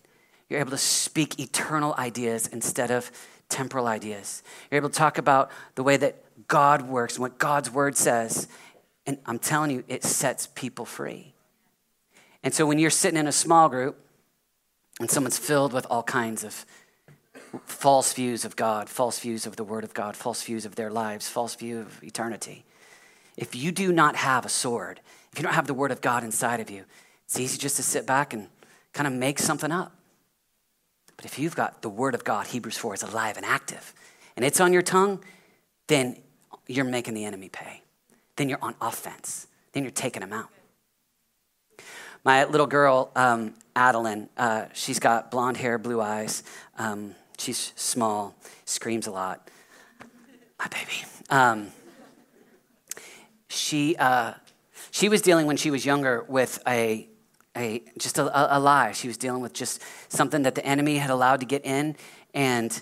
You're 0.49 0.59
able 0.59 0.71
to 0.71 0.77
speak 0.77 1.39
eternal 1.39 1.93
ideas 1.99 2.47
instead 2.47 2.89
of 2.89 3.11
temporal 3.47 3.85
ideas. 3.85 4.41
You're 4.71 4.77
able 4.77 4.89
to 4.89 4.95
talk 4.95 5.19
about 5.19 5.51
the 5.75 5.83
way 5.83 5.97
that 5.97 6.23
God 6.47 6.83
works 6.83 7.13
and 7.13 7.21
what 7.21 7.37
God's 7.37 7.69
word 7.69 7.95
says. 7.95 8.47
And 9.05 9.19
I'm 9.27 9.37
telling 9.37 9.69
you, 9.69 9.83
it 9.87 10.03
sets 10.03 10.47
people 10.47 10.85
free. 10.85 11.34
And 12.45 12.53
so 12.53 12.67
when 12.67 12.77
you're 12.77 12.91
sitting 12.91 13.19
in 13.19 13.27
a 13.27 13.31
small 13.31 13.67
group 13.69 13.97
and 14.99 15.09
someone's 15.09 15.39
filled 15.39 15.73
with 15.73 15.87
all 15.89 16.03
kinds 16.03 16.43
of 16.43 16.65
false 17.65 18.13
views 18.13 18.45
of 18.45 18.55
God, 18.55 18.87
false 18.87 19.19
views 19.19 19.47
of 19.47 19.55
the 19.55 19.63
Word 19.63 19.83
of 19.83 19.95
God, 19.95 20.15
false 20.15 20.43
views 20.43 20.63
of 20.63 20.75
their 20.75 20.91
lives, 20.91 21.27
false 21.27 21.55
view 21.55 21.79
of 21.79 22.03
eternity, 22.03 22.63
if 23.35 23.55
you 23.55 23.71
do 23.71 23.91
not 23.91 24.15
have 24.15 24.45
a 24.45 24.49
sword, 24.49 25.01
if 25.33 25.39
you 25.39 25.43
don't 25.43 25.55
have 25.55 25.65
the 25.65 25.73
Word 25.73 25.91
of 25.91 26.01
God 26.01 26.23
inside 26.23 26.59
of 26.59 26.69
you, 26.69 26.85
it's 27.25 27.39
easy 27.39 27.57
just 27.57 27.77
to 27.77 27.83
sit 27.83 28.05
back 28.05 28.31
and 28.31 28.47
kind 28.93 29.07
of 29.07 29.13
make 29.13 29.39
something 29.39 29.71
up. 29.71 29.93
But 31.17 31.25
if 31.25 31.39
you've 31.39 31.55
got 31.55 31.81
the 31.81 31.89
Word 31.89 32.13
of 32.13 32.23
God, 32.23 32.47
Hebrews 32.47 32.77
4 32.77 32.93
is 32.93 33.03
alive 33.03 33.37
and 33.37 33.45
active, 33.45 33.93
and 34.35 34.45
it's 34.45 34.59
on 34.59 34.71
your 34.71 34.83
tongue, 34.83 35.23
then 35.87 36.21
you're 36.67 36.85
making 36.85 37.15
the 37.15 37.25
enemy 37.25 37.49
pay. 37.49 37.81
Then 38.35 38.49
you're 38.49 38.61
on 38.61 38.75
offense. 38.81 39.47
Then 39.71 39.83
you're 39.83 39.91
taking 39.91 40.21
them 40.21 40.31
out. 40.31 40.49
My 42.25 42.43
little 42.45 42.65
girl, 42.65 43.11
um, 43.15 43.53
Adeline, 43.75 44.29
uh, 44.35 44.65
she's 44.73 44.97
got 44.97 45.29
blonde 45.29 45.57
hair, 45.57 45.77
blue 45.77 46.01
eyes. 46.01 46.41
Um, 46.79 47.13
she's 47.37 47.71
small, 47.75 48.35
screams 48.65 49.05
a 49.05 49.11
lot. 49.11 49.47
My 50.57 50.67
baby. 50.67 51.05
Um, 51.29 51.67
she, 53.47 53.95
uh, 53.97 54.33
she 54.89 55.07
was 55.07 55.21
dealing 55.21 55.45
when 55.45 55.55
she 55.55 55.69
was 55.69 55.85
younger 55.85 56.25
with 56.27 56.57
a, 56.67 57.07
a 57.55 57.83
just 57.99 58.17
a, 58.17 58.57
a 58.57 58.59
lie. 58.59 58.91
She 58.93 59.07
was 59.07 59.17
dealing 59.17 59.43
with 59.43 59.53
just 59.53 59.83
something 60.09 60.41
that 60.41 60.55
the 60.55 60.65
enemy 60.65 60.97
had 60.97 61.11
allowed 61.11 61.41
to 61.41 61.45
get 61.45 61.63
in, 61.63 61.95
and 62.33 62.81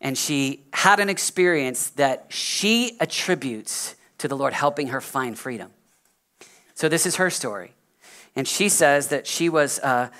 and 0.00 0.18
she 0.18 0.64
had 0.72 0.98
an 0.98 1.08
experience 1.08 1.90
that 1.90 2.26
she 2.28 2.96
attributes 2.98 3.94
to 4.18 4.26
the 4.26 4.36
Lord 4.36 4.52
helping 4.52 4.88
her 4.88 5.00
find 5.00 5.38
freedom. 5.38 5.70
So 6.74 6.88
this 6.88 7.06
is 7.06 7.16
her 7.16 7.30
story. 7.30 7.73
And 8.36 8.48
she 8.48 8.68
says 8.68 9.08
that 9.08 9.26
she 9.26 9.48
was 9.48 9.78
uh, 9.80 10.10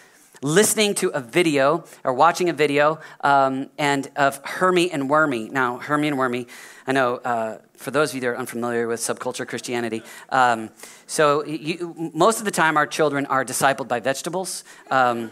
listening 0.40 0.94
to 0.94 1.08
a 1.08 1.20
video 1.20 1.84
or 2.04 2.12
watching 2.12 2.48
a 2.48 2.52
video 2.52 3.00
um, 3.22 3.70
and 3.78 4.10
of 4.14 4.40
Hermie 4.44 4.90
and 4.90 5.08
Wormy. 5.08 5.48
Now, 5.48 5.78
Hermie 5.78 6.08
and 6.08 6.18
Wormy, 6.18 6.46
I 6.86 6.92
know 6.92 7.16
uh, 7.16 7.58
for 7.76 7.90
those 7.90 8.10
of 8.10 8.16
you 8.16 8.20
that 8.22 8.26
are 8.28 8.36
unfamiliar 8.36 8.86
with 8.86 9.00
subculture 9.00 9.48
Christianity, 9.48 10.02
um, 10.28 10.70
so 11.06 11.44
you, 11.44 12.12
most 12.14 12.38
of 12.38 12.44
the 12.44 12.50
time 12.50 12.76
our 12.76 12.86
children 12.86 13.26
are 13.26 13.44
discipled 13.44 13.88
by 13.88 14.00
vegetables. 14.00 14.64
Um, 14.90 15.30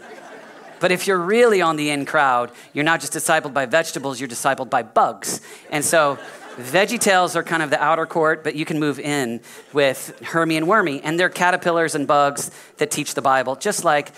but 0.79 0.91
if 0.91 1.07
you're 1.07 1.19
really 1.19 1.61
on 1.61 1.77
the 1.77 1.91
in 1.91 2.05
crowd, 2.05 2.51
you're 2.73 2.83
not 2.83 2.99
just 2.99 3.13
discipled 3.13 3.53
by 3.53 3.65
vegetables, 3.65 4.19
you're 4.19 4.27
discipled 4.27 4.69
by 4.69 4.83
bugs. 4.83 5.39
And 5.71 5.85
so 5.85 6.19
Veggie 6.57 6.99
Tales 6.99 7.35
are 7.35 7.43
kind 7.43 7.63
of 7.63 7.71
the 7.71 7.81
outer 7.81 8.05
court, 8.05 8.43
but 8.43 8.55
you 8.55 8.63
can 8.63 8.79
move 8.79 8.99
in 8.99 9.41
with 9.73 10.15
Hermie 10.21 10.57
and 10.57 10.67
Wormy, 10.67 11.01
and 11.01 11.19
they're 11.19 11.29
caterpillars 11.29 11.95
and 11.95 12.05
bugs 12.07 12.51
that 12.77 12.91
teach 12.91 13.15
the 13.15 13.23
Bible, 13.23 13.55
just 13.55 13.83
like 13.83 14.11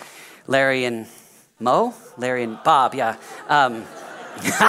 Larry 0.45 0.83
and 0.83 1.07
Mo, 1.59 1.93
Larry 2.17 2.43
and 2.43 2.59
Bob, 2.63 2.93
yeah. 2.93 3.15
Um, 3.47 3.85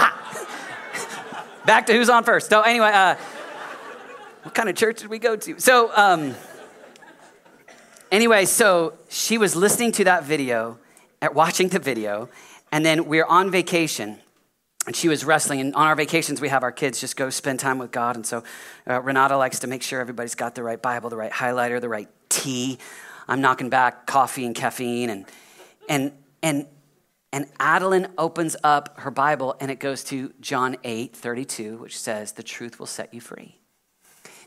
back 1.66 1.86
to 1.86 1.92
who's 1.92 2.08
on 2.08 2.22
first. 2.22 2.48
So 2.48 2.60
anyway, 2.62 2.92
uh, 2.92 3.16
what 4.42 4.54
kind 4.54 4.68
of 4.68 4.76
church 4.76 5.00
did 5.00 5.10
we 5.10 5.18
go 5.18 5.34
to? 5.34 5.58
So 5.58 5.90
um, 5.96 6.36
anyway, 8.12 8.44
so 8.44 8.94
she 9.08 9.38
was 9.38 9.56
listening 9.56 9.90
to 9.92 10.04
that 10.04 10.22
video, 10.22 10.78
at 11.20 11.34
watching 11.34 11.68
the 11.68 11.80
video, 11.80 12.28
and 12.70 12.86
then 12.86 13.06
we're 13.06 13.24
on 13.24 13.50
vacation 13.50 14.18
and 14.86 14.94
she 14.94 15.08
was 15.08 15.24
wrestling. 15.24 15.60
And 15.60 15.74
on 15.74 15.86
our 15.86 15.96
vacations, 15.96 16.40
we 16.40 16.48
have 16.48 16.62
our 16.62 16.72
kids 16.72 17.00
just 17.00 17.16
go 17.16 17.28
spend 17.30 17.60
time 17.60 17.78
with 17.78 17.90
God. 17.90 18.16
And 18.16 18.24
so 18.24 18.44
uh, 18.88 19.02
Renata 19.02 19.36
likes 19.36 19.58
to 19.60 19.66
make 19.66 19.82
sure 19.82 20.00
everybody's 20.00 20.34
got 20.34 20.54
the 20.54 20.62
right 20.62 20.80
Bible, 20.80 21.10
the 21.10 21.16
right 21.16 21.32
highlighter, 21.32 21.80
the 21.80 21.88
right 21.88 22.08
tea. 22.28 22.78
I'm 23.28 23.40
knocking 23.40 23.68
back 23.68 24.06
coffee 24.06 24.46
and 24.46 24.54
caffeine. 24.54 25.10
And, 25.10 25.26
and, 25.88 26.12
and, 26.42 26.66
and 27.32 27.46
Adeline 27.58 28.08
opens 28.16 28.56
up 28.62 29.00
her 29.00 29.10
Bible 29.10 29.56
and 29.60 29.70
it 29.70 29.80
goes 29.80 30.04
to 30.04 30.32
John 30.40 30.76
8 30.84 31.14
32, 31.14 31.78
which 31.78 31.98
says, 31.98 32.32
The 32.32 32.42
truth 32.44 32.78
will 32.78 32.86
set 32.86 33.12
you 33.12 33.20
free. 33.20 33.58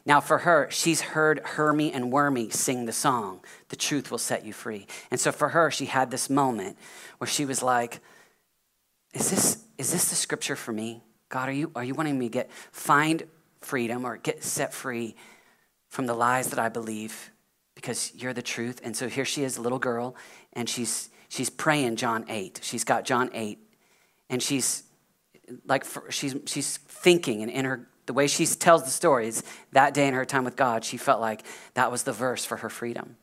Now, 0.06 0.22
for 0.22 0.40
her, 0.40 0.70
she's 0.72 1.02
heard 1.02 1.42
Hermie 1.44 1.92
and 1.92 2.12
Wormy 2.12 2.50
sing 2.50 2.86
the 2.86 2.94
song, 2.94 3.42
The 3.68 3.76
Truth 3.76 4.10
Will 4.10 4.18
Set 4.18 4.46
You 4.46 4.54
Free. 4.54 4.88
And 5.12 5.20
so 5.20 5.32
for 5.32 5.50
her, 5.50 5.70
she 5.70 5.86
had 5.86 6.10
this 6.10 6.30
moment 6.30 6.78
where 7.18 7.28
she 7.28 7.46
was 7.46 7.62
like, 7.62 8.00
Is 9.14 9.30
this, 9.30 9.64
is 9.78 9.92
this 9.92 10.10
the 10.10 10.16
scripture 10.16 10.56
for 10.56 10.72
me? 10.72 11.04
God, 11.30 11.50
are 11.50 11.54
you, 11.54 11.72
are 11.76 11.84
you 11.84 11.94
wanting 11.94 12.18
me 12.18 12.28
to 12.28 12.32
get 12.32 12.52
find 12.72 13.24
freedom 13.62 14.06
or 14.06 14.18
get 14.18 14.44
set 14.44 14.74
free 14.74 15.16
from 15.88 16.06
the 16.06 16.14
lies 16.14 16.50
that 16.50 16.60
I 16.60 16.70
believe 16.70 17.32
because 17.76 18.14
you're 18.16 18.34
the 18.34 18.42
truth? 18.42 18.82
And 18.84 18.96
so 18.96 19.08
here 19.08 19.26
she 19.26 19.44
is, 19.44 19.58
a 19.58 19.62
little 19.62 19.80
girl, 19.80 20.16
and 20.54 20.70
she's 20.70 21.10
she's 21.30 21.50
praying 21.50 21.96
John 21.96 22.26
8. 22.28 22.60
She's 22.64 22.84
got 22.84 23.06
John 23.06 23.30
8, 23.34 23.60
and 24.30 24.42
she's 24.42 24.84
like 25.66 25.86
for, 25.86 26.10
she's 26.12 26.36
she's 26.46 26.78
thinking 26.78 27.42
and 27.42 27.52
in 27.52 27.66
her 27.66 27.88
the 28.06 28.14
way 28.14 28.26
she 28.26 28.48
tells 28.48 28.84
the 28.84 28.90
stories 28.90 29.44
that 29.72 29.94
day 29.94 30.08
in 30.08 30.16
her 30.16 30.26
time 30.26 30.44
with 30.44 30.56
God, 30.56 30.84
she 30.84 30.98
felt 30.98 31.22
like 31.22 31.44
that 31.76 31.92
was 31.92 32.04
the 32.04 32.12
verse 32.12 32.44
for 32.44 32.58
her 32.58 32.70
freedom. 32.70 33.18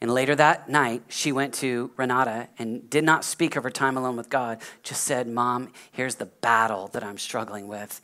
And 0.00 0.12
later 0.12 0.34
that 0.34 0.68
night, 0.68 1.02
she 1.08 1.30
went 1.30 1.52
to 1.54 1.90
Renata 1.96 2.48
and 2.58 2.88
did 2.88 3.04
not 3.04 3.24
speak 3.24 3.54
of 3.54 3.64
her 3.64 3.70
time 3.70 3.98
alone 3.98 4.16
with 4.16 4.30
God, 4.30 4.62
just 4.82 5.04
said, 5.04 5.28
Mom, 5.28 5.72
here's 5.92 6.14
the 6.14 6.26
battle 6.26 6.88
that 6.88 7.04
I'm 7.04 7.18
struggling 7.18 7.68
with. 7.68 8.00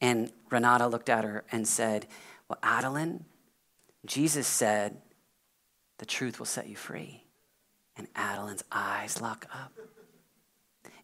And 0.00 0.30
Renata 0.50 0.86
looked 0.88 1.08
at 1.08 1.24
her 1.24 1.44
and 1.50 1.66
said, 1.66 2.06
Well, 2.48 2.58
Adeline, 2.62 3.24
Jesus 4.04 4.46
said 4.46 4.98
The 5.98 6.06
truth 6.06 6.38
will 6.38 6.46
set 6.46 6.68
you 6.68 6.76
free. 6.76 7.24
And 7.96 8.08
Adeline's 8.16 8.64
eyes 8.70 9.20
lock 9.20 9.46
up. 9.54 9.72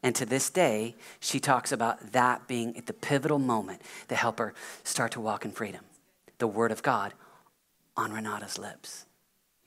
And 0.02 0.14
to 0.14 0.26
this 0.26 0.50
day, 0.50 0.94
she 1.20 1.40
talks 1.40 1.72
about 1.72 2.12
that 2.12 2.46
being 2.46 2.76
at 2.76 2.86
the 2.86 2.92
pivotal 2.92 3.38
moment 3.38 3.82
that 4.08 4.16
helped 4.16 4.38
her 4.38 4.54
start 4.84 5.12
to 5.12 5.20
walk 5.20 5.44
in 5.44 5.52
freedom. 5.52 5.84
The 6.38 6.46
word 6.46 6.70
of 6.70 6.82
God 6.82 7.14
on 7.96 8.12
Renata's 8.12 8.58
lips. 8.58 9.06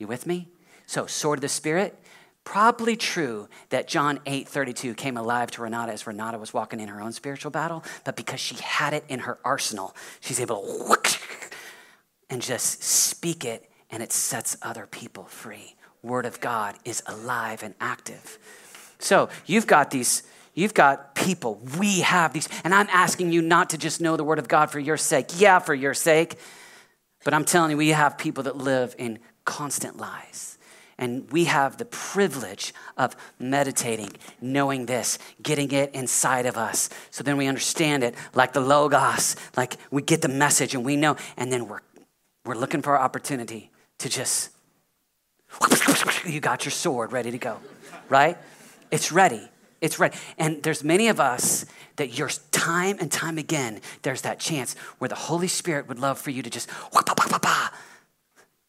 You 0.02 0.06
with 0.06 0.26
me? 0.26 0.48
So, 0.86 1.06
sword 1.06 1.38
of 1.38 1.42
the 1.42 1.48
Spirit, 1.48 1.98
probably 2.44 2.96
true 2.96 3.48
that 3.70 3.88
John 3.88 4.20
8 4.26 4.46
32 4.48 4.94
came 4.94 5.16
alive 5.16 5.50
to 5.52 5.62
Renata 5.62 5.92
as 5.92 6.06
Renata 6.06 6.38
was 6.38 6.52
walking 6.52 6.80
in 6.80 6.88
her 6.88 7.00
own 7.00 7.12
spiritual 7.12 7.50
battle, 7.50 7.82
but 8.04 8.16
because 8.16 8.40
she 8.40 8.56
had 8.56 8.92
it 8.92 9.04
in 9.08 9.20
her 9.20 9.38
arsenal, 9.44 9.96
she's 10.20 10.40
able 10.40 10.60
to 11.02 11.18
and 12.32 12.40
just 12.40 12.82
speak 12.82 13.44
it, 13.44 13.70
and 13.90 14.02
it 14.02 14.10
sets 14.10 14.56
other 14.62 14.86
people 14.86 15.24
free. 15.24 15.76
Word 16.02 16.24
of 16.24 16.40
God 16.40 16.76
is 16.82 17.02
alive 17.06 17.62
and 17.62 17.74
active. 17.78 18.38
So 18.98 19.28
you've 19.44 19.66
got 19.66 19.90
these, 19.90 20.22
you've 20.54 20.72
got 20.72 21.14
people, 21.14 21.60
we 21.78 22.00
have 22.00 22.32
these, 22.32 22.48
and 22.64 22.74
I'm 22.74 22.88
asking 22.90 23.32
you 23.32 23.42
not 23.42 23.68
to 23.70 23.78
just 23.78 24.00
know 24.00 24.16
the 24.16 24.24
word 24.24 24.38
of 24.38 24.48
God 24.48 24.70
for 24.70 24.80
your 24.80 24.96
sake. 24.96 25.26
Yeah, 25.36 25.58
for 25.58 25.74
your 25.74 25.92
sake. 25.92 26.38
But 27.22 27.34
I'm 27.34 27.44
telling 27.44 27.72
you, 27.72 27.76
we 27.76 27.90
have 27.90 28.16
people 28.16 28.44
that 28.44 28.56
live 28.56 28.94
in 28.98 29.18
constant 29.44 29.96
lies. 29.96 30.58
And 30.98 31.30
we 31.32 31.46
have 31.46 31.78
the 31.78 31.84
privilege 31.84 32.72
of 32.96 33.16
meditating, 33.38 34.10
knowing 34.40 34.86
this, 34.86 35.18
getting 35.42 35.72
it 35.72 35.94
inside 35.94 36.46
of 36.46 36.56
us. 36.56 36.90
So 37.10 37.24
then 37.24 37.36
we 37.36 37.46
understand 37.46 38.04
it 38.04 38.14
like 38.34 38.52
the 38.52 38.60
Logos, 38.60 39.36
like 39.56 39.76
we 39.90 40.02
get 40.02 40.22
the 40.22 40.28
message 40.28 40.74
and 40.74 40.84
we 40.84 40.96
know, 40.96 41.16
and 41.36 41.52
then 41.52 41.66
we're, 41.66 41.80
we're 42.44 42.54
looking 42.54 42.82
for 42.82 42.96
our 42.96 43.02
opportunity 43.02 43.70
to 43.98 44.08
just, 44.08 44.50
you 46.24 46.40
got 46.40 46.64
your 46.64 46.72
sword 46.72 47.12
ready 47.12 47.30
to 47.30 47.38
go, 47.38 47.58
right? 48.08 48.36
It's 48.90 49.10
ready. 49.10 49.48
It's 49.80 49.98
ready. 49.98 50.16
And 50.38 50.62
there's 50.62 50.84
many 50.84 51.08
of 51.08 51.18
us 51.18 51.66
that 51.96 52.16
you're 52.16 52.30
time 52.52 52.98
and 53.00 53.10
time 53.10 53.38
again, 53.38 53.80
there's 54.02 54.22
that 54.22 54.38
chance 54.38 54.74
where 54.98 55.08
the 55.08 55.16
Holy 55.16 55.48
Spirit 55.48 55.88
would 55.88 55.98
love 55.98 56.18
for 56.18 56.30
you 56.30 56.42
to 56.42 56.50
just, 56.50 56.70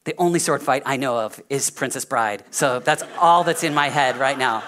the 0.06 0.16
only 0.18 0.40
sword 0.40 0.62
fight 0.62 0.84
I 0.86 0.98
know 0.98 1.20
of 1.20 1.42
is 1.50 1.70
Princess 1.70 2.06
Bride. 2.06 2.44
So 2.52 2.80
that's 2.80 3.04
all 3.20 3.44
that's 3.44 3.64
in 3.64 3.74
my 3.74 3.90
head 3.90 4.18
right 4.18 4.38
now. 4.38 4.64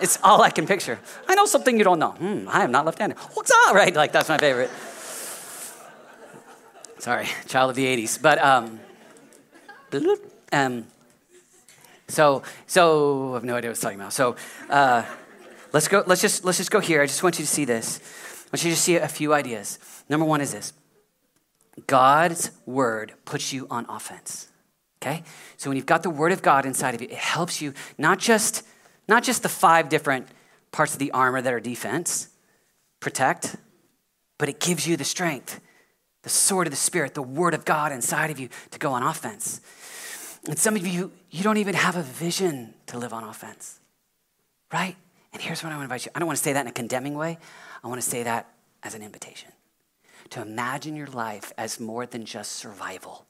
It's 0.00 0.18
all 0.22 0.42
I 0.42 0.50
can 0.50 0.66
picture. 0.66 0.98
I 1.26 1.34
know 1.34 1.46
something 1.46 1.76
you 1.78 1.84
don't 1.84 1.98
know. 1.98 2.12
Hmm, 2.12 2.48
I 2.48 2.62
am 2.62 2.70
not 2.70 2.84
left 2.84 2.98
handed. 2.98 3.18
What's 3.34 3.50
up? 3.50 3.74
Right? 3.74 3.94
Like, 3.94 4.12
that's 4.12 4.28
my 4.28 4.38
favorite. 4.38 4.70
Sorry, 6.98 7.26
child 7.46 7.70
of 7.70 7.76
the 7.76 7.84
80s. 7.84 8.20
But, 8.20 8.38
um, 8.42 8.80
um 10.52 10.86
so, 12.08 12.42
so 12.66 13.30
I 13.32 13.34
have 13.34 13.44
no 13.44 13.56
idea 13.56 13.68
what 13.68 13.70
I 13.70 13.70
was 13.70 13.80
talking 13.80 13.98
about. 13.98 14.12
So, 14.12 14.36
uh, 14.70 15.04
let's 15.72 15.88
go. 15.88 16.04
Let's 16.06 16.20
just 16.20 16.44
let's 16.44 16.58
just 16.58 16.70
go 16.70 16.78
here. 16.78 17.02
I 17.02 17.06
just 17.06 17.22
want 17.22 17.38
you 17.38 17.44
to 17.44 17.50
see 17.50 17.64
this. 17.64 18.00
I 18.46 18.48
want 18.52 18.64
you 18.64 18.70
to 18.70 18.76
see 18.76 18.96
a 18.96 19.08
few 19.08 19.34
ideas. 19.34 19.78
Number 20.08 20.24
one 20.24 20.40
is 20.40 20.52
this: 20.52 20.72
God's 21.86 22.52
word 22.64 23.14
puts 23.24 23.52
you 23.52 23.66
on 23.70 23.86
offense. 23.88 24.48
Okay, 25.06 25.22
so 25.56 25.70
when 25.70 25.76
you've 25.76 25.86
got 25.86 26.02
the 26.02 26.10
word 26.10 26.32
of 26.32 26.42
God 26.42 26.66
inside 26.66 26.96
of 26.96 27.00
you, 27.00 27.06
it 27.06 27.14
helps 27.14 27.62
you 27.62 27.74
not 27.96 28.18
just 28.18 28.64
not 29.06 29.22
just 29.22 29.44
the 29.44 29.48
five 29.48 29.88
different 29.88 30.26
parts 30.72 30.94
of 30.94 30.98
the 30.98 31.12
armor 31.12 31.40
that 31.40 31.52
are 31.52 31.60
defense, 31.60 32.28
protect, 32.98 33.54
but 34.36 34.48
it 34.48 34.58
gives 34.58 34.84
you 34.84 34.96
the 34.96 35.04
strength, 35.04 35.60
the 36.22 36.28
sword 36.28 36.66
of 36.66 36.72
the 36.72 36.76
spirit, 36.76 37.14
the 37.14 37.22
word 37.22 37.54
of 37.54 37.64
God 37.64 37.92
inside 37.92 38.32
of 38.32 38.40
you 38.40 38.48
to 38.72 38.80
go 38.80 38.92
on 38.92 39.04
offense. 39.04 39.60
And 40.48 40.58
some 40.58 40.74
of 40.74 40.84
you, 40.84 41.12
you 41.30 41.44
don't 41.44 41.58
even 41.58 41.74
have 41.74 41.94
a 41.94 42.02
vision 42.02 42.74
to 42.86 42.98
live 42.98 43.12
on 43.12 43.22
offense, 43.22 43.78
right? 44.72 44.96
And 45.32 45.40
here's 45.40 45.62
what 45.62 45.72
I 45.72 45.76
want 45.76 45.88
to 45.88 45.94
invite 45.94 46.06
you 46.06 46.10
I 46.16 46.18
don't 46.18 46.26
want 46.26 46.38
to 46.38 46.42
say 46.42 46.52
that 46.54 46.62
in 46.62 46.66
a 46.66 46.72
condemning 46.72 47.14
way, 47.14 47.38
I 47.84 47.86
want 47.86 48.02
to 48.02 48.08
say 48.08 48.24
that 48.24 48.48
as 48.82 48.94
an 48.94 49.04
invitation 49.04 49.52
to 50.30 50.42
imagine 50.42 50.96
your 50.96 51.06
life 51.06 51.52
as 51.56 51.78
more 51.78 52.06
than 52.06 52.24
just 52.24 52.52
survival. 52.52 53.25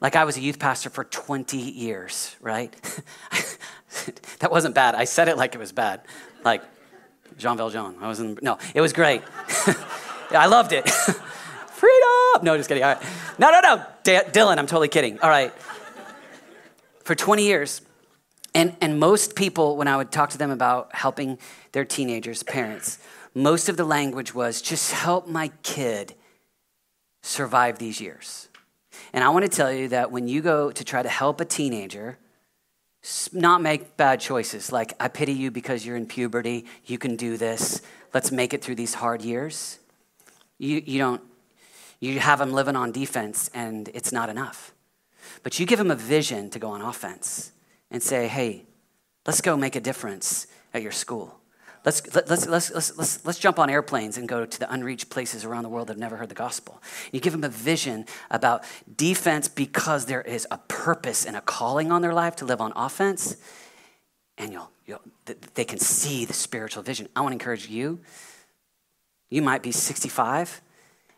Like 0.00 0.16
I 0.16 0.24
was 0.24 0.36
a 0.36 0.40
youth 0.40 0.58
pastor 0.58 0.90
for 0.90 1.04
20 1.04 1.56
years, 1.56 2.36
right? 2.40 2.72
that 4.40 4.50
wasn't 4.50 4.74
bad. 4.74 4.94
I 4.94 5.04
said 5.04 5.28
it 5.28 5.36
like 5.36 5.54
it 5.54 5.58
was 5.58 5.72
bad. 5.72 6.02
Like 6.44 6.62
Jean 7.38 7.56
Valjean. 7.56 7.96
I 8.00 8.06
wasn't, 8.06 8.42
no, 8.42 8.58
it 8.74 8.80
was 8.80 8.92
great. 8.92 9.22
I 10.30 10.46
loved 10.46 10.72
it. 10.72 10.88
Freedom! 10.90 12.44
No, 12.44 12.56
just 12.56 12.68
kidding. 12.68 12.82
All 12.82 12.94
right. 12.94 13.02
No, 13.38 13.50
no, 13.50 13.60
no. 13.60 13.84
D- 14.02 14.12
Dylan, 14.32 14.58
I'm 14.58 14.66
totally 14.66 14.88
kidding. 14.88 15.20
All 15.20 15.28
right 15.28 15.52
for 17.06 17.14
20 17.14 17.44
years. 17.44 17.82
And, 18.52 18.76
and 18.80 18.98
most 18.98 19.36
people, 19.36 19.76
when 19.76 19.86
I 19.86 19.96
would 19.96 20.10
talk 20.10 20.30
to 20.30 20.38
them 20.38 20.50
about 20.50 20.94
helping 20.94 21.38
their 21.72 21.84
teenagers, 21.84 22.42
parents, 22.42 22.98
most 23.32 23.68
of 23.68 23.76
the 23.76 23.84
language 23.84 24.34
was 24.34 24.60
just 24.60 24.90
help 24.92 25.28
my 25.28 25.52
kid 25.62 26.14
survive 27.22 27.78
these 27.78 28.00
years. 28.00 28.48
And 29.16 29.24
I 29.24 29.30
want 29.30 29.46
to 29.46 29.50
tell 29.50 29.72
you 29.72 29.88
that 29.88 30.12
when 30.12 30.28
you 30.28 30.42
go 30.42 30.70
to 30.70 30.84
try 30.84 31.02
to 31.02 31.08
help 31.08 31.40
a 31.40 31.46
teenager, 31.46 32.18
not 33.32 33.62
make 33.62 33.96
bad 33.96 34.20
choices 34.20 34.70
like, 34.70 34.92
I 35.00 35.08
pity 35.08 35.32
you 35.32 35.50
because 35.50 35.86
you're 35.86 35.96
in 35.96 36.04
puberty, 36.04 36.66
you 36.84 36.98
can 36.98 37.16
do 37.16 37.38
this, 37.38 37.80
let's 38.12 38.30
make 38.30 38.52
it 38.52 38.62
through 38.62 38.74
these 38.74 38.92
hard 38.92 39.22
years. 39.22 39.78
You, 40.58 40.82
you 40.84 40.98
don't, 40.98 41.22
you 41.98 42.20
have 42.20 42.40
them 42.40 42.52
living 42.52 42.76
on 42.76 42.92
defense 42.92 43.48
and 43.54 43.88
it's 43.94 44.12
not 44.12 44.28
enough. 44.28 44.74
But 45.42 45.58
you 45.58 45.64
give 45.64 45.78
them 45.78 45.90
a 45.90 45.96
vision 45.96 46.50
to 46.50 46.58
go 46.58 46.68
on 46.68 46.82
offense 46.82 47.52
and 47.90 48.02
say, 48.02 48.28
hey, 48.28 48.66
let's 49.26 49.40
go 49.40 49.56
make 49.56 49.76
a 49.76 49.80
difference 49.80 50.46
at 50.74 50.82
your 50.82 50.92
school. 50.92 51.40
Let's, 51.86 52.02
let's, 52.14 52.46
let's, 52.48 52.70
let's, 52.70 52.98
let's, 52.98 53.24
let's 53.24 53.38
jump 53.38 53.60
on 53.60 53.70
airplanes 53.70 54.18
and 54.18 54.28
go 54.28 54.44
to 54.44 54.58
the 54.58 54.70
unreached 54.72 55.08
places 55.08 55.44
around 55.44 55.62
the 55.62 55.68
world 55.68 55.86
that 55.86 55.92
have 55.92 56.00
never 56.00 56.16
heard 56.16 56.28
the 56.28 56.34
gospel. 56.34 56.82
You 57.12 57.20
give 57.20 57.32
them 57.32 57.44
a 57.44 57.48
vision 57.48 58.06
about 58.28 58.64
defense 58.96 59.46
because 59.46 60.06
there 60.06 60.20
is 60.20 60.48
a 60.50 60.58
purpose 60.58 61.24
and 61.24 61.36
a 61.36 61.40
calling 61.40 61.92
on 61.92 62.02
their 62.02 62.12
life 62.12 62.34
to 62.36 62.44
live 62.44 62.60
on 62.60 62.72
offense, 62.74 63.36
and 64.36 64.52
you'll, 64.52 64.70
you'll, 64.84 65.00
they 65.54 65.64
can 65.64 65.78
see 65.78 66.24
the 66.24 66.32
spiritual 66.32 66.82
vision. 66.82 67.08
I 67.14 67.20
want 67.20 67.30
to 67.30 67.36
encourage 67.36 67.68
you. 67.68 68.00
You 69.30 69.42
might 69.42 69.62
be 69.62 69.70
65 69.70 70.62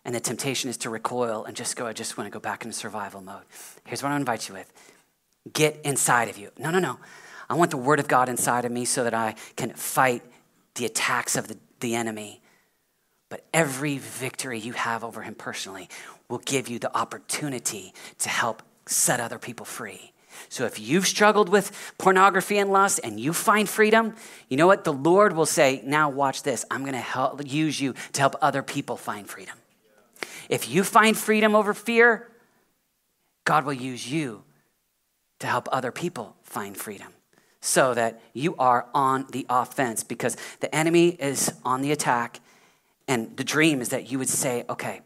and 0.04 0.14
the 0.14 0.20
temptation 0.20 0.70
is 0.70 0.76
to 0.78 0.90
recoil 0.90 1.44
and 1.44 1.56
just 1.56 1.76
go, 1.76 1.86
I 1.86 1.92
just 1.92 2.16
want 2.16 2.26
to 2.26 2.30
go 2.30 2.40
back 2.40 2.64
into 2.64 2.76
survival 2.76 3.20
mode. 3.20 3.42
Here's 3.86 4.02
what 4.02 4.12
I 4.12 4.16
invite 4.16 4.48
you 4.48 4.54
with 4.54 4.70
get 5.52 5.80
inside 5.82 6.28
of 6.28 6.36
you. 6.36 6.50
No, 6.58 6.70
no, 6.70 6.78
no. 6.78 6.98
I 7.48 7.54
want 7.54 7.70
the 7.70 7.78
word 7.78 8.00
of 8.00 8.08
God 8.08 8.28
inside 8.28 8.66
of 8.66 8.72
me 8.72 8.84
so 8.84 9.04
that 9.04 9.14
I 9.14 9.34
can 9.56 9.70
fight 9.70 10.22
the 10.78 10.86
attacks 10.86 11.36
of 11.36 11.48
the, 11.48 11.58
the 11.80 11.94
enemy. 11.94 12.40
But 13.28 13.44
every 13.52 13.98
victory 13.98 14.58
you 14.58 14.72
have 14.72 15.04
over 15.04 15.20
him 15.20 15.34
personally 15.34 15.90
will 16.28 16.38
give 16.38 16.68
you 16.68 16.78
the 16.78 16.96
opportunity 16.96 17.92
to 18.20 18.28
help 18.30 18.62
set 18.86 19.20
other 19.20 19.38
people 19.38 19.66
free. 19.66 20.12
So 20.48 20.64
if 20.64 20.78
you've 20.78 21.06
struggled 21.06 21.48
with 21.48 21.94
pornography 21.98 22.58
and 22.58 22.70
lust 22.70 23.00
and 23.02 23.18
you 23.18 23.32
find 23.32 23.68
freedom, 23.68 24.14
you 24.48 24.56
know 24.56 24.66
what? 24.66 24.84
The 24.84 24.92
Lord 24.92 25.34
will 25.34 25.46
say, 25.46 25.82
Now 25.84 26.08
watch 26.08 26.42
this. 26.42 26.64
I'm 26.70 26.82
going 26.82 26.92
to 26.92 26.98
help 26.98 27.42
use 27.44 27.80
you 27.80 27.94
to 28.12 28.20
help 28.20 28.36
other 28.40 28.62
people 28.62 28.96
find 28.96 29.28
freedom. 29.28 29.56
If 30.48 30.68
you 30.68 30.84
find 30.84 31.16
freedom 31.16 31.54
over 31.54 31.74
fear, 31.74 32.30
God 33.44 33.64
will 33.64 33.74
use 33.74 34.10
you 34.10 34.44
to 35.40 35.46
help 35.46 35.68
other 35.72 35.92
people 35.92 36.36
find 36.42 36.76
freedom 36.76 37.12
so 37.60 37.94
that 37.94 38.20
you 38.32 38.54
are 38.56 38.86
on 38.94 39.26
the 39.30 39.46
offense 39.48 40.04
because 40.04 40.36
the 40.60 40.72
enemy 40.74 41.08
is 41.08 41.52
on 41.64 41.82
the 41.82 41.92
attack. 41.92 42.40
And 43.06 43.36
the 43.36 43.44
dream 43.44 43.80
is 43.80 43.88
that 43.88 44.10
you 44.10 44.18
would 44.18 44.28
say, 44.28 44.64
okay, 44.68 45.00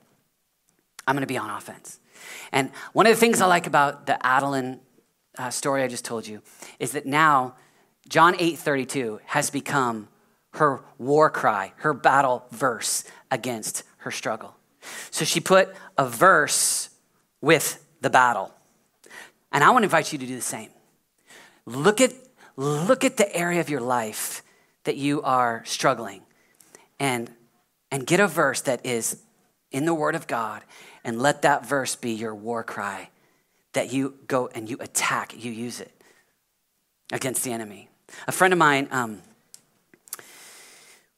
I'm 1.06 1.14
going 1.14 1.22
to 1.22 1.26
be 1.26 1.38
on 1.38 1.50
offense. 1.50 1.98
And 2.52 2.70
one 2.92 3.06
of 3.06 3.12
the 3.12 3.20
things 3.20 3.40
I 3.40 3.46
like 3.46 3.66
about 3.66 4.06
the 4.06 4.24
Adeline 4.24 4.80
uh, 5.38 5.50
story 5.50 5.82
I 5.82 5.88
just 5.88 6.04
told 6.04 6.26
you 6.26 6.42
is 6.78 6.92
that 6.92 7.06
now 7.06 7.54
John 8.08 8.34
8:32 8.34 9.20
has 9.26 9.50
become 9.50 10.08
her 10.54 10.82
war 10.98 11.30
cry, 11.30 11.72
her 11.76 11.94
battle 11.94 12.44
verse 12.50 13.04
against 13.30 13.84
her 13.98 14.10
struggle. 14.10 14.54
So 15.10 15.24
she 15.24 15.40
put 15.40 15.74
a 15.96 16.06
verse 16.06 16.90
with 17.40 17.84
the 18.00 18.10
battle. 18.10 18.52
And 19.52 19.62
I 19.62 19.70
want 19.70 19.82
to 19.82 19.84
invite 19.84 20.12
you 20.12 20.18
to 20.18 20.26
do 20.26 20.34
the 20.34 20.42
same. 20.42 20.70
Look 21.66 22.00
at, 22.00 22.12
look 22.56 23.04
at 23.04 23.16
the 23.16 23.34
area 23.34 23.60
of 23.60 23.70
your 23.70 23.80
life 23.80 24.42
that 24.84 24.96
you 24.96 25.22
are 25.22 25.62
struggling 25.64 26.22
and, 26.98 27.30
and 27.90 28.06
get 28.06 28.20
a 28.20 28.26
verse 28.26 28.60
that 28.62 28.84
is 28.84 29.22
in 29.70 29.86
the 29.86 29.94
Word 29.94 30.14
of 30.14 30.26
God 30.26 30.62
and 31.04 31.20
let 31.20 31.42
that 31.42 31.66
verse 31.66 31.96
be 31.96 32.12
your 32.12 32.34
war 32.34 32.62
cry 32.62 33.08
that 33.72 33.92
you 33.92 34.14
go 34.26 34.48
and 34.54 34.68
you 34.68 34.76
attack, 34.80 35.34
you 35.36 35.50
use 35.50 35.80
it 35.80 35.92
against 37.10 37.42
the 37.44 37.52
enemy. 37.52 37.88
A 38.28 38.32
friend 38.32 38.52
of 38.52 38.58
mine, 38.58 38.88
um, 38.90 39.22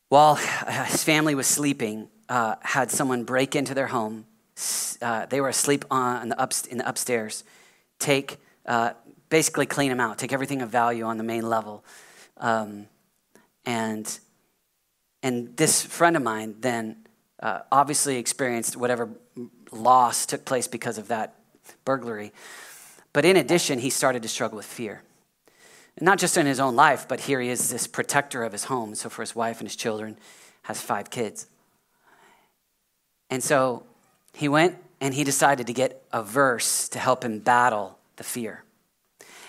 while 0.09 0.37
his 0.37 1.03
family 1.03 1.35
was 1.35 1.47
sleeping, 1.47 2.09
uh, 2.29 2.57
had 2.61 2.91
someone 2.91 3.25
break 3.25 3.57
into 3.57 3.75
their 3.75 3.89
home. 3.89 4.27
Uh, 5.03 5.27
they 5.27 5.41
were 5.41 5.49
asleep 5.49 5.85
on 5.91 6.29
the 6.29 6.41
up, 6.41 6.53
in 6.71 6.79
the 6.79 6.89
upstairs, 6.89 7.43
take 7.99 8.39
uh, 8.67 8.93
basically 9.35 9.67
clean 9.67 9.89
them 9.89 9.99
out, 9.99 10.17
take 10.17 10.33
everything 10.33 10.63
of 10.63 10.69
value 10.69 11.03
on 11.03 11.19
the 11.19 11.25
main 11.25 11.43
level. 11.43 11.85
Um, 12.37 12.87
and, 13.67 14.07
and 15.25 15.57
this 15.57 15.83
friend 15.83 16.17
of 16.17 16.23
mine 16.23 16.55
then 16.61 16.99
uh, 17.43 17.63
obviously 17.73 18.17
experienced 18.17 18.77
whatever 18.77 19.11
loss 19.73 20.25
took 20.25 20.45
place 20.45 20.69
because 20.69 20.99
of 20.99 21.09
that 21.09 21.35
burglary. 21.85 22.33
But 23.13 23.25
in 23.25 23.37
addition, 23.37 23.81
he 23.81 23.91
started 23.91 24.23
to 24.23 24.29
struggle 24.29 24.55
with 24.55 24.67
fear. 24.67 25.03
Not 26.01 26.21
just 26.21 26.37
in 26.37 26.47
his 26.47 26.61
own 26.61 26.77
life, 26.77 27.09
but 27.09 27.19
here 27.19 27.41
he 27.41 27.49
is, 27.49 27.71
this 27.71 27.89
protector 27.89 28.45
of 28.45 28.53
his 28.53 28.63
home. 28.67 28.95
So 28.95 29.09
for 29.09 29.23
his 29.23 29.35
wife 29.35 29.59
and 29.59 29.67
his 29.67 29.75
children, 29.75 30.17
has 30.63 30.81
five 30.81 31.11
kids. 31.11 31.49
And 33.31 33.43
so 33.43 33.83
he 34.33 34.49
went 34.49 34.77
and 35.01 35.13
he 35.13 35.25
decided 35.25 35.67
to 35.67 35.73
get 35.73 36.05
a 36.13 36.23
verse 36.23 36.89
to 36.91 37.01
help 37.01 37.25
him 37.25 37.41
battle 37.41 37.99
the 38.15 38.23
fear. 38.23 38.63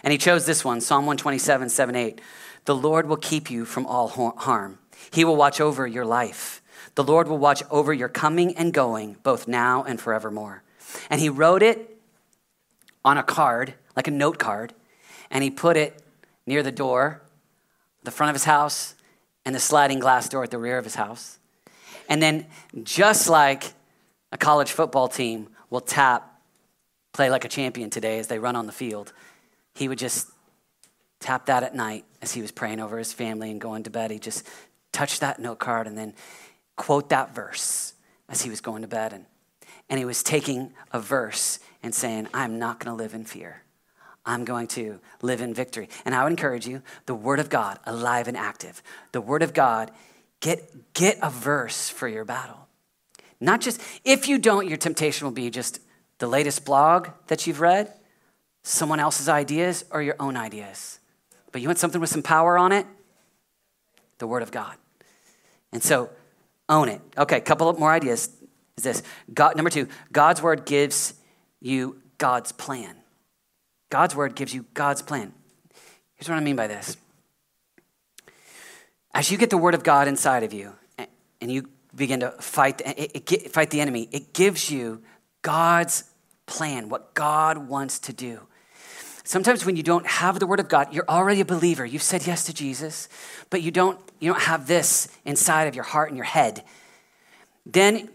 And 0.05 0.11
he 0.11 0.19
chose 0.19 0.45
this 0.45 0.63
one 0.63 0.79
Psalm 0.79 1.07
127, 1.07 1.67
7, 1.67 1.95
8. 1.95 2.21
The 2.65 2.75
Lord 2.75 3.07
will 3.07 3.17
keep 3.17 3.49
you 3.49 3.65
from 3.65 3.85
all 3.87 4.07
harm, 4.07 4.79
He 5.11 5.25
will 5.25 5.35
watch 5.35 5.59
over 5.59 5.85
your 5.85 6.05
life. 6.05 6.61
The 6.93 7.03
Lord 7.03 7.27
will 7.27 7.37
watch 7.37 7.61
over 7.69 7.93
your 7.93 8.07
coming 8.07 8.55
and 8.55 8.73
going, 8.73 9.17
both 9.23 9.49
now 9.49 9.83
and 9.83 9.99
forevermore. 9.99 10.63
And 11.09 11.19
he 11.19 11.27
wrote 11.27 11.61
it 11.61 11.99
on 13.03 13.17
a 13.17 13.23
card, 13.23 13.73
like 13.97 14.07
a 14.07 14.11
note 14.11 14.39
card, 14.39 14.73
and 15.29 15.43
he 15.43 15.49
put 15.49 15.75
it 15.75 16.01
near 16.45 16.63
the 16.63 16.71
door, 16.71 17.21
the 18.03 18.11
front 18.11 18.29
of 18.29 18.35
his 18.35 18.45
house, 18.45 18.95
and 19.43 19.53
the 19.53 19.59
sliding 19.59 19.99
glass 19.99 20.29
door 20.29 20.43
at 20.43 20.51
the 20.51 20.57
rear 20.57 20.77
of 20.77 20.85
his 20.85 20.95
house. 20.95 21.37
And 22.07 22.21
then, 22.21 22.45
just 22.83 23.27
like 23.27 23.73
a 24.31 24.37
college 24.37 24.71
football 24.71 25.09
team 25.09 25.49
will 25.69 25.81
tap, 25.81 26.39
play 27.11 27.29
like 27.29 27.43
a 27.43 27.49
champion 27.49 27.89
today 27.89 28.19
as 28.19 28.27
they 28.27 28.39
run 28.39 28.55
on 28.55 28.67
the 28.67 28.71
field, 28.71 29.11
he 29.75 29.87
would 29.87 29.99
just 29.99 30.29
tap 31.19 31.45
that 31.47 31.63
at 31.63 31.75
night 31.75 32.05
as 32.21 32.31
he 32.33 32.41
was 32.41 32.51
praying 32.51 32.79
over 32.79 32.97
his 32.97 33.13
family 33.13 33.51
and 33.51 33.61
going 33.61 33.83
to 33.83 33.89
bed. 33.89 34.11
He 34.11 34.19
just 34.19 34.47
touched 34.91 35.21
that 35.21 35.39
note 35.39 35.59
card 35.59 35.85
and 35.87 35.97
then 35.97 36.13
quote 36.75 37.09
that 37.09 37.35
verse 37.35 37.93
as 38.29 38.41
he 38.41 38.49
was 38.49 38.61
going 38.61 38.81
to 38.81 38.87
bed. 38.87 39.13
And, 39.13 39.25
and 39.89 39.99
he 39.99 40.05
was 40.05 40.23
taking 40.23 40.73
a 40.91 40.99
verse 40.99 41.59
and 41.83 41.93
saying, 41.93 42.27
I'm 42.33 42.57
not 42.57 42.79
going 42.79 42.95
to 42.95 43.03
live 43.03 43.13
in 43.13 43.25
fear. 43.25 43.63
I'm 44.25 44.43
going 44.43 44.67
to 44.69 44.99
live 45.21 45.41
in 45.41 45.53
victory. 45.53 45.89
And 46.03 46.15
I 46.15 46.23
would 46.23 46.31
encourage 46.31 46.67
you, 46.67 46.81
the 47.05 47.13
Word 47.13 47.39
of 47.39 47.49
God, 47.49 47.79
alive 47.85 48.27
and 48.27 48.35
active. 48.35 48.81
The 49.11 49.21
Word 49.21 49.43
of 49.43 49.53
God, 49.53 49.91
get, 50.39 50.93
get 50.93 51.19
a 51.21 51.29
verse 51.29 51.89
for 51.89 52.07
your 52.07 52.25
battle. 52.25 52.67
Not 53.39 53.61
just, 53.61 53.81
if 54.03 54.27
you 54.27 54.39
don't, 54.39 54.67
your 54.67 54.77
temptation 54.77 55.25
will 55.25 55.33
be 55.33 55.49
just 55.49 55.79
the 56.17 56.27
latest 56.27 56.65
blog 56.65 57.09
that 57.27 57.45
you've 57.45 57.61
read, 57.61 57.93
someone 58.65 58.99
else's 58.99 59.29
ideas, 59.29 59.85
or 59.91 60.01
your 60.01 60.15
own 60.19 60.35
ideas. 60.35 60.99
But 61.51 61.61
you 61.61 61.67
want 61.67 61.79
something 61.79 62.01
with 62.01 62.09
some 62.09 62.23
power 62.23 62.57
on 62.57 62.71
it? 62.71 62.85
The 64.17 64.27
Word 64.27 64.43
of 64.43 64.51
God. 64.51 64.75
And 65.71 65.83
so, 65.83 66.09
own 66.67 66.89
it. 66.89 67.01
Okay, 67.17 67.37
a 67.37 67.41
couple 67.41 67.71
more 67.73 67.91
ideas 67.91 68.29
is 68.77 68.83
this. 68.83 69.03
God, 69.33 69.55
number 69.55 69.69
two, 69.69 69.87
God's 70.11 70.41
Word 70.41 70.65
gives 70.65 71.13
you 71.61 72.01
God's 72.17 72.51
plan. 72.51 72.95
God's 73.89 74.15
word 74.15 74.35
gives 74.35 74.53
you 74.53 74.65
God's 74.73 75.01
plan. 75.01 75.33
Here's 76.15 76.29
what 76.29 76.37
I 76.37 76.41
mean 76.41 76.55
by 76.55 76.67
this. 76.67 76.97
As 79.13 79.31
you 79.31 79.37
get 79.37 79.49
the 79.49 79.57
word 79.57 79.73
of 79.73 79.83
God 79.83 80.07
inside 80.07 80.43
of 80.43 80.53
you 80.53 80.73
and 81.39 81.51
you 81.51 81.69
begin 81.95 82.19
to 82.21 82.31
fight, 82.31 82.81
it, 82.81 83.31
it, 83.31 83.51
fight 83.53 83.69
the 83.69 83.79
enemy, 83.79 84.09
it 84.11 84.33
gives 84.33 84.69
you 84.69 85.01
God's 85.41 86.03
plan, 86.45 86.89
what 86.89 87.13
God 87.13 87.69
wants 87.69 87.99
to 87.99 88.13
do. 88.13 88.41
Sometimes 89.25 89.65
when 89.65 89.75
you 89.75 89.83
don't 89.83 90.07
have 90.07 90.39
the 90.39 90.47
word 90.47 90.61
of 90.61 90.69
God, 90.69 90.93
you're 90.93 91.09
already 91.09 91.41
a 91.41 91.45
believer. 91.45 91.85
You've 91.85 92.01
said 92.01 92.25
yes 92.25 92.45
to 92.45 92.53
Jesus, 92.53 93.09
but 93.49 93.61
you 93.61 93.71
don't, 93.71 93.99
you 94.21 94.31
don't 94.31 94.43
have 94.43 94.67
this 94.67 95.09
inside 95.25 95.67
of 95.67 95.75
your 95.75 95.83
heart 95.83 96.09
and 96.09 96.17
your 96.17 96.25
head. 96.25 96.63
Then, 97.65 98.07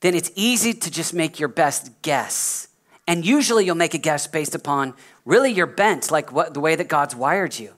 then 0.00 0.14
it's 0.14 0.30
easy 0.36 0.72
to 0.74 0.90
just 0.90 1.12
make 1.12 1.40
your 1.40 1.48
best 1.48 2.02
guess 2.02 2.68
and 3.10 3.26
usually 3.26 3.64
you'll 3.64 3.74
make 3.74 3.94
a 3.94 3.98
guess 3.98 4.28
based 4.28 4.54
upon 4.54 4.94
really 5.24 5.50
your 5.50 5.66
bent, 5.66 6.12
like 6.12 6.30
what, 6.30 6.54
the 6.54 6.60
way 6.60 6.76
that 6.76 6.86
God's 6.86 7.16
wired 7.16 7.58
you. 7.58 7.74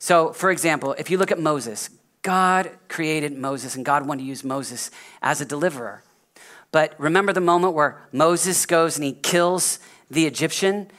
So, 0.00 0.32
for 0.32 0.50
example, 0.50 0.96
if 0.98 1.08
you 1.08 1.18
look 1.18 1.30
at 1.30 1.38
Moses, 1.38 1.88
God 2.22 2.68
created 2.88 3.38
Moses 3.38 3.76
and 3.76 3.84
God 3.84 4.08
wanted 4.08 4.22
to 4.22 4.28
use 4.28 4.42
Moses 4.42 4.90
as 5.22 5.40
a 5.40 5.44
deliverer. 5.44 6.02
But 6.72 6.98
remember 6.98 7.32
the 7.32 7.40
moment 7.40 7.74
where 7.74 8.08
Moses 8.10 8.66
goes 8.66 8.96
and 8.96 9.04
he 9.04 9.12
kills 9.12 9.78
the 10.10 10.26
Egyptian? 10.26 10.90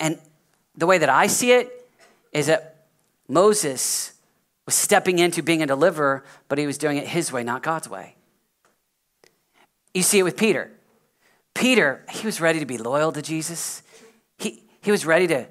And 0.00 0.18
the 0.74 0.86
way 0.86 0.98
that 0.98 1.10
I 1.10 1.26
see 1.26 1.52
it 1.52 1.88
is 2.32 2.46
that 2.46 2.86
Moses 3.28 4.14
was 4.66 4.74
stepping 4.74 5.18
into 5.18 5.42
being 5.42 5.62
a 5.62 5.66
deliverer, 5.66 6.24
but 6.48 6.58
he 6.58 6.66
was 6.66 6.78
doing 6.78 6.96
it 6.96 7.06
his 7.06 7.30
way, 7.30 7.44
not 7.44 7.62
God's 7.62 7.88
way. 7.88 8.16
You 9.92 10.02
see 10.02 10.18
it 10.18 10.22
with 10.22 10.36
Peter. 10.36 10.70
Peter, 11.54 12.04
he 12.10 12.26
was 12.26 12.40
ready 12.40 12.60
to 12.60 12.66
be 12.66 12.78
loyal 12.78 13.12
to 13.12 13.20
Jesus. 13.20 13.82
He, 14.38 14.62
he 14.80 14.90
was 14.90 15.04
ready 15.04 15.26
to, 15.26 15.46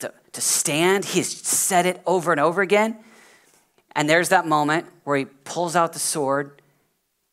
to, 0.00 0.12
to 0.32 0.40
stand. 0.40 1.04
He's 1.04 1.34
said 1.34 1.86
it 1.86 2.02
over 2.04 2.32
and 2.32 2.40
over 2.40 2.60
again. 2.60 2.98
And 3.92 4.08
there's 4.08 4.28
that 4.28 4.46
moment 4.46 4.86
where 5.04 5.16
he 5.16 5.24
pulls 5.24 5.74
out 5.74 5.92
the 5.92 5.98
sword 5.98 6.60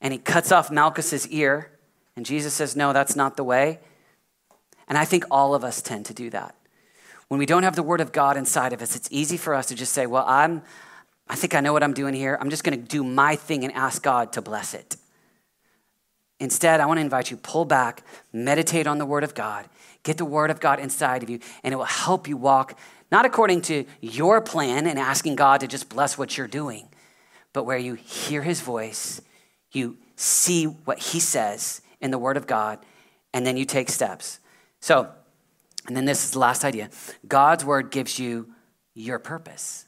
and 0.01 0.13
he 0.13 0.19
cuts 0.19 0.51
off 0.51 0.71
Malchus's 0.71 1.27
ear. 1.27 1.71
And 2.15 2.25
Jesus 2.25 2.53
says, 2.53 2.75
No, 2.75 2.93
that's 2.93 3.15
not 3.15 3.37
the 3.37 3.43
way. 3.43 3.79
And 4.87 4.97
I 4.97 5.05
think 5.05 5.25
all 5.31 5.55
of 5.55 5.63
us 5.63 5.81
tend 5.81 6.05
to 6.07 6.13
do 6.13 6.29
that. 6.29 6.55
When 7.27 7.39
we 7.39 7.45
don't 7.45 7.63
have 7.63 7.75
the 7.75 7.83
word 7.83 8.01
of 8.01 8.11
God 8.11 8.37
inside 8.37 8.73
of 8.73 8.81
us, 8.81 8.95
it's 8.95 9.07
easy 9.11 9.37
for 9.37 9.53
us 9.53 9.67
to 9.67 9.75
just 9.75 9.93
say, 9.93 10.05
Well, 10.05 10.25
I'm, 10.27 10.61
I 11.27 11.35
think 11.35 11.55
I 11.55 11.59
know 11.59 11.73
what 11.73 11.83
I'm 11.83 11.93
doing 11.93 12.13
here. 12.13 12.37
I'm 12.39 12.49
just 12.49 12.63
going 12.63 12.79
to 12.79 12.87
do 12.87 13.03
my 13.03 13.35
thing 13.35 13.63
and 13.63 13.73
ask 13.73 14.03
God 14.03 14.33
to 14.33 14.41
bless 14.41 14.73
it. 14.73 14.95
Instead, 16.39 16.81
I 16.81 16.85
want 16.85 16.97
to 16.97 17.01
invite 17.01 17.31
you 17.31 17.37
pull 17.37 17.65
back, 17.65 18.03
meditate 18.33 18.87
on 18.87 18.97
the 18.97 19.05
word 19.05 19.23
of 19.23 19.33
God, 19.33 19.67
get 20.03 20.17
the 20.17 20.25
word 20.25 20.51
of 20.51 20.59
God 20.59 20.79
inside 20.79 21.23
of 21.23 21.29
you, 21.29 21.39
and 21.63 21.73
it 21.73 21.77
will 21.77 21.85
help 21.85 22.27
you 22.27 22.37
walk 22.37 22.77
not 23.11 23.25
according 23.25 23.61
to 23.61 23.85
your 24.01 24.41
plan 24.41 24.87
and 24.87 24.99
asking 24.99 25.35
God 25.35 25.61
to 25.61 25.67
just 25.67 25.89
bless 25.89 26.17
what 26.17 26.37
you're 26.37 26.47
doing, 26.47 26.89
but 27.53 27.63
where 27.63 27.77
you 27.77 27.93
hear 27.93 28.41
his 28.41 28.61
voice, 28.61 29.21
you 29.71 29.97
see 30.15 30.65
what 30.65 30.99
he 30.99 31.19
says 31.19 31.81
in 32.01 32.11
the 32.11 32.17
word 32.17 32.35
of 32.35 32.47
God, 32.47 32.79
and 33.33 33.45
then 33.45 33.57
you 33.57 33.65
take 33.65 33.89
steps. 33.89 34.39
So, 34.85 35.09
and 35.87 35.97
then 35.97 36.05
this 36.05 36.23
is 36.23 36.29
the 36.29 36.37
last 36.37 36.63
idea 36.63 36.91
God's 37.27 37.65
word 37.65 37.89
gives 37.89 38.19
you 38.19 38.53
your 38.93 39.17
purpose. 39.17 39.87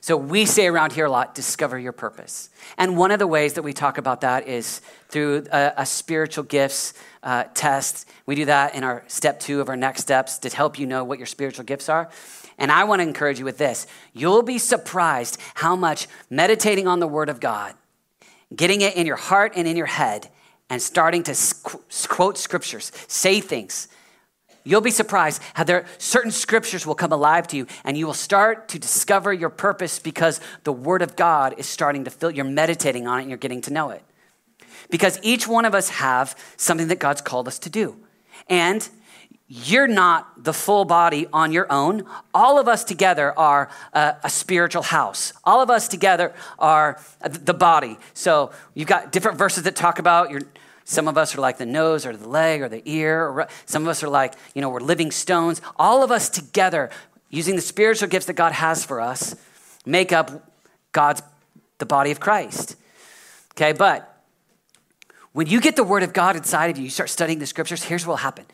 So 0.00 0.16
we 0.16 0.46
say 0.46 0.68
around 0.68 0.92
here 0.92 1.06
a 1.06 1.10
lot 1.10 1.34
discover 1.34 1.76
your 1.76 1.90
purpose. 1.90 2.48
And 2.78 2.96
one 2.96 3.10
of 3.10 3.18
the 3.18 3.26
ways 3.26 3.54
that 3.54 3.62
we 3.62 3.72
talk 3.72 3.98
about 3.98 4.20
that 4.20 4.46
is 4.46 4.82
through 5.08 5.46
a, 5.50 5.72
a 5.78 5.84
spiritual 5.84 6.44
gifts 6.44 6.94
uh, 7.24 7.44
test. 7.54 8.08
We 8.24 8.36
do 8.36 8.44
that 8.44 8.76
in 8.76 8.84
our 8.84 9.02
step 9.08 9.40
two 9.40 9.60
of 9.60 9.68
our 9.68 9.76
next 9.76 10.02
steps 10.02 10.38
to 10.38 10.48
help 10.48 10.78
you 10.78 10.86
know 10.86 11.02
what 11.02 11.18
your 11.18 11.26
spiritual 11.26 11.64
gifts 11.64 11.88
are. 11.88 12.08
And 12.56 12.70
I 12.70 12.84
want 12.84 13.00
to 13.00 13.08
encourage 13.08 13.40
you 13.40 13.44
with 13.44 13.58
this 13.58 13.88
you'll 14.12 14.44
be 14.44 14.58
surprised 14.58 15.40
how 15.56 15.74
much 15.74 16.06
meditating 16.30 16.86
on 16.86 17.00
the 17.00 17.08
Word 17.08 17.30
of 17.30 17.40
God, 17.40 17.74
getting 18.54 18.80
it 18.80 18.94
in 18.94 19.06
your 19.08 19.16
heart 19.16 19.54
and 19.56 19.66
in 19.66 19.76
your 19.76 19.86
head, 19.86 20.30
and 20.70 20.80
starting 20.80 21.24
to 21.24 21.34
quote 21.64 22.38
scriptures, 22.38 22.92
say 23.08 23.40
things, 23.40 23.88
You'll 24.66 24.80
be 24.80 24.90
surprised 24.90 25.40
how 25.54 25.62
there 25.62 25.86
certain 25.96 26.32
scriptures 26.32 26.84
will 26.84 26.96
come 26.96 27.12
alive 27.12 27.46
to 27.48 27.56
you 27.56 27.68
and 27.84 27.96
you 27.96 28.04
will 28.04 28.14
start 28.14 28.68
to 28.70 28.80
discover 28.80 29.32
your 29.32 29.48
purpose 29.48 30.00
because 30.00 30.40
the 30.64 30.72
word 30.72 31.02
of 31.02 31.14
God 31.14 31.54
is 31.56 31.66
starting 31.66 32.02
to 32.02 32.10
fill 32.10 32.32
you're 32.32 32.44
meditating 32.44 33.06
on 33.06 33.20
it 33.20 33.22
and 33.22 33.30
you're 33.30 33.38
getting 33.38 33.60
to 33.62 33.72
know 33.72 33.90
it. 33.90 34.02
Because 34.90 35.20
each 35.22 35.46
one 35.46 35.66
of 35.66 35.74
us 35.74 35.90
have 35.90 36.36
something 36.56 36.88
that 36.88 36.98
God's 36.98 37.20
called 37.20 37.46
us 37.46 37.60
to 37.60 37.70
do. 37.70 37.96
And 38.48 38.88
you're 39.46 39.86
not 39.86 40.42
the 40.42 40.52
full 40.52 40.84
body 40.84 41.28
on 41.32 41.52
your 41.52 41.70
own. 41.70 42.04
All 42.34 42.58
of 42.58 42.66
us 42.66 42.82
together 42.82 43.38
are 43.38 43.70
a, 43.92 44.16
a, 44.24 44.30
spiritual 44.30 44.82
house. 44.82 45.32
All 45.44 45.62
of 45.62 45.70
us 45.70 45.86
together 45.86 46.34
are 46.58 47.00
the 47.20 47.54
body. 47.54 47.98
So 48.14 48.50
you've 48.74 48.88
got 48.88 49.12
different 49.12 49.38
verses 49.38 49.62
that 49.62 49.76
talk 49.76 50.00
about 50.00 50.32
your 50.32 50.40
some 50.88 51.08
of 51.08 51.18
us 51.18 51.34
are 51.36 51.40
like 51.40 51.58
the 51.58 51.66
nose 51.66 52.06
or 52.06 52.16
the 52.16 52.28
leg 52.28 52.62
or 52.62 52.68
the 52.68 52.80
ear. 52.88 53.26
Or 53.26 53.48
some 53.66 53.82
of 53.82 53.88
us 53.88 54.04
are 54.04 54.08
like, 54.08 54.34
you 54.54 54.62
know, 54.62 54.70
we're 54.70 54.78
living 54.78 55.10
stones. 55.10 55.60
All 55.74 56.04
of 56.04 56.12
us 56.12 56.28
together, 56.28 56.90
using 57.28 57.56
the 57.56 57.60
spiritual 57.60 58.06
gifts 58.08 58.26
that 58.26 58.34
God 58.34 58.52
has 58.52 58.84
for 58.84 59.00
us, 59.00 59.34
make 59.84 60.12
up 60.12 60.48
God's, 60.92 61.22
the 61.78 61.86
body 61.86 62.12
of 62.12 62.20
Christ. 62.20 62.76
Okay, 63.54 63.72
but 63.72 64.22
when 65.32 65.48
you 65.48 65.60
get 65.60 65.74
the 65.74 65.82
word 65.82 66.04
of 66.04 66.12
God 66.12 66.36
inside 66.36 66.70
of 66.70 66.78
you, 66.78 66.84
you 66.84 66.90
start 66.90 67.10
studying 67.10 67.40
the 67.40 67.46
scriptures, 67.46 67.82
here's 67.82 68.06
what 68.06 68.12
will 68.12 68.16
happen. 68.18 68.44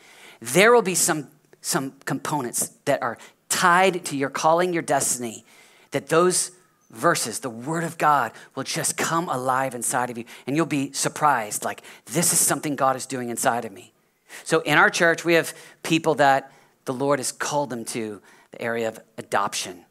There 0.41 0.73
will 0.73 0.81
be 0.81 0.95
some, 0.95 1.27
some 1.61 1.93
components 2.05 2.69
that 2.85 3.03
are 3.03 3.19
tied 3.47 4.05
to 4.05 4.17
your 4.17 4.31
calling, 4.31 4.73
your 4.73 4.81
destiny, 4.81 5.45
that 5.91 6.07
those 6.07 6.49
verses, 6.93 7.39
the 7.39 7.49
Word 7.49 7.83
of 7.83 7.97
God 7.97 8.31
will 8.55 8.63
just 8.63 8.95
come 8.95 9.27
alive 9.27 9.75
inside 9.75 10.09
of 10.09 10.17
you, 10.17 10.25
and 10.47 10.55
you'll 10.55 10.65
be 10.65 10.91
surprised 10.93 11.65
like, 11.65 11.81
this 12.05 12.31
is 12.31 12.39
something 12.39 12.75
God 12.75 12.95
is 12.95 13.05
doing 13.05 13.29
inside 13.29 13.65
of 13.65 13.71
me. 13.71 13.91
So 14.43 14.61
in 14.61 14.77
our 14.77 14.89
church, 14.89 15.25
we 15.25 15.33
have 15.33 15.53
people 15.83 16.15
that 16.15 16.51
the 16.85 16.93
Lord 16.93 17.19
has 17.19 17.31
called 17.31 17.69
them 17.69 17.85
to 17.85 18.21
the 18.51 18.61
area 18.61 18.87
of 18.87 18.99
adoption. 19.17 19.85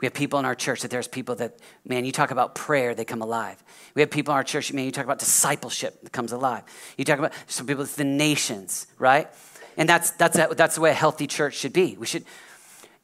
We 0.00 0.06
have 0.06 0.14
people 0.14 0.38
in 0.38 0.44
our 0.44 0.54
church 0.54 0.82
that 0.82 0.90
there's 0.90 1.08
people 1.08 1.36
that, 1.36 1.58
man, 1.86 2.04
you 2.04 2.12
talk 2.12 2.30
about 2.30 2.54
prayer, 2.54 2.94
they 2.94 3.04
come 3.04 3.22
alive. 3.22 3.62
We 3.94 4.02
have 4.02 4.10
people 4.10 4.32
in 4.34 4.36
our 4.36 4.44
church, 4.44 4.72
man, 4.72 4.84
you 4.84 4.90
talk 4.90 5.04
about 5.04 5.18
discipleship 5.18 6.02
that 6.02 6.12
comes 6.12 6.32
alive. 6.32 6.64
You 6.98 7.04
talk 7.04 7.18
about 7.18 7.32
some 7.46 7.66
people, 7.66 7.84
it's 7.84 7.94
the 7.94 8.04
nations, 8.04 8.86
right? 8.98 9.28
And 9.76 9.88
that's, 9.88 10.10
that's, 10.10 10.36
that's 10.36 10.74
the 10.74 10.80
way 10.80 10.90
a 10.90 10.94
healthy 10.94 11.26
church 11.26 11.54
should 11.54 11.72
be. 11.72 11.96
We 11.98 12.06
should, 12.06 12.24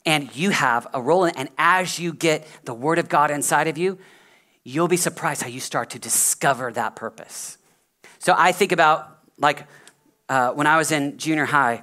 and 0.07 0.35
you 0.35 0.51
have 0.51 0.87
a 0.93 1.01
role 1.01 1.25
in 1.25 1.31
it. 1.31 1.37
And 1.39 1.49
as 1.59 1.99
you 1.99 2.13
get 2.13 2.47
the 2.65 2.75
word 2.75 2.99
of 2.99 3.09
God 3.09 3.31
inside 3.31 3.69
of 3.69 3.77
you, 3.79 3.99
you'll 4.65 4.89
be 4.89 4.97
surprised 4.97 5.43
how 5.43 5.49
you 5.49 5.61
start 5.61 5.91
to 5.91 5.99
discover 5.99 6.73
that 6.73 6.97
purpose. 6.97 7.59
So 8.19 8.35
I 8.37 8.53
think 8.53 8.73
about 8.73 9.19
like 9.39 9.67
uh, 10.29 10.53
when 10.53 10.67
I 10.67 10.77
was 10.77 10.93
in 10.93 11.19
junior 11.19 11.47
high, 11.47 11.83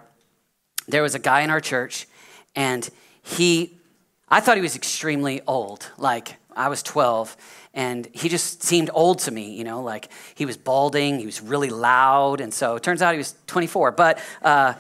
there 0.87 1.01
was 1.01 1.15
a 1.15 1.19
guy 1.19 1.41
in 1.41 1.49
our 1.49 1.59
church, 1.59 2.07
and 2.55 2.87
he, 3.21 3.77
I 4.29 4.39
thought 4.39 4.55
he 4.55 4.61
was 4.61 4.75
extremely 4.75 5.41
old. 5.45 5.89
Like 5.97 6.37
I 6.55 6.69
was 6.69 6.81
12, 6.81 7.35
and 7.73 8.07
he 8.13 8.29
just 8.29 8.63
seemed 8.63 8.89
old 8.93 9.19
to 9.19 9.31
me, 9.31 9.53
you 9.53 9.63
know, 9.65 9.81
like 9.81 10.09
he 10.35 10.45
was 10.45 10.55
balding, 10.55 11.19
he 11.19 11.25
was 11.25 11.41
really 11.41 11.69
loud, 11.69 12.39
and 12.39 12.53
so 12.53 12.75
it 12.75 12.83
turns 12.83 13.01
out 13.01 13.11
he 13.13 13.17
was 13.17 13.35
24. 13.47 13.91
But 13.91 14.19
uh, 14.41 14.75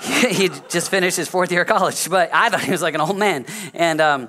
he 0.30 0.48
just 0.68 0.90
finished 0.90 1.16
his 1.16 1.28
fourth 1.28 1.52
year 1.52 1.62
of 1.62 1.68
college, 1.68 2.08
but 2.08 2.30
I 2.32 2.48
thought 2.48 2.62
he 2.62 2.70
was 2.70 2.82
like 2.82 2.94
an 2.94 3.00
old 3.00 3.18
man. 3.18 3.44
And 3.74 4.00
um, 4.00 4.28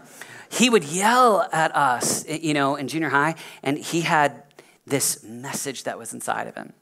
he 0.49 0.69
would 0.69 0.83
yell 0.83 1.47
at 1.51 1.75
us, 1.75 2.27
you 2.27 2.53
know, 2.53 2.75
in 2.75 2.87
junior 2.87 3.09
high, 3.09 3.35
and 3.63 3.77
he 3.77 4.01
had 4.01 4.43
this 4.85 5.23
message 5.23 5.83
that 5.83 5.97
was 5.97 6.13
inside 6.13 6.47
of 6.47 6.55
him. 6.55 6.73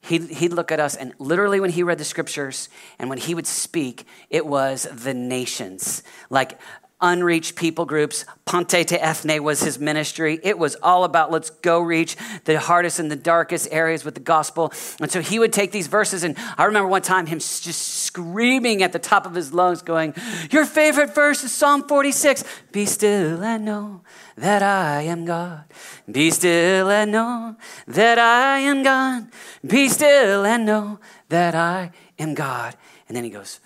He'd, 0.00 0.30
he'd 0.30 0.52
look 0.52 0.72
at 0.72 0.80
us, 0.80 0.96
and 0.96 1.12
literally, 1.18 1.60
when 1.60 1.70
he 1.70 1.82
read 1.82 1.98
the 1.98 2.04
scriptures 2.04 2.68
and 2.98 3.10
when 3.10 3.18
he 3.18 3.34
would 3.34 3.46
speak, 3.46 4.06
it 4.30 4.46
was 4.46 4.86
the 4.92 5.12
nations. 5.12 6.02
Like 6.30 6.58
unreached 7.00 7.54
people 7.54 7.84
groups. 7.84 8.24
Panta 8.44 8.84
ta 8.84 8.96
Ethne 8.96 9.42
was 9.42 9.62
his 9.62 9.78
ministry. 9.78 10.40
It 10.42 10.58
was 10.58 10.76
all 10.82 11.04
about 11.04 11.30
let's 11.30 11.50
go 11.50 11.80
reach 11.80 12.16
the 12.44 12.58
hardest 12.58 12.98
and 12.98 13.10
the 13.10 13.16
darkest 13.16 13.68
areas 13.70 14.04
with 14.04 14.14
the 14.14 14.20
gospel. 14.20 14.72
And 15.00 15.10
so 15.10 15.20
he 15.20 15.38
would 15.38 15.52
take 15.52 15.70
these 15.70 15.86
verses, 15.86 16.24
and 16.24 16.36
I 16.56 16.64
remember 16.64 16.88
one 16.88 17.02
time 17.02 17.26
him 17.26 17.38
just 17.38 17.80
screaming 18.08 18.82
at 18.82 18.92
the 18.92 18.98
top 18.98 19.26
of 19.26 19.34
his 19.34 19.52
lungs, 19.52 19.82
going, 19.82 20.14
Your 20.50 20.64
favorite 20.64 21.14
verse 21.14 21.44
is 21.44 21.52
Psalm 21.52 21.86
46 21.86 22.44
Be 22.72 22.86
still 22.86 23.44
and 23.44 23.64
know 23.64 24.02
that 24.36 24.62
I 24.62 25.02
am 25.02 25.24
God. 25.24 25.64
Be 26.10 26.30
still 26.30 26.90
and 26.90 27.12
know 27.12 27.56
that 27.86 28.18
I 28.18 28.60
am 28.60 28.82
God. 28.82 29.28
Be 29.64 29.88
still 29.88 30.44
and 30.44 30.64
know 30.64 30.98
that 31.28 31.54
I 31.54 31.90
am 32.18 32.34
God. 32.34 32.76
And 33.06 33.16
then 33.16 33.24
he 33.24 33.30
goes, 33.30 33.60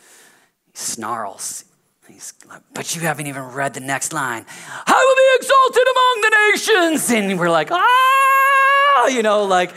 he 0.73 0.79
snarls 0.79 1.65
He's 2.09 2.35
like, 2.47 2.63
but 2.75 2.95
you 2.95 3.01
haven't 3.03 3.27
even 3.27 3.43
read 3.43 3.75
the 3.75 3.81
next 3.81 4.13
line. 4.13 4.45
I 4.87 4.99
will 5.07 5.17
be 5.17 5.31
exalted 5.41 5.87
among 5.95 6.21
the 6.21 6.31
nations. 6.51 7.11
And 7.11 7.39
we're 7.39 7.51
like, 7.51 7.71
ah, 7.71 9.07
you 9.09 9.23
know, 9.23 9.45
like 9.45 9.73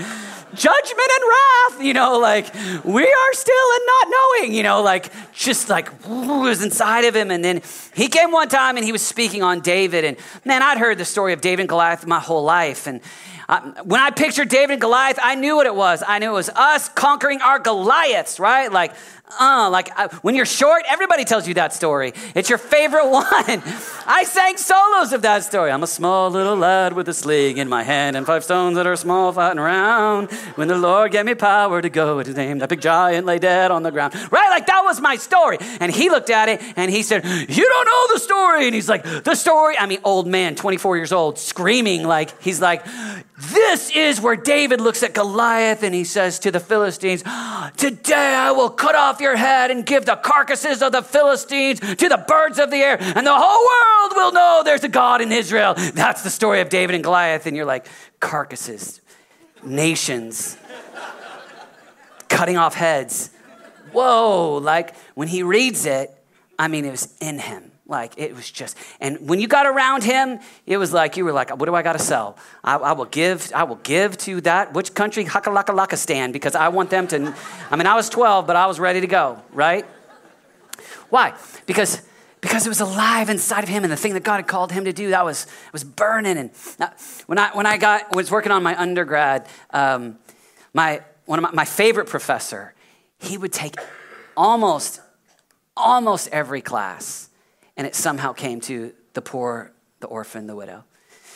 judgment 0.56 1.10
and 1.16 1.30
wrath, 1.30 1.84
you 1.84 1.94
know, 1.94 2.18
like 2.20 2.54
we 2.84 3.04
are 3.04 3.34
still 3.34 3.56
in 3.76 3.86
not 3.86 4.08
knowing, 4.10 4.54
you 4.54 4.64
know, 4.64 4.82
like 4.82 5.12
just 5.34 5.70
like 5.70 5.92
was 6.08 6.64
inside 6.64 7.06
of 7.06 7.16
him. 7.16 7.32
And 7.32 7.44
then 7.44 7.62
he 7.94 8.08
came 8.08 8.32
one 8.32 8.50
time 8.50 8.78
and 8.78 8.86
he 8.86 8.92
was 8.92 9.02
speaking 9.02 9.44
on 9.44 9.60
David. 9.60 10.06
And 10.06 10.18
man, 10.44 10.64
I'd 10.64 10.78
heard 10.78 10.98
the 10.98 11.06
story 11.06 11.34
of 11.34 11.42
David 11.42 11.62
and 11.62 11.70
Goliath 11.70 12.06
my 12.08 12.20
whole 12.20 12.44
life. 12.44 12.88
And 12.88 13.02
uh, 13.48 13.62
when 13.84 14.02
I 14.02 14.10
pictured 14.10 14.50
David 14.50 14.74
and 14.74 14.82
Goliath, 14.82 15.20
I 15.22 15.36
knew 15.36 15.56
what 15.56 15.68
it 15.68 15.76
was. 15.76 16.04
I 16.08 16.20
knew 16.20 16.32
it 16.32 16.34
was 16.34 16.50
us 16.50 16.90
conquering 16.90 17.42
our 17.42 17.60
Goliaths, 17.60 18.40
right? 18.40 18.72
Like 18.72 18.94
uh, 19.40 19.70
like 19.72 19.90
uh, 19.98 20.08
when 20.22 20.36
you're 20.36 20.46
short, 20.46 20.84
everybody 20.88 21.26
tells 21.26 21.48
you 21.48 21.56
that 21.56 21.74
story. 21.74 22.14
It's 22.36 22.50
your 22.50 22.58
favorite 22.58 23.10
one. 23.10 23.26
I 24.06 24.24
sang 24.28 24.58
solos 24.58 25.14
of 25.14 25.24
that 25.24 25.44
story. 25.44 25.72
I'm 25.72 25.84
a 25.84 25.88
small 25.88 26.30
little 26.30 26.56
lad 26.56 26.94
with 26.94 27.10
a 27.10 27.14
sling 27.14 27.58
in 27.58 27.68
my 27.68 27.84
hand 27.84 28.16
and 28.16 28.26
five 28.26 28.44
stones 28.44 28.76
that 28.76 28.86
are 28.88 28.96
small, 28.96 29.32
flat, 29.32 29.52
and 29.52 29.60
round. 29.60 30.32
When 30.56 30.68
the 30.68 30.78
Lord 30.78 31.12
gave 31.12 31.26
me 31.26 31.34
power 31.34 31.82
to 31.82 31.90
go 31.90 32.18
with 32.18 32.28
his 32.28 32.36
name, 32.36 32.60
that 32.60 32.70
big 32.70 32.82
giant 32.82 33.26
lay 33.26 33.40
dead 33.40 33.72
on 33.72 33.84
the 33.84 33.92
ground. 33.92 34.14
Right? 34.32 34.50
Like 34.50 34.68
that 34.68 34.84
was 34.84 35.02
my 35.02 35.16
story. 35.16 35.58
And 35.80 35.92
he 35.92 36.10
looked 36.10 36.30
at 36.30 36.50
it 36.50 36.62
and 36.76 36.92
he 36.92 37.04
said, 37.04 37.26
You 37.26 37.66
don't 37.66 37.86
know 37.86 38.14
the 38.14 38.20
story. 38.20 38.66
And 38.66 38.76
he's 38.76 38.90
like, 38.90 39.04
The 39.04 39.36
story. 39.36 39.78
I 39.78 39.86
mean, 39.86 40.00
old 40.04 40.28
man, 40.28 40.56
24 40.56 40.98
years 40.98 41.12
old, 41.12 41.40
screaming 41.40 42.04
like, 42.04 42.42
He's 42.42 42.62
like, 42.62 42.86
This 43.38 43.90
is 43.96 44.22
where 44.22 44.36
David 44.36 44.82
looks 44.82 45.04
at 45.04 45.14
Goliath 45.14 45.84
and 45.84 45.96
he 45.96 46.04
says 46.04 46.40
to 46.40 46.52
the 46.52 46.60
Philistines, 46.60 47.24
Today 47.76 48.36
I 48.36 48.52
will 48.52 48.70
cut 48.70 48.96
off 48.96 49.15
your 49.22 49.36
head 49.36 49.72
and 49.72 49.86
give 49.86 50.06
the 50.06 50.16
carcasses 50.16 50.82
of 50.82 50.92
the 50.92 51.02
Philistines 51.02 51.80
to 51.80 52.10
the 52.10 52.24
birds 52.28 52.60
of 52.60 52.72
the 52.72 52.78
air, 52.78 52.98
and 53.00 53.26
the 53.26 53.36
whole 53.36 53.66
world 53.66 54.14
will 54.16 54.32
know 54.32 54.62
there's 54.64 54.84
a 54.84 54.90
God 54.90 55.22
in 55.22 55.32
Israel. 55.32 55.74
That's 55.76 56.24
the 56.24 56.30
story 56.30 56.62
of 56.62 56.70
David 56.70 56.96
and 56.96 57.04
Goliath. 57.04 57.46
And 57.46 57.56
you're 57.56 57.66
like, 57.66 57.88
carcasses, 58.20 59.02
nations, 59.64 60.58
cutting 62.30 62.58
off 62.58 62.76
heads. 62.76 63.30
Whoa, 63.92 64.60
like 64.62 64.96
when 65.14 65.28
he 65.28 65.44
reads 65.44 65.86
it, 65.86 66.12
I 66.60 66.68
mean, 66.68 66.86
it 66.86 66.92
was 66.92 67.16
in 67.22 67.40
him. 67.40 67.72
Like 67.88 68.14
it 68.18 68.36
was 68.36 68.50
just, 68.50 68.76
and 69.00 69.30
when 69.30 69.40
you 69.40 69.48
got 69.48 69.68
around 69.68 70.04
him, 70.04 70.40
it 70.66 70.78
was 70.78 70.92
like 70.92 71.18
you 71.18 71.26
were 71.26 71.32
like, 71.32 71.56
"What 71.56 71.68
do 71.68 71.76
I 71.76 71.84
got 71.84 71.94
to 71.94 72.00
sell? 72.00 72.36
I, 72.64 72.78
I, 72.78 72.94
will 72.94 73.06
give. 73.06 73.52
I 73.54 73.64
will 73.64 73.76
give 73.76 74.18
to 74.20 74.42
that 74.42 74.74
which 74.74 74.96
country 74.96 75.24
Hakalaka 75.24 76.34
because 76.34 76.56
I 76.56 76.70
want 76.70 76.90
them 76.90 77.08
to." 77.10 77.36
I 77.70 77.76
mean, 77.76 77.86
I 77.86 77.94
was 77.94 78.10
12, 78.10 78.48
but 78.48 78.56
I 78.56 78.66
was 78.66 78.80
ready 78.80 79.02
to 79.02 79.08
go. 79.08 79.40
Right? 79.54 79.86
Why? 81.10 81.36
Because 81.68 82.02
because 82.42 82.66
it 82.66 82.70
was 82.70 82.82
alive 82.82 83.30
inside 83.30 83.64
of 83.64 83.70
him, 83.70 83.84
and 83.84 83.94
the 83.94 83.98
thing 83.98 84.14
that 84.16 84.24
God 84.24 84.38
had 84.38 84.48
called 84.48 84.72
him 84.72 84.86
to 84.86 84.94
do 84.94 85.12
that 85.12 85.24
was 85.24 85.46
was 85.72 85.84
burning. 85.84 86.38
And 86.38 86.52
when 87.28 87.38
I 87.38 87.56
when 87.56 87.68
I 87.68 87.78
got 87.78 88.16
was 88.16 88.32
working 88.32 88.52
on 88.52 88.64
my 88.64 88.80
undergrad, 88.80 89.48
um, 89.70 90.18
my 90.74 91.02
one 91.26 91.38
of 91.38 91.44
my, 91.44 91.52
my 91.52 91.66
favorite 91.66 92.08
professor, 92.08 92.74
he 93.20 93.38
would 93.38 93.54
take 93.54 93.76
almost 94.36 95.02
almost 95.78 96.30
every 96.30 96.62
class 96.62 97.30
and 97.78 97.86
it 97.86 97.96
somehow 97.96 98.34
came 98.34 98.62
to 98.62 98.94
the 99.14 99.22
poor, 99.22 99.72
the 100.00 100.08
orphan, 100.08 100.48
the 100.48 100.56
widow. 100.56 100.84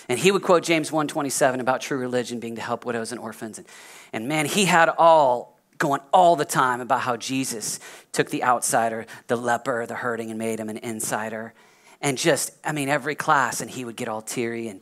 And 0.07 0.17
he 0.17 0.31
would 0.31 0.41
quote 0.41 0.63
James 0.63 0.91
127 0.91 1.59
about 1.59 1.81
true 1.81 1.97
religion 1.97 2.39
being 2.39 2.55
to 2.55 2.61
help 2.61 2.85
widows 2.85 3.11
and 3.11 3.21
orphans. 3.21 3.59
And, 3.59 3.67
and 4.11 4.27
man, 4.27 4.45
he 4.47 4.65
had 4.65 4.89
all 4.89 5.59
going 5.77 6.01
all 6.11 6.35
the 6.35 6.45
time 6.45 6.81
about 6.81 7.01
how 7.01 7.15
Jesus 7.15 7.79
took 8.11 8.29
the 8.29 8.43
outsider, 8.43 9.05
the 9.27 9.35
leper, 9.35 9.85
the 9.85 9.95
hurting, 9.95 10.29
and 10.29 10.39
made 10.39 10.59
him 10.59 10.69
an 10.69 10.77
insider. 10.77 11.53
And 12.01 12.17
just, 12.17 12.51
I 12.63 12.71
mean, 12.71 12.89
every 12.89 13.15
class, 13.15 13.61
and 13.61 13.69
he 13.69 13.85
would 13.85 13.95
get 13.95 14.07
all 14.07 14.21
teary. 14.21 14.67
And 14.67 14.81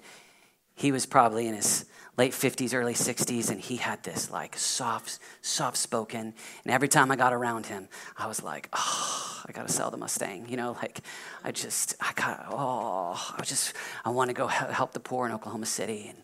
he 0.76 0.92
was 0.92 1.06
probably 1.06 1.48
in 1.48 1.56
his 1.56 1.86
late 2.18 2.34
50s, 2.34 2.74
early 2.74 2.96
60s, 2.96 3.52
and 3.52 3.62
he 3.62 3.76
had 3.78 4.02
this 4.04 4.32
like 4.32 4.58
soft, 4.58 5.20
soft 5.42 5.78
spoken. 5.78 6.34
And 6.64 6.74
every 6.74 6.88
time 6.88 7.12
I 7.12 7.16
got 7.16 7.32
around 7.32 7.68
him, 7.68 7.88
I 8.18 8.28
was 8.28 8.42
like, 8.42 8.70
oh, 8.74 9.44
I 9.48 9.52
got 9.52 9.68
to 9.68 9.74
sell 9.74 9.92
the 9.92 9.98
Mustang. 9.98 10.50
You 10.50 10.58
know, 10.58 10.72
like 10.82 11.00
I 11.44 11.52
just, 11.52 11.96
I 12.02 12.12
got, 12.16 12.48
oh, 12.50 13.36
I 13.38 13.44
just, 13.44 13.74
I 14.04 14.10
want 14.10 14.30
to 14.30 14.34
go 14.34 14.48
help 14.48 14.94
the 14.94 15.00
poor 15.00 15.28
in 15.28 15.32
Oklahoma 15.32 15.68
City. 15.68 16.08
And, 16.10 16.24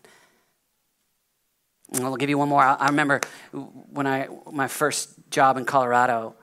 and 1.92 2.04
I'll 2.04 2.16
give 2.16 2.28
you 2.28 2.38
one 2.38 2.48
more. 2.48 2.62
I 2.62 2.86
remember 2.86 3.20
when 3.52 4.08
I, 4.08 4.28
my 4.50 4.66
first 4.66 5.30
job 5.30 5.56
in 5.56 5.64
Colorado, 5.64 6.34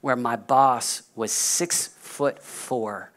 where 0.00 0.16
my 0.16 0.34
boss 0.34 1.02
was 1.14 1.30
six 1.30 1.86
foot 1.86 2.42
four 2.42 3.12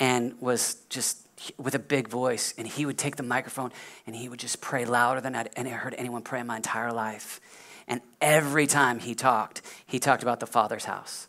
and 0.00 0.34
was 0.40 0.76
just 0.88 1.29
with 1.56 1.74
a 1.74 1.78
big 1.78 2.08
voice, 2.08 2.54
and 2.58 2.66
he 2.66 2.84
would 2.86 2.98
take 2.98 3.16
the 3.16 3.22
microphone 3.22 3.72
and 4.06 4.14
he 4.14 4.28
would 4.28 4.40
just 4.40 4.60
pray 4.60 4.84
louder 4.84 5.20
than 5.20 5.34
I'd 5.34 5.48
heard 5.56 5.94
anyone 5.96 6.22
pray 6.22 6.40
in 6.40 6.46
my 6.46 6.56
entire 6.56 6.92
life. 6.92 7.40
And 7.88 8.00
every 8.20 8.66
time 8.66 9.00
he 9.00 9.14
talked, 9.14 9.62
he 9.86 9.98
talked 9.98 10.22
about 10.22 10.40
the 10.40 10.46
Father's 10.46 10.84
house. 10.84 11.28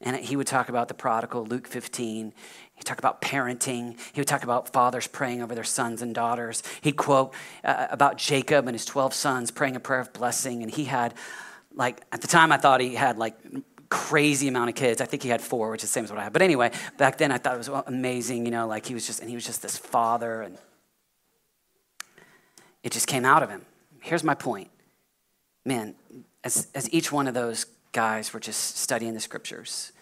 And 0.00 0.16
he 0.16 0.36
would 0.36 0.46
talk 0.46 0.68
about 0.68 0.88
the 0.88 0.94
prodigal, 0.94 1.44
Luke 1.44 1.66
15. 1.66 2.32
He'd 2.74 2.84
talk 2.84 2.98
about 2.98 3.20
parenting. 3.20 3.98
He 4.12 4.20
would 4.20 4.28
talk 4.28 4.42
about 4.42 4.72
fathers 4.72 5.06
praying 5.06 5.42
over 5.42 5.54
their 5.54 5.64
sons 5.64 6.00
and 6.00 6.14
daughters. 6.14 6.62
He'd 6.80 6.96
quote 6.96 7.34
uh, 7.62 7.88
about 7.90 8.16
Jacob 8.16 8.66
and 8.66 8.74
his 8.74 8.86
12 8.86 9.12
sons 9.12 9.50
praying 9.50 9.76
a 9.76 9.80
prayer 9.80 10.00
of 10.00 10.12
blessing. 10.14 10.62
And 10.62 10.72
he 10.72 10.84
had, 10.84 11.12
like, 11.74 12.00
at 12.12 12.22
the 12.22 12.28
time, 12.28 12.52
I 12.52 12.56
thought 12.56 12.80
he 12.80 12.94
had 12.94 13.18
like 13.18 13.36
crazy 13.90 14.46
amount 14.48 14.70
of 14.70 14.76
kids. 14.76 15.00
I 15.00 15.04
think 15.04 15.22
he 15.22 15.28
had 15.28 15.42
four, 15.42 15.70
which 15.70 15.82
is 15.82 15.90
the 15.90 15.92
same 15.92 16.04
as 16.04 16.10
what 16.10 16.18
I 16.18 16.24
have. 16.24 16.32
But 16.32 16.42
anyway, 16.42 16.70
back 16.96 17.18
then 17.18 17.32
I 17.32 17.38
thought 17.38 17.54
it 17.54 17.58
was 17.58 17.68
amazing, 17.86 18.46
you 18.46 18.52
know, 18.52 18.66
like 18.66 18.86
he 18.86 18.94
was 18.94 19.06
just, 19.06 19.20
and 19.20 19.28
he 19.28 19.34
was 19.34 19.44
just 19.44 19.60
this 19.62 19.76
father, 19.76 20.42
and 20.42 20.56
it 22.82 22.92
just 22.92 23.08
came 23.08 23.24
out 23.24 23.42
of 23.42 23.50
him. 23.50 23.66
Here's 24.00 24.24
my 24.24 24.34
point. 24.34 24.70
Man, 25.64 25.94
as, 26.44 26.68
as 26.74 26.92
each 26.94 27.12
one 27.12 27.26
of 27.26 27.34
those 27.34 27.66
guys 27.92 28.32
were 28.32 28.40
just 28.40 28.78
studying 28.78 29.12
the 29.12 29.20
scriptures, 29.20 29.92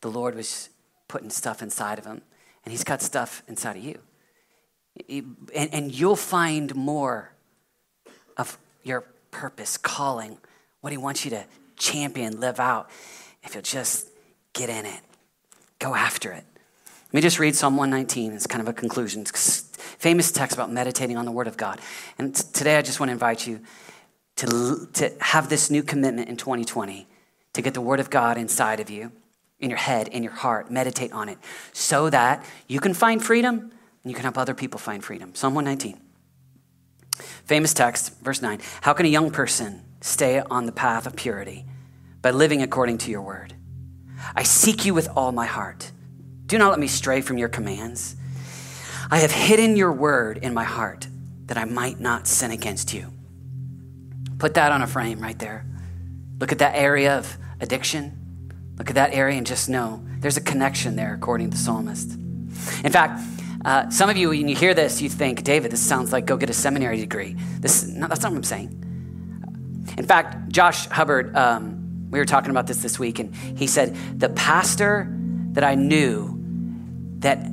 the 0.00 0.10
Lord 0.10 0.34
was 0.34 0.70
putting 1.06 1.30
stuff 1.30 1.62
inside 1.62 1.98
of 1.98 2.06
him, 2.06 2.22
and 2.64 2.72
he's 2.72 2.82
got 2.82 3.02
stuff 3.02 3.42
inside 3.46 3.76
of 3.76 3.84
you. 3.84 3.98
And, 5.54 5.72
and 5.72 5.92
you'll 5.92 6.16
find 6.16 6.74
more 6.74 7.32
of 8.36 8.58
your 8.82 9.04
purpose, 9.30 9.76
calling, 9.76 10.38
what 10.80 10.92
he 10.92 10.96
wants 10.96 11.24
you 11.24 11.30
to 11.32 11.44
champion, 11.76 12.40
live 12.40 12.58
out 12.58 12.88
if 13.44 13.54
you'll 13.54 13.62
just 13.62 14.08
get 14.52 14.68
in 14.68 14.86
it, 14.86 15.00
go 15.78 15.94
after 15.94 16.32
it. 16.32 16.44
Let 17.14 17.14
me 17.14 17.20
just 17.20 17.38
read 17.38 17.54
Psalm 17.54 17.76
119. 17.76 18.32
It's 18.32 18.46
kind 18.46 18.60
of 18.60 18.68
a 18.68 18.72
conclusion. 18.72 19.22
It's 19.22 19.60
famous 19.60 20.32
text 20.32 20.56
about 20.56 20.72
meditating 20.72 21.16
on 21.16 21.24
the 21.24 21.30
Word 21.30 21.46
of 21.46 21.56
God. 21.56 21.80
And 22.18 22.34
t- 22.34 22.42
today 22.52 22.76
I 22.76 22.82
just 22.82 22.98
want 22.98 23.08
to 23.08 23.12
invite 23.12 23.46
you 23.46 23.60
to, 24.36 24.88
to 24.94 25.12
have 25.20 25.48
this 25.48 25.70
new 25.70 25.82
commitment 25.82 26.28
in 26.28 26.36
2020 26.36 27.06
to 27.52 27.62
get 27.62 27.74
the 27.74 27.80
Word 27.80 28.00
of 28.00 28.10
God 28.10 28.36
inside 28.36 28.80
of 28.80 28.90
you, 28.90 29.12
in 29.60 29.70
your 29.70 29.78
head, 29.78 30.08
in 30.08 30.24
your 30.24 30.32
heart. 30.32 30.70
Meditate 30.70 31.12
on 31.12 31.28
it 31.28 31.38
so 31.72 32.10
that 32.10 32.44
you 32.66 32.80
can 32.80 32.94
find 32.94 33.22
freedom 33.22 33.58
and 33.58 34.10
you 34.10 34.14
can 34.14 34.24
help 34.24 34.36
other 34.36 34.54
people 34.54 34.80
find 34.80 35.04
freedom. 35.04 35.34
Psalm 35.34 35.54
119. 35.54 36.00
Famous 37.44 37.72
text, 37.72 38.20
verse 38.22 38.42
9. 38.42 38.58
How 38.80 38.92
can 38.92 39.06
a 39.06 39.08
young 39.08 39.30
person 39.30 39.82
stay 40.00 40.40
on 40.40 40.66
the 40.66 40.72
path 40.72 41.06
of 41.06 41.14
purity? 41.14 41.64
By 42.24 42.30
living 42.30 42.62
according 42.62 42.96
to 42.98 43.10
your 43.10 43.20
word. 43.20 43.52
I 44.34 44.44
seek 44.44 44.86
you 44.86 44.94
with 44.94 45.10
all 45.14 45.30
my 45.30 45.44
heart. 45.44 45.92
Do 46.46 46.56
not 46.56 46.70
let 46.70 46.80
me 46.80 46.86
stray 46.86 47.20
from 47.20 47.36
your 47.36 47.50
commands. 47.50 48.16
I 49.10 49.18
have 49.18 49.30
hidden 49.30 49.76
your 49.76 49.92
word 49.92 50.38
in 50.38 50.54
my 50.54 50.64
heart 50.64 51.06
that 51.44 51.58
I 51.58 51.66
might 51.66 52.00
not 52.00 52.26
sin 52.26 52.50
against 52.50 52.94
you. 52.94 53.12
Put 54.38 54.54
that 54.54 54.72
on 54.72 54.80
a 54.80 54.86
frame 54.86 55.20
right 55.20 55.38
there. 55.38 55.66
Look 56.40 56.50
at 56.50 56.60
that 56.60 56.74
area 56.74 57.18
of 57.18 57.36
addiction. 57.60 58.72
Look 58.78 58.88
at 58.88 58.94
that 58.94 59.12
area 59.12 59.36
and 59.36 59.46
just 59.46 59.68
know 59.68 60.02
there's 60.20 60.38
a 60.38 60.40
connection 60.40 60.96
there, 60.96 61.12
according 61.12 61.50
to 61.50 61.58
the 61.58 61.62
psalmist. 61.62 62.12
In 62.12 62.90
fact, 62.90 63.20
uh, 63.66 63.90
some 63.90 64.08
of 64.08 64.16
you, 64.16 64.30
when 64.30 64.48
you 64.48 64.56
hear 64.56 64.72
this, 64.72 65.02
you 65.02 65.10
think, 65.10 65.44
David, 65.44 65.70
this 65.72 65.82
sounds 65.82 66.10
like 66.10 66.24
go 66.24 66.38
get 66.38 66.48
a 66.48 66.54
seminary 66.54 66.96
degree. 66.96 67.36
This, 67.60 67.86
no, 67.86 68.08
that's 68.08 68.22
not 68.22 68.32
what 68.32 68.38
I'm 68.38 68.44
saying. 68.44 68.80
In 69.98 70.06
fact, 70.06 70.48
Josh 70.48 70.86
Hubbard, 70.86 71.36
um, 71.36 71.83
we 72.14 72.20
were 72.20 72.24
talking 72.24 72.50
about 72.50 72.68
this 72.68 72.80
this 72.80 72.96
week, 72.96 73.18
and 73.18 73.34
he 73.58 73.66
said, 73.66 73.96
The 74.16 74.28
pastor 74.28 75.12
that 75.52 75.64
I 75.64 75.74
knew 75.74 76.38
that 77.18 77.44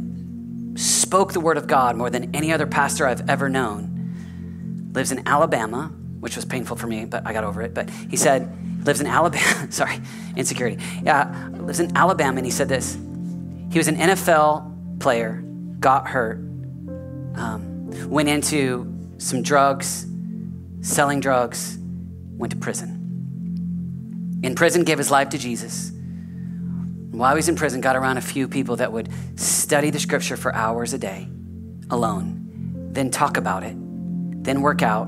spoke 0.76 1.34
the 1.34 1.39
word 1.39 1.57
of 1.57 1.66
God 1.66 1.95
more 1.95 2.12
than 2.12 2.36
any 2.36 2.53
other 2.53 2.68
pastor 2.68 3.07
I've 3.07 3.28
ever 3.28 3.49
known 3.49 4.91
lives 4.93 5.12
in 5.12 5.28
Alabama, 5.28 5.91
which 6.20 6.36
was 6.36 6.45
painful 6.45 6.78
for 6.78 6.86
me, 6.86 7.05
but 7.05 7.26
I 7.26 7.34
got 7.34 7.43
over 7.43 7.64
it. 7.64 7.74
But 7.74 7.89
he 7.89 8.18
said, 8.18 8.86
lives 8.86 9.01
in 9.01 9.07
Alabama. 9.07 9.68
Sorry, 9.72 9.99
insecurity. 10.36 10.78
Yeah, 11.03 11.49
lives 11.53 11.80
in 11.80 11.97
Alabama, 11.97 12.38
and 12.38 12.45
he 12.45 12.51
said 12.51 12.70
this. 12.70 12.99
He 13.72 13.80
was 13.80 13.88
an 13.88 13.95
NFL 13.95 14.99
player 14.99 15.43
got 15.80 16.07
hurt, 16.07 16.38
um, 17.34 17.89
went 18.12 18.30
into 18.30 18.86
some 19.18 19.41
drugs, 19.41 20.05
selling 20.82 21.20
drugs, 21.20 21.80
went 22.38 22.51
to 22.51 22.57
prison. 22.57 23.01
In 24.44 24.56
prison, 24.56 24.84
gave 24.84 24.98
his 24.98 25.12
life 25.12 25.30
to 25.30 25.38
Jesus. 25.38 25.92
While 27.12 27.34
he 27.34 27.38
was 27.38 27.50
in 27.50 27.56
prison, 27.56 27.82
got 27.82 27.96
around 27.96 28.18
a 28.18 28.22
few 28.22 28.48
people 28.48 28.78
that 28.78 28.92
would 28.92 29.10
study 29.36 29.89
the 29.89 30.00
scripture 30.00 30.38
for 30.38 30.54
hours 30.56 30.94
a 30.94 30.98
day 30.98 31.28
alone, 31.89 32.89
then 32.92 33.12
talk 33.12 33.38
about 33.38 33.64
it, 33.64 33.76
then 34.44 34.62
work 34.62 34.82
out, 34.82 35.08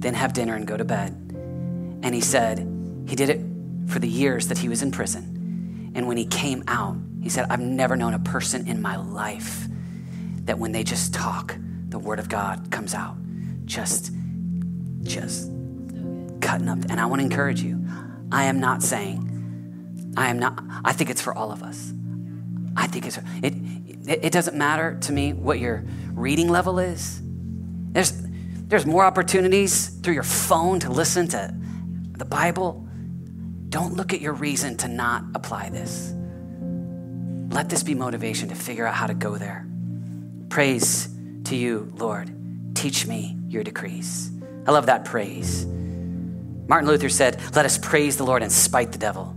then 0.00 0.14
have 0.14 0.32
dinner 0.32 0.56
and 0.56 0.66
go 0.66 0.76
to 0.76 0.84
bed. 0.84 1.12
And 2.02 2.14
he 2.14 2.20
said 2.20 2.58
he 3.06 3.14
did 3.14 3.28
it 3.28 3.40
for 3.86 3.98
the 3.98 4.08
years 4.08 4.48
that 4.48 4.58
he 4.58 4.68
was 4.68 4.82
in 4.82 4.90
prison. 4.90 5.92
And 5.94 6.08
when 6.08 6.16
he 6.16 6.24
came 6.24 6.64
out, 6.66 6.96
he 7.22 7.28
said, 7.28 7.46
I've 7.50 7.60
never 7.60 7.96
known 7.96 8.14
a 8.14 8.18
person 8.18 8.66
in 8.66 8.82
my 8.82 8.96
life 8.96 9.68
that 10.44 10.58
when 10.58 10.72
they 10.72 10.82
just 10.82 11.14
talk, 11.14 11.56
the 11.88 11.98
word 11.98 12.18
of 12.18 12.28
God 12.28 12.70
comes 12.70 12.94
out. 12.94 13.16
Just, 13.64 14.12
just 15.02 15.50
cutting 16.40 16.68
up. 16.68 16.78
And 16.90 17.00
I 17.00 17.06
want 17.06 17.20
to 17.20 17.24
encourage 17.24 17.62
you. 17.62 17.81
I 18.32 18.44
am 18.44 18.60
not 18.60 18.82
saying, 18.82 20.14
I 20.16 20.30
am 20.30 20.38
not, 20.38 20.58
I 20.84 20.92
think 20.94 21.10
it's 21.10 21.20
for 21.20 21.34
all 21.34 21.52
of 21.52 21.62
us. 21.62 21.92
I 22.74 22.86
think 22.86 23.06
it's, 23.06 23.18
it, 23.42 23.54
it, 24.08 24.24
it 24.24 24.32
doesn't 24.32 24.56
matter 24.56 24.98
to 25.02 25.12
me 25.12 25.34
what 25.34 25.58
your 25.58 25.84
reading 26.12 26.48
level 26.48 26.78
is. 26.78 27.20
There's, 27.92 28.12
there's 28.68 28.86
more 28.86 29.04
opportunities 29.04 29.88
through 29.88 30.14
your 30.14 30.22
phone 30.22 30.80
to 30.80 30.90
listen 30.90 31.28
to 31.28 31.54
the 32.12 32.24
Bible. 32.24 32.88
Don't 33.68 33.94
look 33.94 34.14
at 34.14 34.22
your 34.22 34.32
reason 34.32 34.78
to 34.78 34.88
not 34.88 35.24
apply 35.34 35.68
this. 35.68 36.14
Let 37.50 37.68
this 37.68 37.82
be 37.82 37.94
motivation 37.94 38.48
to 38.48 38.54
figure 38.54 38.86
out 38.86 38.94
how 38.94 39.08
to 39.08 39.14
go 39.14 39.36
there. 39.36 39.66
Praise 40.48 41.06
to 41.44 41.54
you, 41.54 41.92
Lord. 41.96 42.74
Teach 42.74 43.06
me 43.06 43.36
your 43.48 43.62
decrees. 43.62 44.30
I 44.66 44.70
love 44.70 44.86
that 44.86 45.04
praise. 45.04 45.66
Martin 46.72 46.88
Luther 46.88 47.10
said, 47.10 47.38
Let 47.54 47.66
us 47.66 47.76
praise 47.76 48.16
the 48.16 48.24
Lord 48.24 48.42
and 48.42 48.50
spite 48.50 48.92
the 48.92 48.98
devil. 48.98 49.36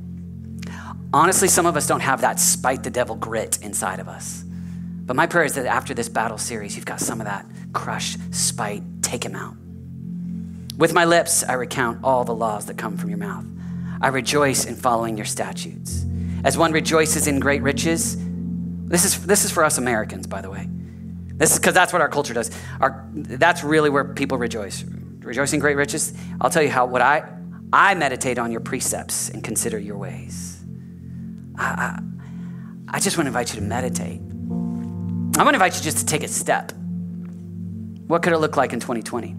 Honestly, 1.12 1.50
some 1.50 1.66
of 1.66 1.76
us 1.76 1.86
don't 1.86 2.00
have 2.00 2.22
that 2.22 2.40
spite 2.40 2.82
the 2.82 2.90
devil 2.90 3.14
grit 3.14 3.62
inside 3.62 4.00
of 4.00 4.08
us. 4.08 4.46
But 5.06 5.18
my 5.18 5.28
prayer 5.28 5.44
is 5.44 5.56
that 5.56 5.66
after 5.66 5.94
this 5.94 6.08
battle 6.08 6.38
series, 6.38 6.78
you've 6.78 6.86
got 6.86 7.02
some 7.02 7.20
of 7.20 7.28
that 7.28 7.46
crush, 7.74 8.16
spite, 8.32 8.84
take 9.02 9.26
him 9.26 9.36
out. 9.36 9.54
With 10.78 10.94
my 10.94 11.04
lips, 11.04 11.44
I 11.44 11.56
recount 11.56 12.06
all 12.06 12.24
the 12.24 12.34
laws 12.34 12.68
that 12.68 12.78
come 12.78 12.96
from 12.96 13.10
your 13.10 13.20
mouth. 13.20 13.44
I 14.00 14.08
rejoice 14.08 14.64
in 14.64 14.76
following 14.78 15.18
your 15.18 15.26
statutes. 15.26 16.06
As 16.46 16.58
one 16.58 16.72
rejoices 16.72 17.28
in 17.28 17.42
great 17.42 17.62
riches, 17.62 18.16
this 18.88 19.04
is, 19.04 19.26
this 19.26 19.44
is 19.44 19.52
for 19.52 19.66
us 19.66 19.78
Americans, 19.78 20.26
by 20.26 20.40
the 20.40 20.50
way. 20.50 20.70
This 21.34 21.52
is 21.52 21.60
because 21.60 21.74
that's 21.74 21.92
what 21.92 22.02
our 22.02 22.08
culture 22.08 22.34
does. 22.34 22.50
Our, 22.80 23.06
that's 23.14 23.62
really 23.62 23.90
where 23.90 24.06
people 24.06 24.38
rejoice. 24.38 24.86
Rejoicing 25.26 25.60
great 25.60 25.76
riches. 25.76 26.14
I'll 26.40 26.52
tell 26.52 26.62
you 26.62 26.70
how, 26.70 26.86
what 26.86 27.02
I, 27.02 27.28
I 27.74 27.96
meditate 27.96 28.38
on 28.38 28.52
your 28.52 28.62
precepts 28.62 29.30
and 29.30 29.44
consider 29.44 29.80
your 29.80 29.98
ways. 29.98 30.64
I, 31.58 31.64
I, 31.64 32.00
I 32.96 33.00
just 33.00 33.18
want 33.18 33.26
to 33.26 33.30
invite 33.30 33.54
you 33.54 33.60
to 33.60 33.66
meditate. 33.66 34.22
I 34.22 35.44
want 35.44 35.50
to 35.50 35.56
invite 35.56 35.76
you 35.76 35.82
just 35.82 35.98
to 35.98 36.06
take 36.06 36.24
a 36.24 36.28
step. 36.28 36.72
What 38.08 38.22
could 38.22 38.34
it 38.34 38.38
look 38.38 38.56
like 38.56 38.72
in 38.72 38.80
2020? 38.80 39.36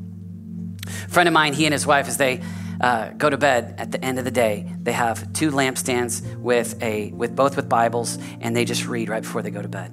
A 0.87 0.91
friend 1.09 1.29
of 1.29 1.33
mine, 1.33 1.53
he 1.53 1.67
and 1.67 1.73
his 1.73 1.87
wife, 1.87 2.09
as 2.09 2.17
they 2.17 2.43
uh, 2.81 3.11
go 3.11 3.31
to 3.31 3.39
bed 3.39 3.77
at 3.79 3.93
the 3.93 4.05
end 4.05 4.19
of 4.19 4.25
the 4.25 4.31
day, 4.33 4.71
they 4.83 4.93
have 4.93 5.33
two 5.33 5.53
lampstands 5.53 6.37
with 6.37 6.83
a 6.83 7.13
with 7.13 7.37
both 7.37 7.55
with 7.55 7.69
Bibles, 7.69 8.19
and 8.41 8.57
they 8.57 8.65
just 8.65 8.87
read 8.87 9.09
right 9.09 9.23
before 9.23 9.41
they 9.41 9.51
go 9.51 9.63
to 9.63 9.69
bed. 9.69 9.93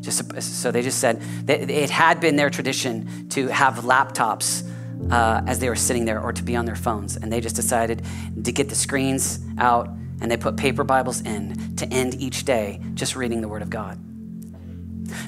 Just 0.00 0.42
so 0.42 0.70
they 0.70 0.82
just 0.82 0.98
said 0.98 1.20
that 1.46 1.70
it 1.70 1.90
had 1.90 2.20
been 2.20 2.36
their 2.36 2.50
tradition 2.50 3.28
to 3.30 3.48
have 3.48 3.76
laptops 3.80 4.66
uh, 5.10 5.42
as 5.46 5.58
they 5.58 5.68
were 5.68 5.76
sitting 5.76 6.04
there 6.04 6.20
or 6.20 6.32
to 6.32 6.42
be 6.42 6.56
on 6.56 6.64
their 6.64 6.76
phones, 6.76 7.16
and 7.16 7.32
they 7.32 7.40
just 7.40 7.56
decided 7.56 8.02
to 8.42 8.52
get 8.52 8.68
the 8.68 8.74
screens 8.74 9.40
out 9.58 9.88
and 10.20 10.30
they 10.30 10.36
put 10.36 10.56
paper 10.56 10.84
Bibles 10.84 11.22
in 11.22 11.76
to 11.76 11.86
end 11.86 12.14
each 12.14 12.44
day 12.44 12.80
just 12.94 13.16
reading 13.16 13.40
the 13.40 13.48
Word 13.48 13.62
of 13.62 13.70
God. 13.70 13.98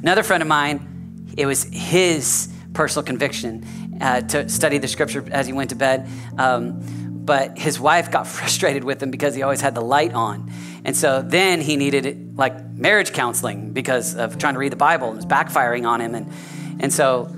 Another 0.03 0.23
friend 0.23 0.43
of 0.43 0.49
mine, 0.49 1.35
it 1.37 1.47
was 1.47 1.65
his 1.73 2.53
personal 2.75 3.05
conviction 3.05 3.99
uh, 4.01 4.21
to 4.21 4.49
study 4.49 4.79
the 4.79 4.89
Scripture 4.89 5.25
as 5.31 5.47
he 5.47 5.53
went 5.53 5.71
to 5.71 5.77
bed. 5.77 6.09
Um, 6.39 6.81
but 7.25 7.57
his 7.57 7.79
wife 7.79 8.11
got 8.11 8.27
frustrated 8.27 8.85
with 8.85 9.03
him 9.03 9.11
because 9.11 9.35
he 9.35 9.43
always 9.43 9.61
had 9.61 9.75
the 9.75 9.81
light 9.81 10.13
on. 10.13 10.51
And 10.85 10.97
so 10.97 11.23
then 11.23 11.61
he 11.61 11.77
needed 11.77 12.37
like 12.37 12.65
marriage 12.73 13.13
counseling 13.13 13.73
because 13.73 14.17
of 14.17 14.39
trying 14.39 14.55
to 14.55 14.61
read 14.61 14.73
the 14.73 14.77
Bible 14.77 15.09
and 15.09 15.15
it 15.15 15.25
was 15.25 15.27
backfiring 15.27 15.87
on 15.87 16.01
him. 16.01 16.15
And, 16.15 16.33
and 16.81 16.93
so, 16.93 17.35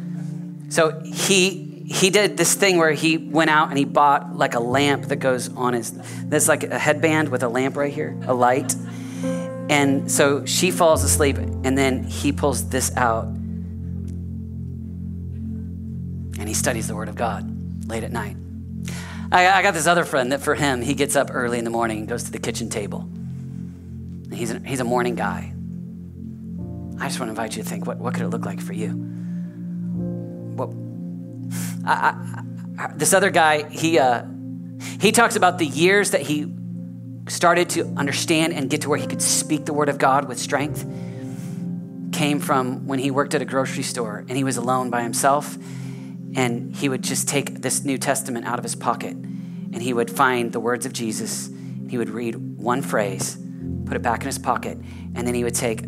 so 0.71 1.01
he, 1.05 1.74
he 1.85 2.11
did 2.11 2.37
this 2.37 2.55
thing 2.55 2.79
where 2.79 2.93
he 2.93 3.19
went 3.19 3.51
out 3.51 3.69
and 3.69 3.79
he 3.79 3.85
bought 3.85 4.37
like 4.37 4.55
a 4.55 4.61
lamp 4.61 5.07
that 5.07 5.17
goes 5.17 5.55
on 5.55 5.75
his, 5.75 5.93
there's 6.25 6.49
like 6.49 6.65
a 6.65 6.79
headband 6.79 7.29
with 7.29 7.43
a 7.43 7.49
lamp 7.49 7.77
right 7.77 7.93
here, 7.93 8.19
a 8.27 8.35
light. 8.35 8.75
And 9.69 10.11
so 10.11 10.45
she 10.45 10.71
falls 10.71 11.05
asleep 11.05 11.37
and 11.37 11.77
then 11.77 12.05
he 12.05 12.33
pulls 12.33 12.69
this 12.69 12.95
out 12.97 13.27
and 16.37 16.49
he 16.49 16.55
studies 16.55 16.89
the 16.89 16.95
Word 16.95 17.09
of 17.09 17.17
God 17.17 17.89
late 17.89 18.05
at 18.05 18.13
night. 18.13 18.37
I, 19.33 19.49
I 19.49 19.63
got 19.63 19.75
this 19.75 19.87
other 19.87 20.05
friend 20.05 20.33
that 20.33 20.41
for 20.41 20.55
him, 20.55 20.83
he 20.83 20.95
gets 20.95 21.17
up 21.17 21.29
early 21.33 21.59
in 21.59 21.65
the 21.65 21.71
morning 21.71 21.99
and 21.99 22.09
goes 22.09 22.25
to 22.25 22.33
the 22.33 22.39
kitchen 22.39 22.69
table 22.69 23.09
He's 24.35 24.51
a, 24.51 24.59
he's 24.61 24.81
a 24.81 24.85
morning 24.85 25.15
guy. 25.15 25.53
I 26.99 27.09
just 27.09 27.21
want 27.21 27.29
to 27.29 27.31
invite 27.31 27.57
you 27.57 27.63
to 27.63 27.69
think 27.69 27.87
what, 27.87 27.99
what 27.99 28.15
could 28.15 28.25
it 28.25 28.29
look 28.29 28.45
like 28.45 28.61
for 28.61 28.73
you? 28.73 29.14
I, 31.87 32.43
I, 32.79 32.93
this 32.95 33.13
other 33.13 33.31
guy, 33.31 33.69
he, 33.69 33.99
uh, 33.99 34.25
he 35.01 35.13
talks 35.13 35.37
about 35.37 35.59
the 35.59 35.67
years 35.67 36.11
that 36.11 36.23
he 36.23 36.53
started 37.29 37.71
to 37.71 37.87
understand 37.97 38.53
and 38.53 38.69
get 38.69 38.83
to 38.83 38.89
where 38.89 38.99
he 38.99 39.07
could 39.07 39.23
speak 39.23 39.65
the 39.65 39.73
word 39.73 39.89
of 39.89 39.99
God 39.99 40.29
with 40.29 40.39
strength 40.39 40.85
came 42.13 42.39
from 42.39 42.87
when 42.87 42.99
he 42.99 43.11
worked 43.11 43.35
at 43.35 43.43
a 43.43 43.45
grocery 43.45 43.83
store 43.83 44.25
and 44.29 44.37
he 44.37 44.45
was 44.45 44.57
alone 44.57 44.91
by 44.91 45.03
himself 45.03 45.57
and 46.37 46.75
he 46.77 46.89
would 46.89 47.03
just 47.03 47.29
take 47.29 47.63
this 47.63 47.85
New 47.85 47.99
Testament 47.99 48.47
out 48.47 48.59
of 48.59 48.63
his 48.63 48.77
pocket 48.77 49.15
and 49.15 49.83
he 49.83 49.93
would 49.93 50.11
find 50.11 50.53
the 50.53 50.61
words 50.61 50.87
of 50.87 50.93
Jesus. 50.93 51.51
He 51.89 51.99
would 51.99 52.11
read 52.11 52.37
one 52.37 52.83
phrase 52.83 53.39
put 53.85 53.97
it 53.97 54.03
back 54.03 54.21
in 54.21 54.27
his 54.27 54.39
pocket, 54.39 54.79
and 55.15 55.27
then 55.27 55.35
he 55.35 55.45
would 55.45 55.55
take 55.55 55.85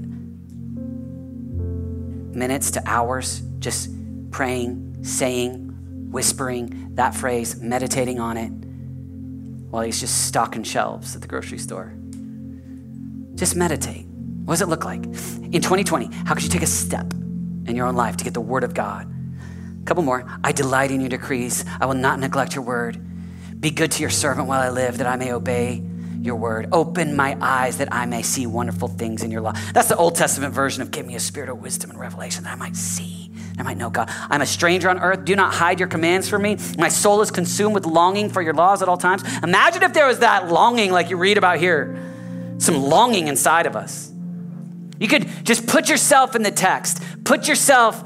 minutes 2.35 2.71
to 2.73 2.83
hours 2.87 3.41
just 3.59 3.91
praying, 4.31 4.99
saying, 5.03 5.66
whispering 6.17 6.95
that 6.95 7.15
phrase, 7.15 7.61
meditating 7.61 8.19
on 8.19 8.39
it 8.39 8.49
while 9.71 9.83
he's 9.83 10.01
just 10.01 10.27
stocking 10.27 10.63
shelves 10.63 11.15
at 11.15 11.21
the 11.21 11.29
grocery 11.29 11.59
store. 11.59 11.93
Just 13.35 13.55
meditate. 13.55 14.07
What 14.07 14.55
does 14.55 14.63
it 14.63 14.69
look 14.69 14.87
like? 14.87 15.05
In 15.05 15.61
2020, 15.61 16.07
how 16.25 16.33
could 16.33 16.43
you 16.43 16.49
take 16.49 16.63
a 16.63 16.67
step 16.67 17.13
in 17.67 17.77
your 17.77 17.87
own 17.87 17.97
life 17.97 18.17
to 18.17 18.25
get 18.25 18.33
the 18.33 18.41
word 18.41 18.65
of 18.65 18.73
God? 18.73 19.07
A 19.83 19.85
couple 19.85 20.03
more. 20.03 20.25
I 20.43 20.53
delight 20.53 20.91
in 20.91 21.03
your 21.03 21.11
decrees. 21.11 21.67
I 21.83 21.85
will 21.85 21.93
not 21.93 22.19
neglect 22.19 22.55
your 22.55 22.65
word. 22.65 22.97
Be 23.61 23.71
good 23.71 23.91
to 23.93 24.01
your 24.01 24.09
servant 24.09 24.49
while 24.49 24.63
I 24.63 24.71
live, 24.71 24.97
that 24.97 25.07
I 25.07 25.17
may 25.17 25.35
obey 25.35 25.83
your 26.23 26.37
word. 26.37 26.71
Open 26.73 27.15
my 27.15 27.37
eyes 27.43 27.77
that 27.77 27.93
I 27.93 28.07
may 28.07 28.23
see 28.23 28.47
wonderful 28.47 28.89
things 28.89 29.23
in 29.23 29.31
your 29.31 29.43
law. 29.43 29.53
That's 29.75 29.89
the 29.89 29.99
Old 29.99 30.15
Testament 30.15 30.55
version 30.55 30.81
of 30.81 30.91
give 30.91 31.05
me 31.05 31.15
a 31.15 31.21
spirit 31.21 31.51
of 31.51 31.61
wisdom 31.61 31.91
and 31.91 32.01
revelation 32.01 32.45
that 32.45 32.55
I 32.55 32.57
might 32.57 32.75
see. 32.75 33.26
I 33.59 33.63
might 33.63 33.79
know 33.79 33.89
God. 33.89 34.11
I'm 34.29 34.43
a 34.43 34.47
stranger 34.47 34.91
on 34.91 34.99
earth. 34.99 35.25
Do 35.25 35.35
not 35.35 35.55
hide 35.55 35.81
your 35.81 35.89
commands 35.89 36.29
from 36.29 36.43
me. 36.43 36.59
My 36.77 36.89
soul 36.89 37.23
is 37.23 37.31
consumed 37.31 37.75
with 37.75 37.87
longing 37.87 38.29
for 38.29 38.43
your 38.43 38.53
laws 38.53 38.83
at 38.83 38.89
all 38.89 38.99
times. 38.99 39.23
Imagine 39.43 39.83
if 39.83 39.95
there 39.95 40.07
was 40.07 40.19
that 40.19 40.49
longing 40.51 40.93
like 40.93 41.09
you 41.09 41.17
read 41.17 41.39
about 41.39 41.59
here, 41.59 41.99
some 42.59 42.83
longing 42.83 43.29
inside 43.29 43.67
of 43.67 43.75
us. 43.75 44.13
You 44.99 45.09
could 45.09 45.29
just 45.45 45.67
put 45.67 45.89
yourself 45.89 46.35
in 46.35 46.43
the 46.43 46.51
text. 46.51 47.03
Put 47.25 47.49
yourself, 47.49 48.03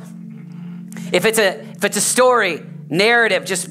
if 1.12 1.24
it's 1.24 1.38
a 1.38 1.60
if 1.60 1.84
it's 1.84 1.96
a 1.96 2.00
story, 2.00 2.62
narrative, 2.88 3.44
just 3.44 3.70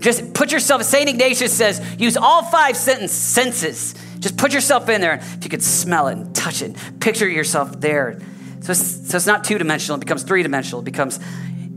just 0.00 0.34
put 0.34 0.52
yourself, 0.52 0.82
St. 0.82 1.08
Ignatius 1.08 1.52
says, 1.52 1.80
use 1.98 2.16
all 2.16 2.42
five 2.42 2.76
sentence 2.76 3.12
senses. 3.12 3.94
Just 4.18 4.36
put 4.36 4.52
yourself 4.52 4.88
in 4.88 5.00
there. 5.00 5.14
If 5.14 5.44
you 5.44 5.50
could 5.50 5.62
smell 5.62 6.08
it 6.08 6.18
and 6.18 6.34
touch 6.34 6.60
it, 6.60 6.76
picture 7.00 7.28
yourself 7.28 7.80
there. 7.80 8.18
So 8.64 8.72
it's, 8.72 9.10
so 9.10 9.16
it's 9.18 9.26
not 9.26 9.44
two 9.44 9.58
dimensional, 9.58 9.98
it 9.98 10.00
becomes 10.00 10.22
three 10.22 10.42
dimensional. 10.42 10.80
It 10.80 10.84
becomes 10.84 11.20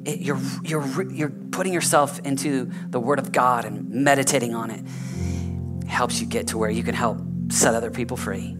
it, 0.05 0.21
you're, 0.21 0.39
you're, 0.63 1.11
you're 1.11 1.29
putting 1.29 1.73
yourself 1.73 2.19
into 2.19 2.71
the 2.87 2.99
Word 2.99 3.19
of 3.19 3.33
God 3.33 3.65
and 3.65 3.89
meditating 3.89 4.55
on 4.55 4.71
it. 4.71 4.85
it. 5.83 5.89
Helps 5.89 6.21
you 6.21 6.27
get 6.27 6.47
to 6.47 6.57
where 6.57 6.69
you 6.69 6.83
can 6.83 6.95
help 6.95 7.19
set 7.49 7.75
other 7.75 7.91
people 7.91 8.15
free. 8.15 8.55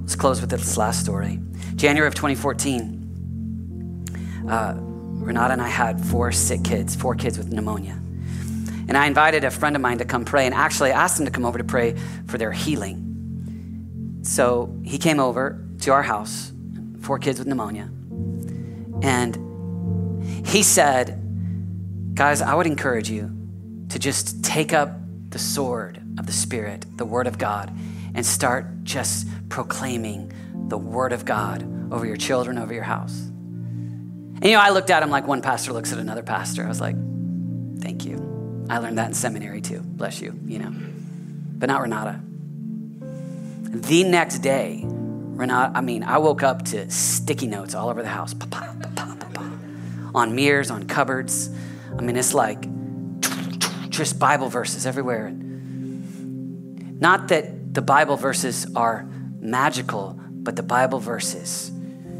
Let's 0.00 0.14
close 0.14 0.40
with 0.40 0.50
this 0.50 0.76
last 0.76 1.00
story. 1.00 1.40
January 1.74 2.06
of 2.06 2.14
2014, 2.14 4.46
uh, 4.48 4.74
Renata 4.78 5.54
and 5.54 5.62
I 5.62 5.66
had 5.66 6.04
four 6.04 6.30
sick 6.30 6.62
kids, 6.62 6.94
four 6.94 7.16
kids 7.16 7.36
with 7.36 7.52
pneumonia. 7.52 8.00
And 8.86 8.96
I 8.96 9.06
invited 9.06 9.42
a 9.42 9.50
friend 9.50 9.74
of 9.74 9.82
mine 9.82 9.98
to 9.98 10.04
come 10.04 10.24
pray, 10.24 10.46
and 10.46 10.54
actually 10.54 10.92
asked 10.92 11.18
him 11.18 11.26
to 11.26 11.32
come 11.32 11.44
over 11.44 11.58
to 11.58 11.64
pray 11.64 11.96
for 12.28 12.38
their 12.38 12.52
healing. 12.52 14.20
So 14.22 14.80
he 14.84 14.98
came 14.98 15.18
over 15.18 15.66
to 15.80 15.90
our 15.90 16.04
house, 16.04 16.51
four 17.02 17.18
kids 17.18 17.38
with 17.38 17.48
pneumonia, 17.48 17.90
and 19.02 20.46
he 20.46 20.62
said, 20.62 21.18
Guys, 22.14 22.42
I 22.42 22.54
would 22.54 22.66
encourage 22.66 23.08
you 23.08 23.34
to 23.88 23.98
just 23.98 24.44
take 24.44 24.72
up 24.72 24.90
the 25.30 25.38
sword 25.38 26.00
of 26.18 26.26
the 26.26 26.32
Spirit, 26.32 26.84
the 26.96 27.06
Word 27.06 27.26
of 27.26 27.38
God, 27.38 27.72
and 28.14 28.24
start 28.24 28.84
just 28.84 29.26
proclaiming 29.48 30.30
the 30.68 30.76
Word 30.76 31.12
of 31.12 31.24
God 31.24 31.62
over 31.92 32.06
your 32.06 32.16
children, 32.16 32.58
over 32.58 32.72
your 32.74 32.82
house. 32.82 33.18
And 33.18 34.44
you 34.44 34.52
know, 34.52 34.60
I 34.60 34.70
looked 34.70 34.90
at 34.90 35.02
him 35.02 35.10
like 35.10 35.26
one 35.26 35.40
pastor 35.40 35.72
looks 35.72 35.92
at 35.92 35.98
another 35.98 36.22
pastor. 36.22 36.64
I 36.64 36.68
was 36.68 36.80
like, 36.80 36.96
Thank 37.80 38.04
you. 38.04 38.66
I 38.68 38.78
learned 38.78 38.98
that 38.98 39.08
in 39.08 39.14
seminary 39.14 39.60
too. 39.60 39.80
Bless 39.80 40.20
you, 40.20 40.38
you 40.46 40.58
know. 40.58 40.72
But 40.72 41.66
not 41.68 41.82
Renata. 41.82 42.20
The 43.00 44.04
next 44.04 44.38
day, 44.38 44.86
Renata, 45.42 45.72
I 45.74 45.80
mean, 45.80 46.04
I 46.04 46.18
woke 46.18 46.44
up 46.44 46.64
to 46.66 46.88
sticky 46.88 47.48
notes 47.48 47.74
all 47.74 47.88
over 47.88 48.00
the 48.00 48.08
house. 48.08 48.32
On 50.14 50.36
mirrors, 50.36 50.70
on 50.70 50.84
cupboards. 50.86 51.50
I 51.98 52.00
mean, 52.00 52.16
it's 52.16 52.32
like 52.32 52.64
just 53.88 54.20
Bible 54.20 54.48
verses 54.48 54.86
everywhere. 54.86 55.30
Not 55.32 57.28
that 57.28 57.74
the 57.74 57.82
Bible 57.82 58.16
verses 58.16 58.66
are 58.76 59.04
magical, 59.40 60.16
but 60.30 60.54
the 60.54 60.62
Bible 60.62 61.00
verses, 61.00 61.72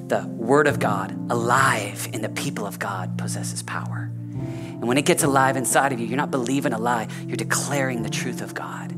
the 0.09 0.27
Word 0.27 0.67
of 0.67 0.81
God, 0.81 1.13
alive 1.31 2.09
in 2.13 2.23
the 2.23 2.29
people 2.29 2.67
of 2.67 2.81
God, 2.81 3.17
possesses 3.19 3.63
power. 3.63 4.11
And 4.13 4.89
when 4.89 4.99
it 4.99 5.05
gets 5.05 5.23
alive 5.23 5.57
inside 5.57 5.93
of 5.93 6.01
you, 6.01 6.07
you're 6.07 6.17
not 6.17 6.33
believing 6.33 6.73
a 6.73 6.79
lie, 6.79 7.07
you're 7.25 7.37
declaring 7.37 8.03
the 8.03 8.11
truth 8.11 8.43
of 8.43 8.53
God. 8.53 8.93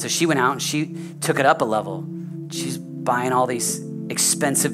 So 0.00 0.08
she 0.08 0.26
went 0.26 0.40
out 0.40 0.52
and 0.52 0.62
she 0.62 0.96
took 1.20 1.38
it 1.38 1.46
up 1.46 1.60
a 1.60 1.64
level. 1.64 2.04
She's 2.50 2.80
buying 3.10 3.32
all 3.32 3.44
these 3.44 3.80
expensive 4.08 4.72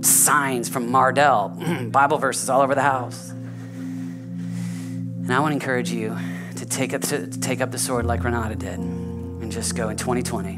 signs 0.00 0.66
from 0.66 0.88
Mardel, 0.88 1.92
Bible 1.92 2.16
verses 2.16 2.48
all 2.48 2.62
over 2.62 2.74
the 2.74 2.80
house. 2.80 3.28
And 3.32 5.30
I 5.30 5.40
want 5.40 5.50
to 5.50 5.56
encourage 5.56 5.92
you 5.92 6.16
to 6.56 6.64
take 6.64 6.94
up, 6.94 7.02
to, 7.02 7.26
to 7.26 7.40
take 7.40 7.60
up 7.60 7.70
the 7.70 7.76
sword 7.76 8.06
like 8.06 8.24
Renata 8.24 8.54
did 8.54 8.78
and 8.78 9.52
just 9.52 9.76
go 9.76 9.90
in 9.90 9.98
2020. 9.98 10.56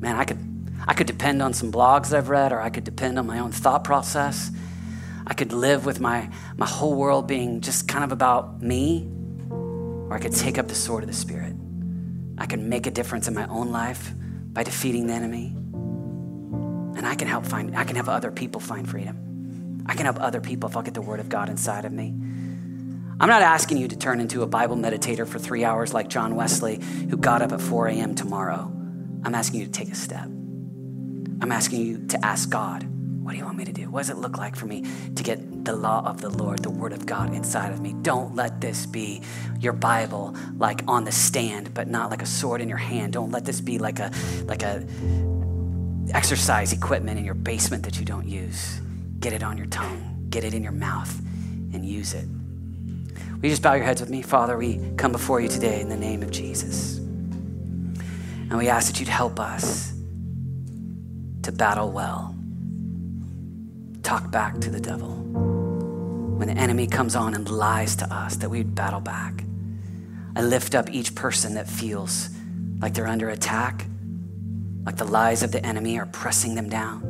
Man, 0.00 0.16
I 0.16 0.24
could, 0.24 0.40
I 0.88 0.94
could 0.94 1.06
depend 1.06 1.42
on 1.42 1.54
some 1.54 1.70
blogs 1.70 2.12
I've 2.12 2.28
read, 2.28 2.52
or 2.52 2.60
I 2.60 2.70
could 2.70 2.82
depend 2.82 3.16
on 3.16 3.28
my 3.28 3.38
own 3.38 3.52
thought 3.52 3.84
process. 3.84 4.50
I 5.28 5.34
could 5.34 5.52
live 5.52 5.86
with 5.86 6.00
my, 6.00 6.28
my 6.56 6.66
whole 6.66 6.96
world 6.96 7.28
being 7.28 7.60
just 7.60 7.86
kind 7.86 8.02
of 8.02 8.10
about 8.10 8.60
me, 8.60 9.08
or 9.48 10.12
I 10.12 10.18
could 10.18 10.34
take 10.34 10.58
up 10.58 10.66
the 10.66 10.74
sword 10.74 11.04
of 11.04 11.08
the 11.08 11.14
Spirit. 11.14 11.54
I 12.36 12.46
can 12.46 12.68
make 12.68 12.88
a 12.88 12.90
difference 12.90 13.28
in 13.28 13.34
my 13.34 13.46
own 13.46 13.70
life 13.70 14.12
by 14.52 14.64
defeating 14.64 15.06
the 15.06 15.12
enemy. 15.12 15.54
And 16.98 17.06
I 17.06 17.14
can 17.14 17.28
help 17.28 17.46
find, 17.46 17.76
I 17.76 17.84
can 17.84 17.94
have 17.94 18.08
other 18.08 18.32
people 18.32 18.60
find 18.60 18.86
freedom. 18.88 19.84
I 19.86 19.94
can 19.94 20.04
help 20.04 20.20
other 20.20 20.40
people 20.40 20.68
if 20.68 20.76
I'll 20.76 20.82
get 20.82 20.94
the 20.94 21.00
word 21.00 21.20
of 21.20 21.28
God 21.28 21.48
inside 21.48 21.84
of 21.84 21.92
me. 21.92 22.08
I'm 23.20 23.28
not 23.28 23.40
asking 23.40 23.78
you 23.78 23.86
to 23.86 23.96
turn 23.96 24.20
into 24.20 24.42
a 24.42 24.48
Bible 24.48 24.74
meditator 24.74 25.24
for 25.24 25.38
three 25.38 25.64
hours 25.64 25.94
like 25.94 26.08
John 26.08 26.34
Wesley, 26.34 26.80
who 27.08 27.16
got 27.16 27.40
up 27.40 27.52
at 27.52 27.60
4 27.60 27.86
a.m. 27.86 28.16
tomorrow. 28.16 28.72
I'm 29.24 29.32
asking 29.32 29.60
you 29.60 29.66
to 29.66 29.72
take 29.72 29.92
a 29.92 29.94
step. 29.94 30.24
I'm 30.24 31.52
asking 31.52 31.82
you 31.82 32.06
to 32.08 32.24
ask 32.24 32.50
God, 32.50 32.82
what 33.22 33.30
do 33.30 33.38
you 33.38 33.44
want 33.44 33.58
me 33.58 33.64
to 33.66 33.72
do? 33.72 33.88
What 33.90 34.00
does 34.00 34.10
it 34.10 34.16
look 34.16 34.36
like 34.36 34.56
for 34.56 34.66
me 34.66 34.84
to 35.14 35.22
get 35.22 35.64
the 35.64 35.76
law 35.76 36.04
of 36.04 36.20
the 36.20 36.30
Lord, 36.30 36.64
the 36.64 36.70
word 36.70 36.92
of 36.92 37.06
God 37.06 37.32
inside 37.32 37.70
of 37.70 37.80
me? 37.80 37.94
Don't 38.02 38.34
let 38.34 38.60
this 38.60 38.86
be 38.86 39.22
your 39.60 39.72
Bible 39.72 40.34
like 40.56 40.82
on 40.88 41.04
the 41.04 41.12
stand, 41.12 41.74
but 41.74 41.86
not 41.86 42.10
like 42.10 42.22
a 42.22 42.26
sword 42.26 42.60
in 42.60 42.68
your 42.68 42.78
hand. 42.78 43.12
Don't 43.12 43.30
let 43.30 43.44
this 43.44 43.60
be 43.60 43.78
like 43.78 44.00
a 44.00 44.10
like 44.46 44.62
a 44.62 44.84
exercise 46.14 46.72
equipment 46.72 47.18
in 47.18 47.24
your 47.24 47.34
basement 47.34 47.84
that 47.84 47.98
you 47.98 48.04
don't 48.04 48.26
use. 48.26 48.80
Get 49.20 49.32
it 49.32 49.42
on 49.42 49.56
your 49.56 49.66
tongue, 49.66 50.26
get 50.30 50.44
it 50.44 50.54
in 50.54 50.62
your 50.62 50.72
mouth, 50.72 51.18
and 51.72 51.84
use 51.84 52.14
it. 52.14 52.26
Will 53.36 53.44
you 53.44 53.50
just 53.50 53.62
bow 53.62 53.74
your 53.74 53.84
heads 53.84 54.00
with 54.00 54.10
me? 54.10 54.22
Father, 54.22 54.56
we 54.56 54.80
come 54.96 55.12
before 55.12 55.40
you 55.40 55.48
today 55.48 55.80
in 55.80 55.88
the 55.88 55.96
name 55.96 56.22
of 56.22 56.30
Jesus. 56.30 56.98
And 56.98 58.56
we 58.56 58.68
ask 58.68 58.90
that 58.90 58.98
you'd 58.98 59.08
help 59.08 59.38
us 59.38 59.92
to 61.42 61.52
battle 61.52 61.90
well 61.90 62.34
talk 64.08 64.30
back 64.30 64.58
to 64.58 64.70
the 64.70 64.80
devil. 64.80 65.10
When 66.38 66.48
the 66.48 66.54
enemy 66.54 66.86
comes 66.86 67.14
on 67.14 67.34
and 67.34 67.46
lies 67.46 67.94
to 67.96 68.10
us, 68.10 68.36
that 68.36 68.48
we'd 68.48 68.74
battle 68.74 69.00
back. 69.00 69.44
I 70.34 70.40
lift 70.40 70.74
up 70.74 70.88
each 70.90 71.14
person 71.14 71.52
that 71.54 71.68
feels 71.68 72.30
like 72.80 72.94
they're 72.94 73.06
under 73.06 73.28
attack, 73.28 73.84
like 74.88 74.96
the 74.96 75.04
lies 75.04 75.42
of 75.42 75.52
the 75.52 75.62
enemy 75.66 75.98
are 75.98 76.06
pressing 76.06 76.54
them 76.54 76.70
down. 76.70 77.02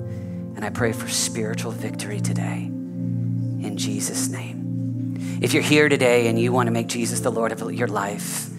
And 0.57 0.65
I 0.65 0.69
pray 0.69 0.91
for 0.91 1.07
spiritual 1.07 1.71
victory 1.71 2.21
today 2.21 2.65
in 2.65 3.77
Jesus' 3.77 4.29
name. 4.29 5.39
If 5.41 5.55
you're 5.55 5.63
here 5.63 5.89
today 5.89 6.27
and 6.27 6.37
you 6.41 6.51
want 6.51 6.67
to 6.67 6.73
make 6.73 6.89
Jesus 6.89 7.21
the 7.21 7.31
Lord 7.31 7.53
of 7.53 7.73
your 7.73 7.87
life, 7.87 8.51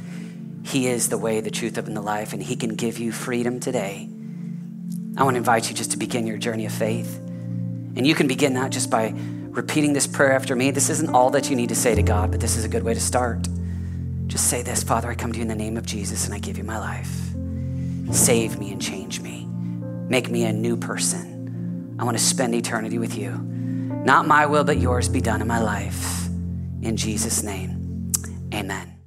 He 0.63 0.87
is 0.87 1.09
the 1.09 1.17
way, 1.17 1.41
the 1.41 1.51
truth, 1.51 1.77
and 1.77 1.97
the 1.97 2.01
life, 2.01 2.31
and 2.31 2.41
He 2.41 2.55
can 2.55 2.75
give 2.75 2.97
you 2.97 3.11
freedom 3.11 3.59
today. 3.59 4.07
I 5.17 5.23
want 5.25 5.33
to 5.33 5.39
invite 5.39 5.69
you 5.69 5.75
just 5.75 5.91
to 5.91 5.97
begin 5.97 6.25
your 6.25 6.37
journey 6.37 6.65
of 6.65 6.71
faith. 6.71 7.17
And 7.17 8.07
you 8.07 8.15
can 8.15 8.27
begin 8.27 8.53
that 8.53 8.71
just 8.71 8.89
by 8.89 9.13
repeating 9.49 9.91
this 9.91 10.07
prayer 10.07 10.31
after 10.31 10.55
me. 10.55 10.71
This 10.71 10.89
isn't 10.89 11.09
all 11.09 11.29
that 11.31 11.49
you 11.49 11.57
need 11.57 11.67
to 11.67 11.75
say 11.75 11.93
to 11.93 12.03
God, 12.03 12.31
but 12.31 12.39
this 12.39 12.55
is 12.55 12.63
a 12.63 12.69
good 12.69 12.83
way 12.83 12.93
to 12.93 13.01
start. 13.01 13.49
Just 14.27 14.49
say 14.49 14.61
this 14.61 14.81
Father, 14.81 15.09
I 15.09 15.15
come 15.15 15.33
to 15.33 15.39
you 15.39 15.41
in 15.41 15.49
the 15.49 15.55
name 15.55 15.75
of 15.75 15.85
Jesus 15.85 16.23
and 16.23 16.33
I 16.33 16.39
give 16.39 16.57
you 16.57 16.63
my 16.63 16.79
life. 16.79 17.28
Save 18.11 18.59
me 18.59 18.71
and 18.71 18.81
change 18.81 19.21
me. 19.21 19.47
Make 20.07 20.29
me 20.29 20.45
a 20.45 20.53
new 20.53 20.75
person. 20.75 21.95
I 21.99 22.03
want 22.03 22.17
to 22.17 22.23
spend 22.23 22.55
eternity 22.55 22.97
with 22.97 23.17
you. 23.17 23.31
Not 24.05 24.27
my 24.27 24.45
will, 24.45 24.63
but 24.63 24.77
yours 24.77 25.09
be 25.09 25.21
done 25.21 25.41
in 25.41 25.47
my 25.47 25.59
life. 25.59 26.27
In 26.81 26.95
Jesus' 26.95 27.43
name, 27.43 28.11
amen. 28.53 28.98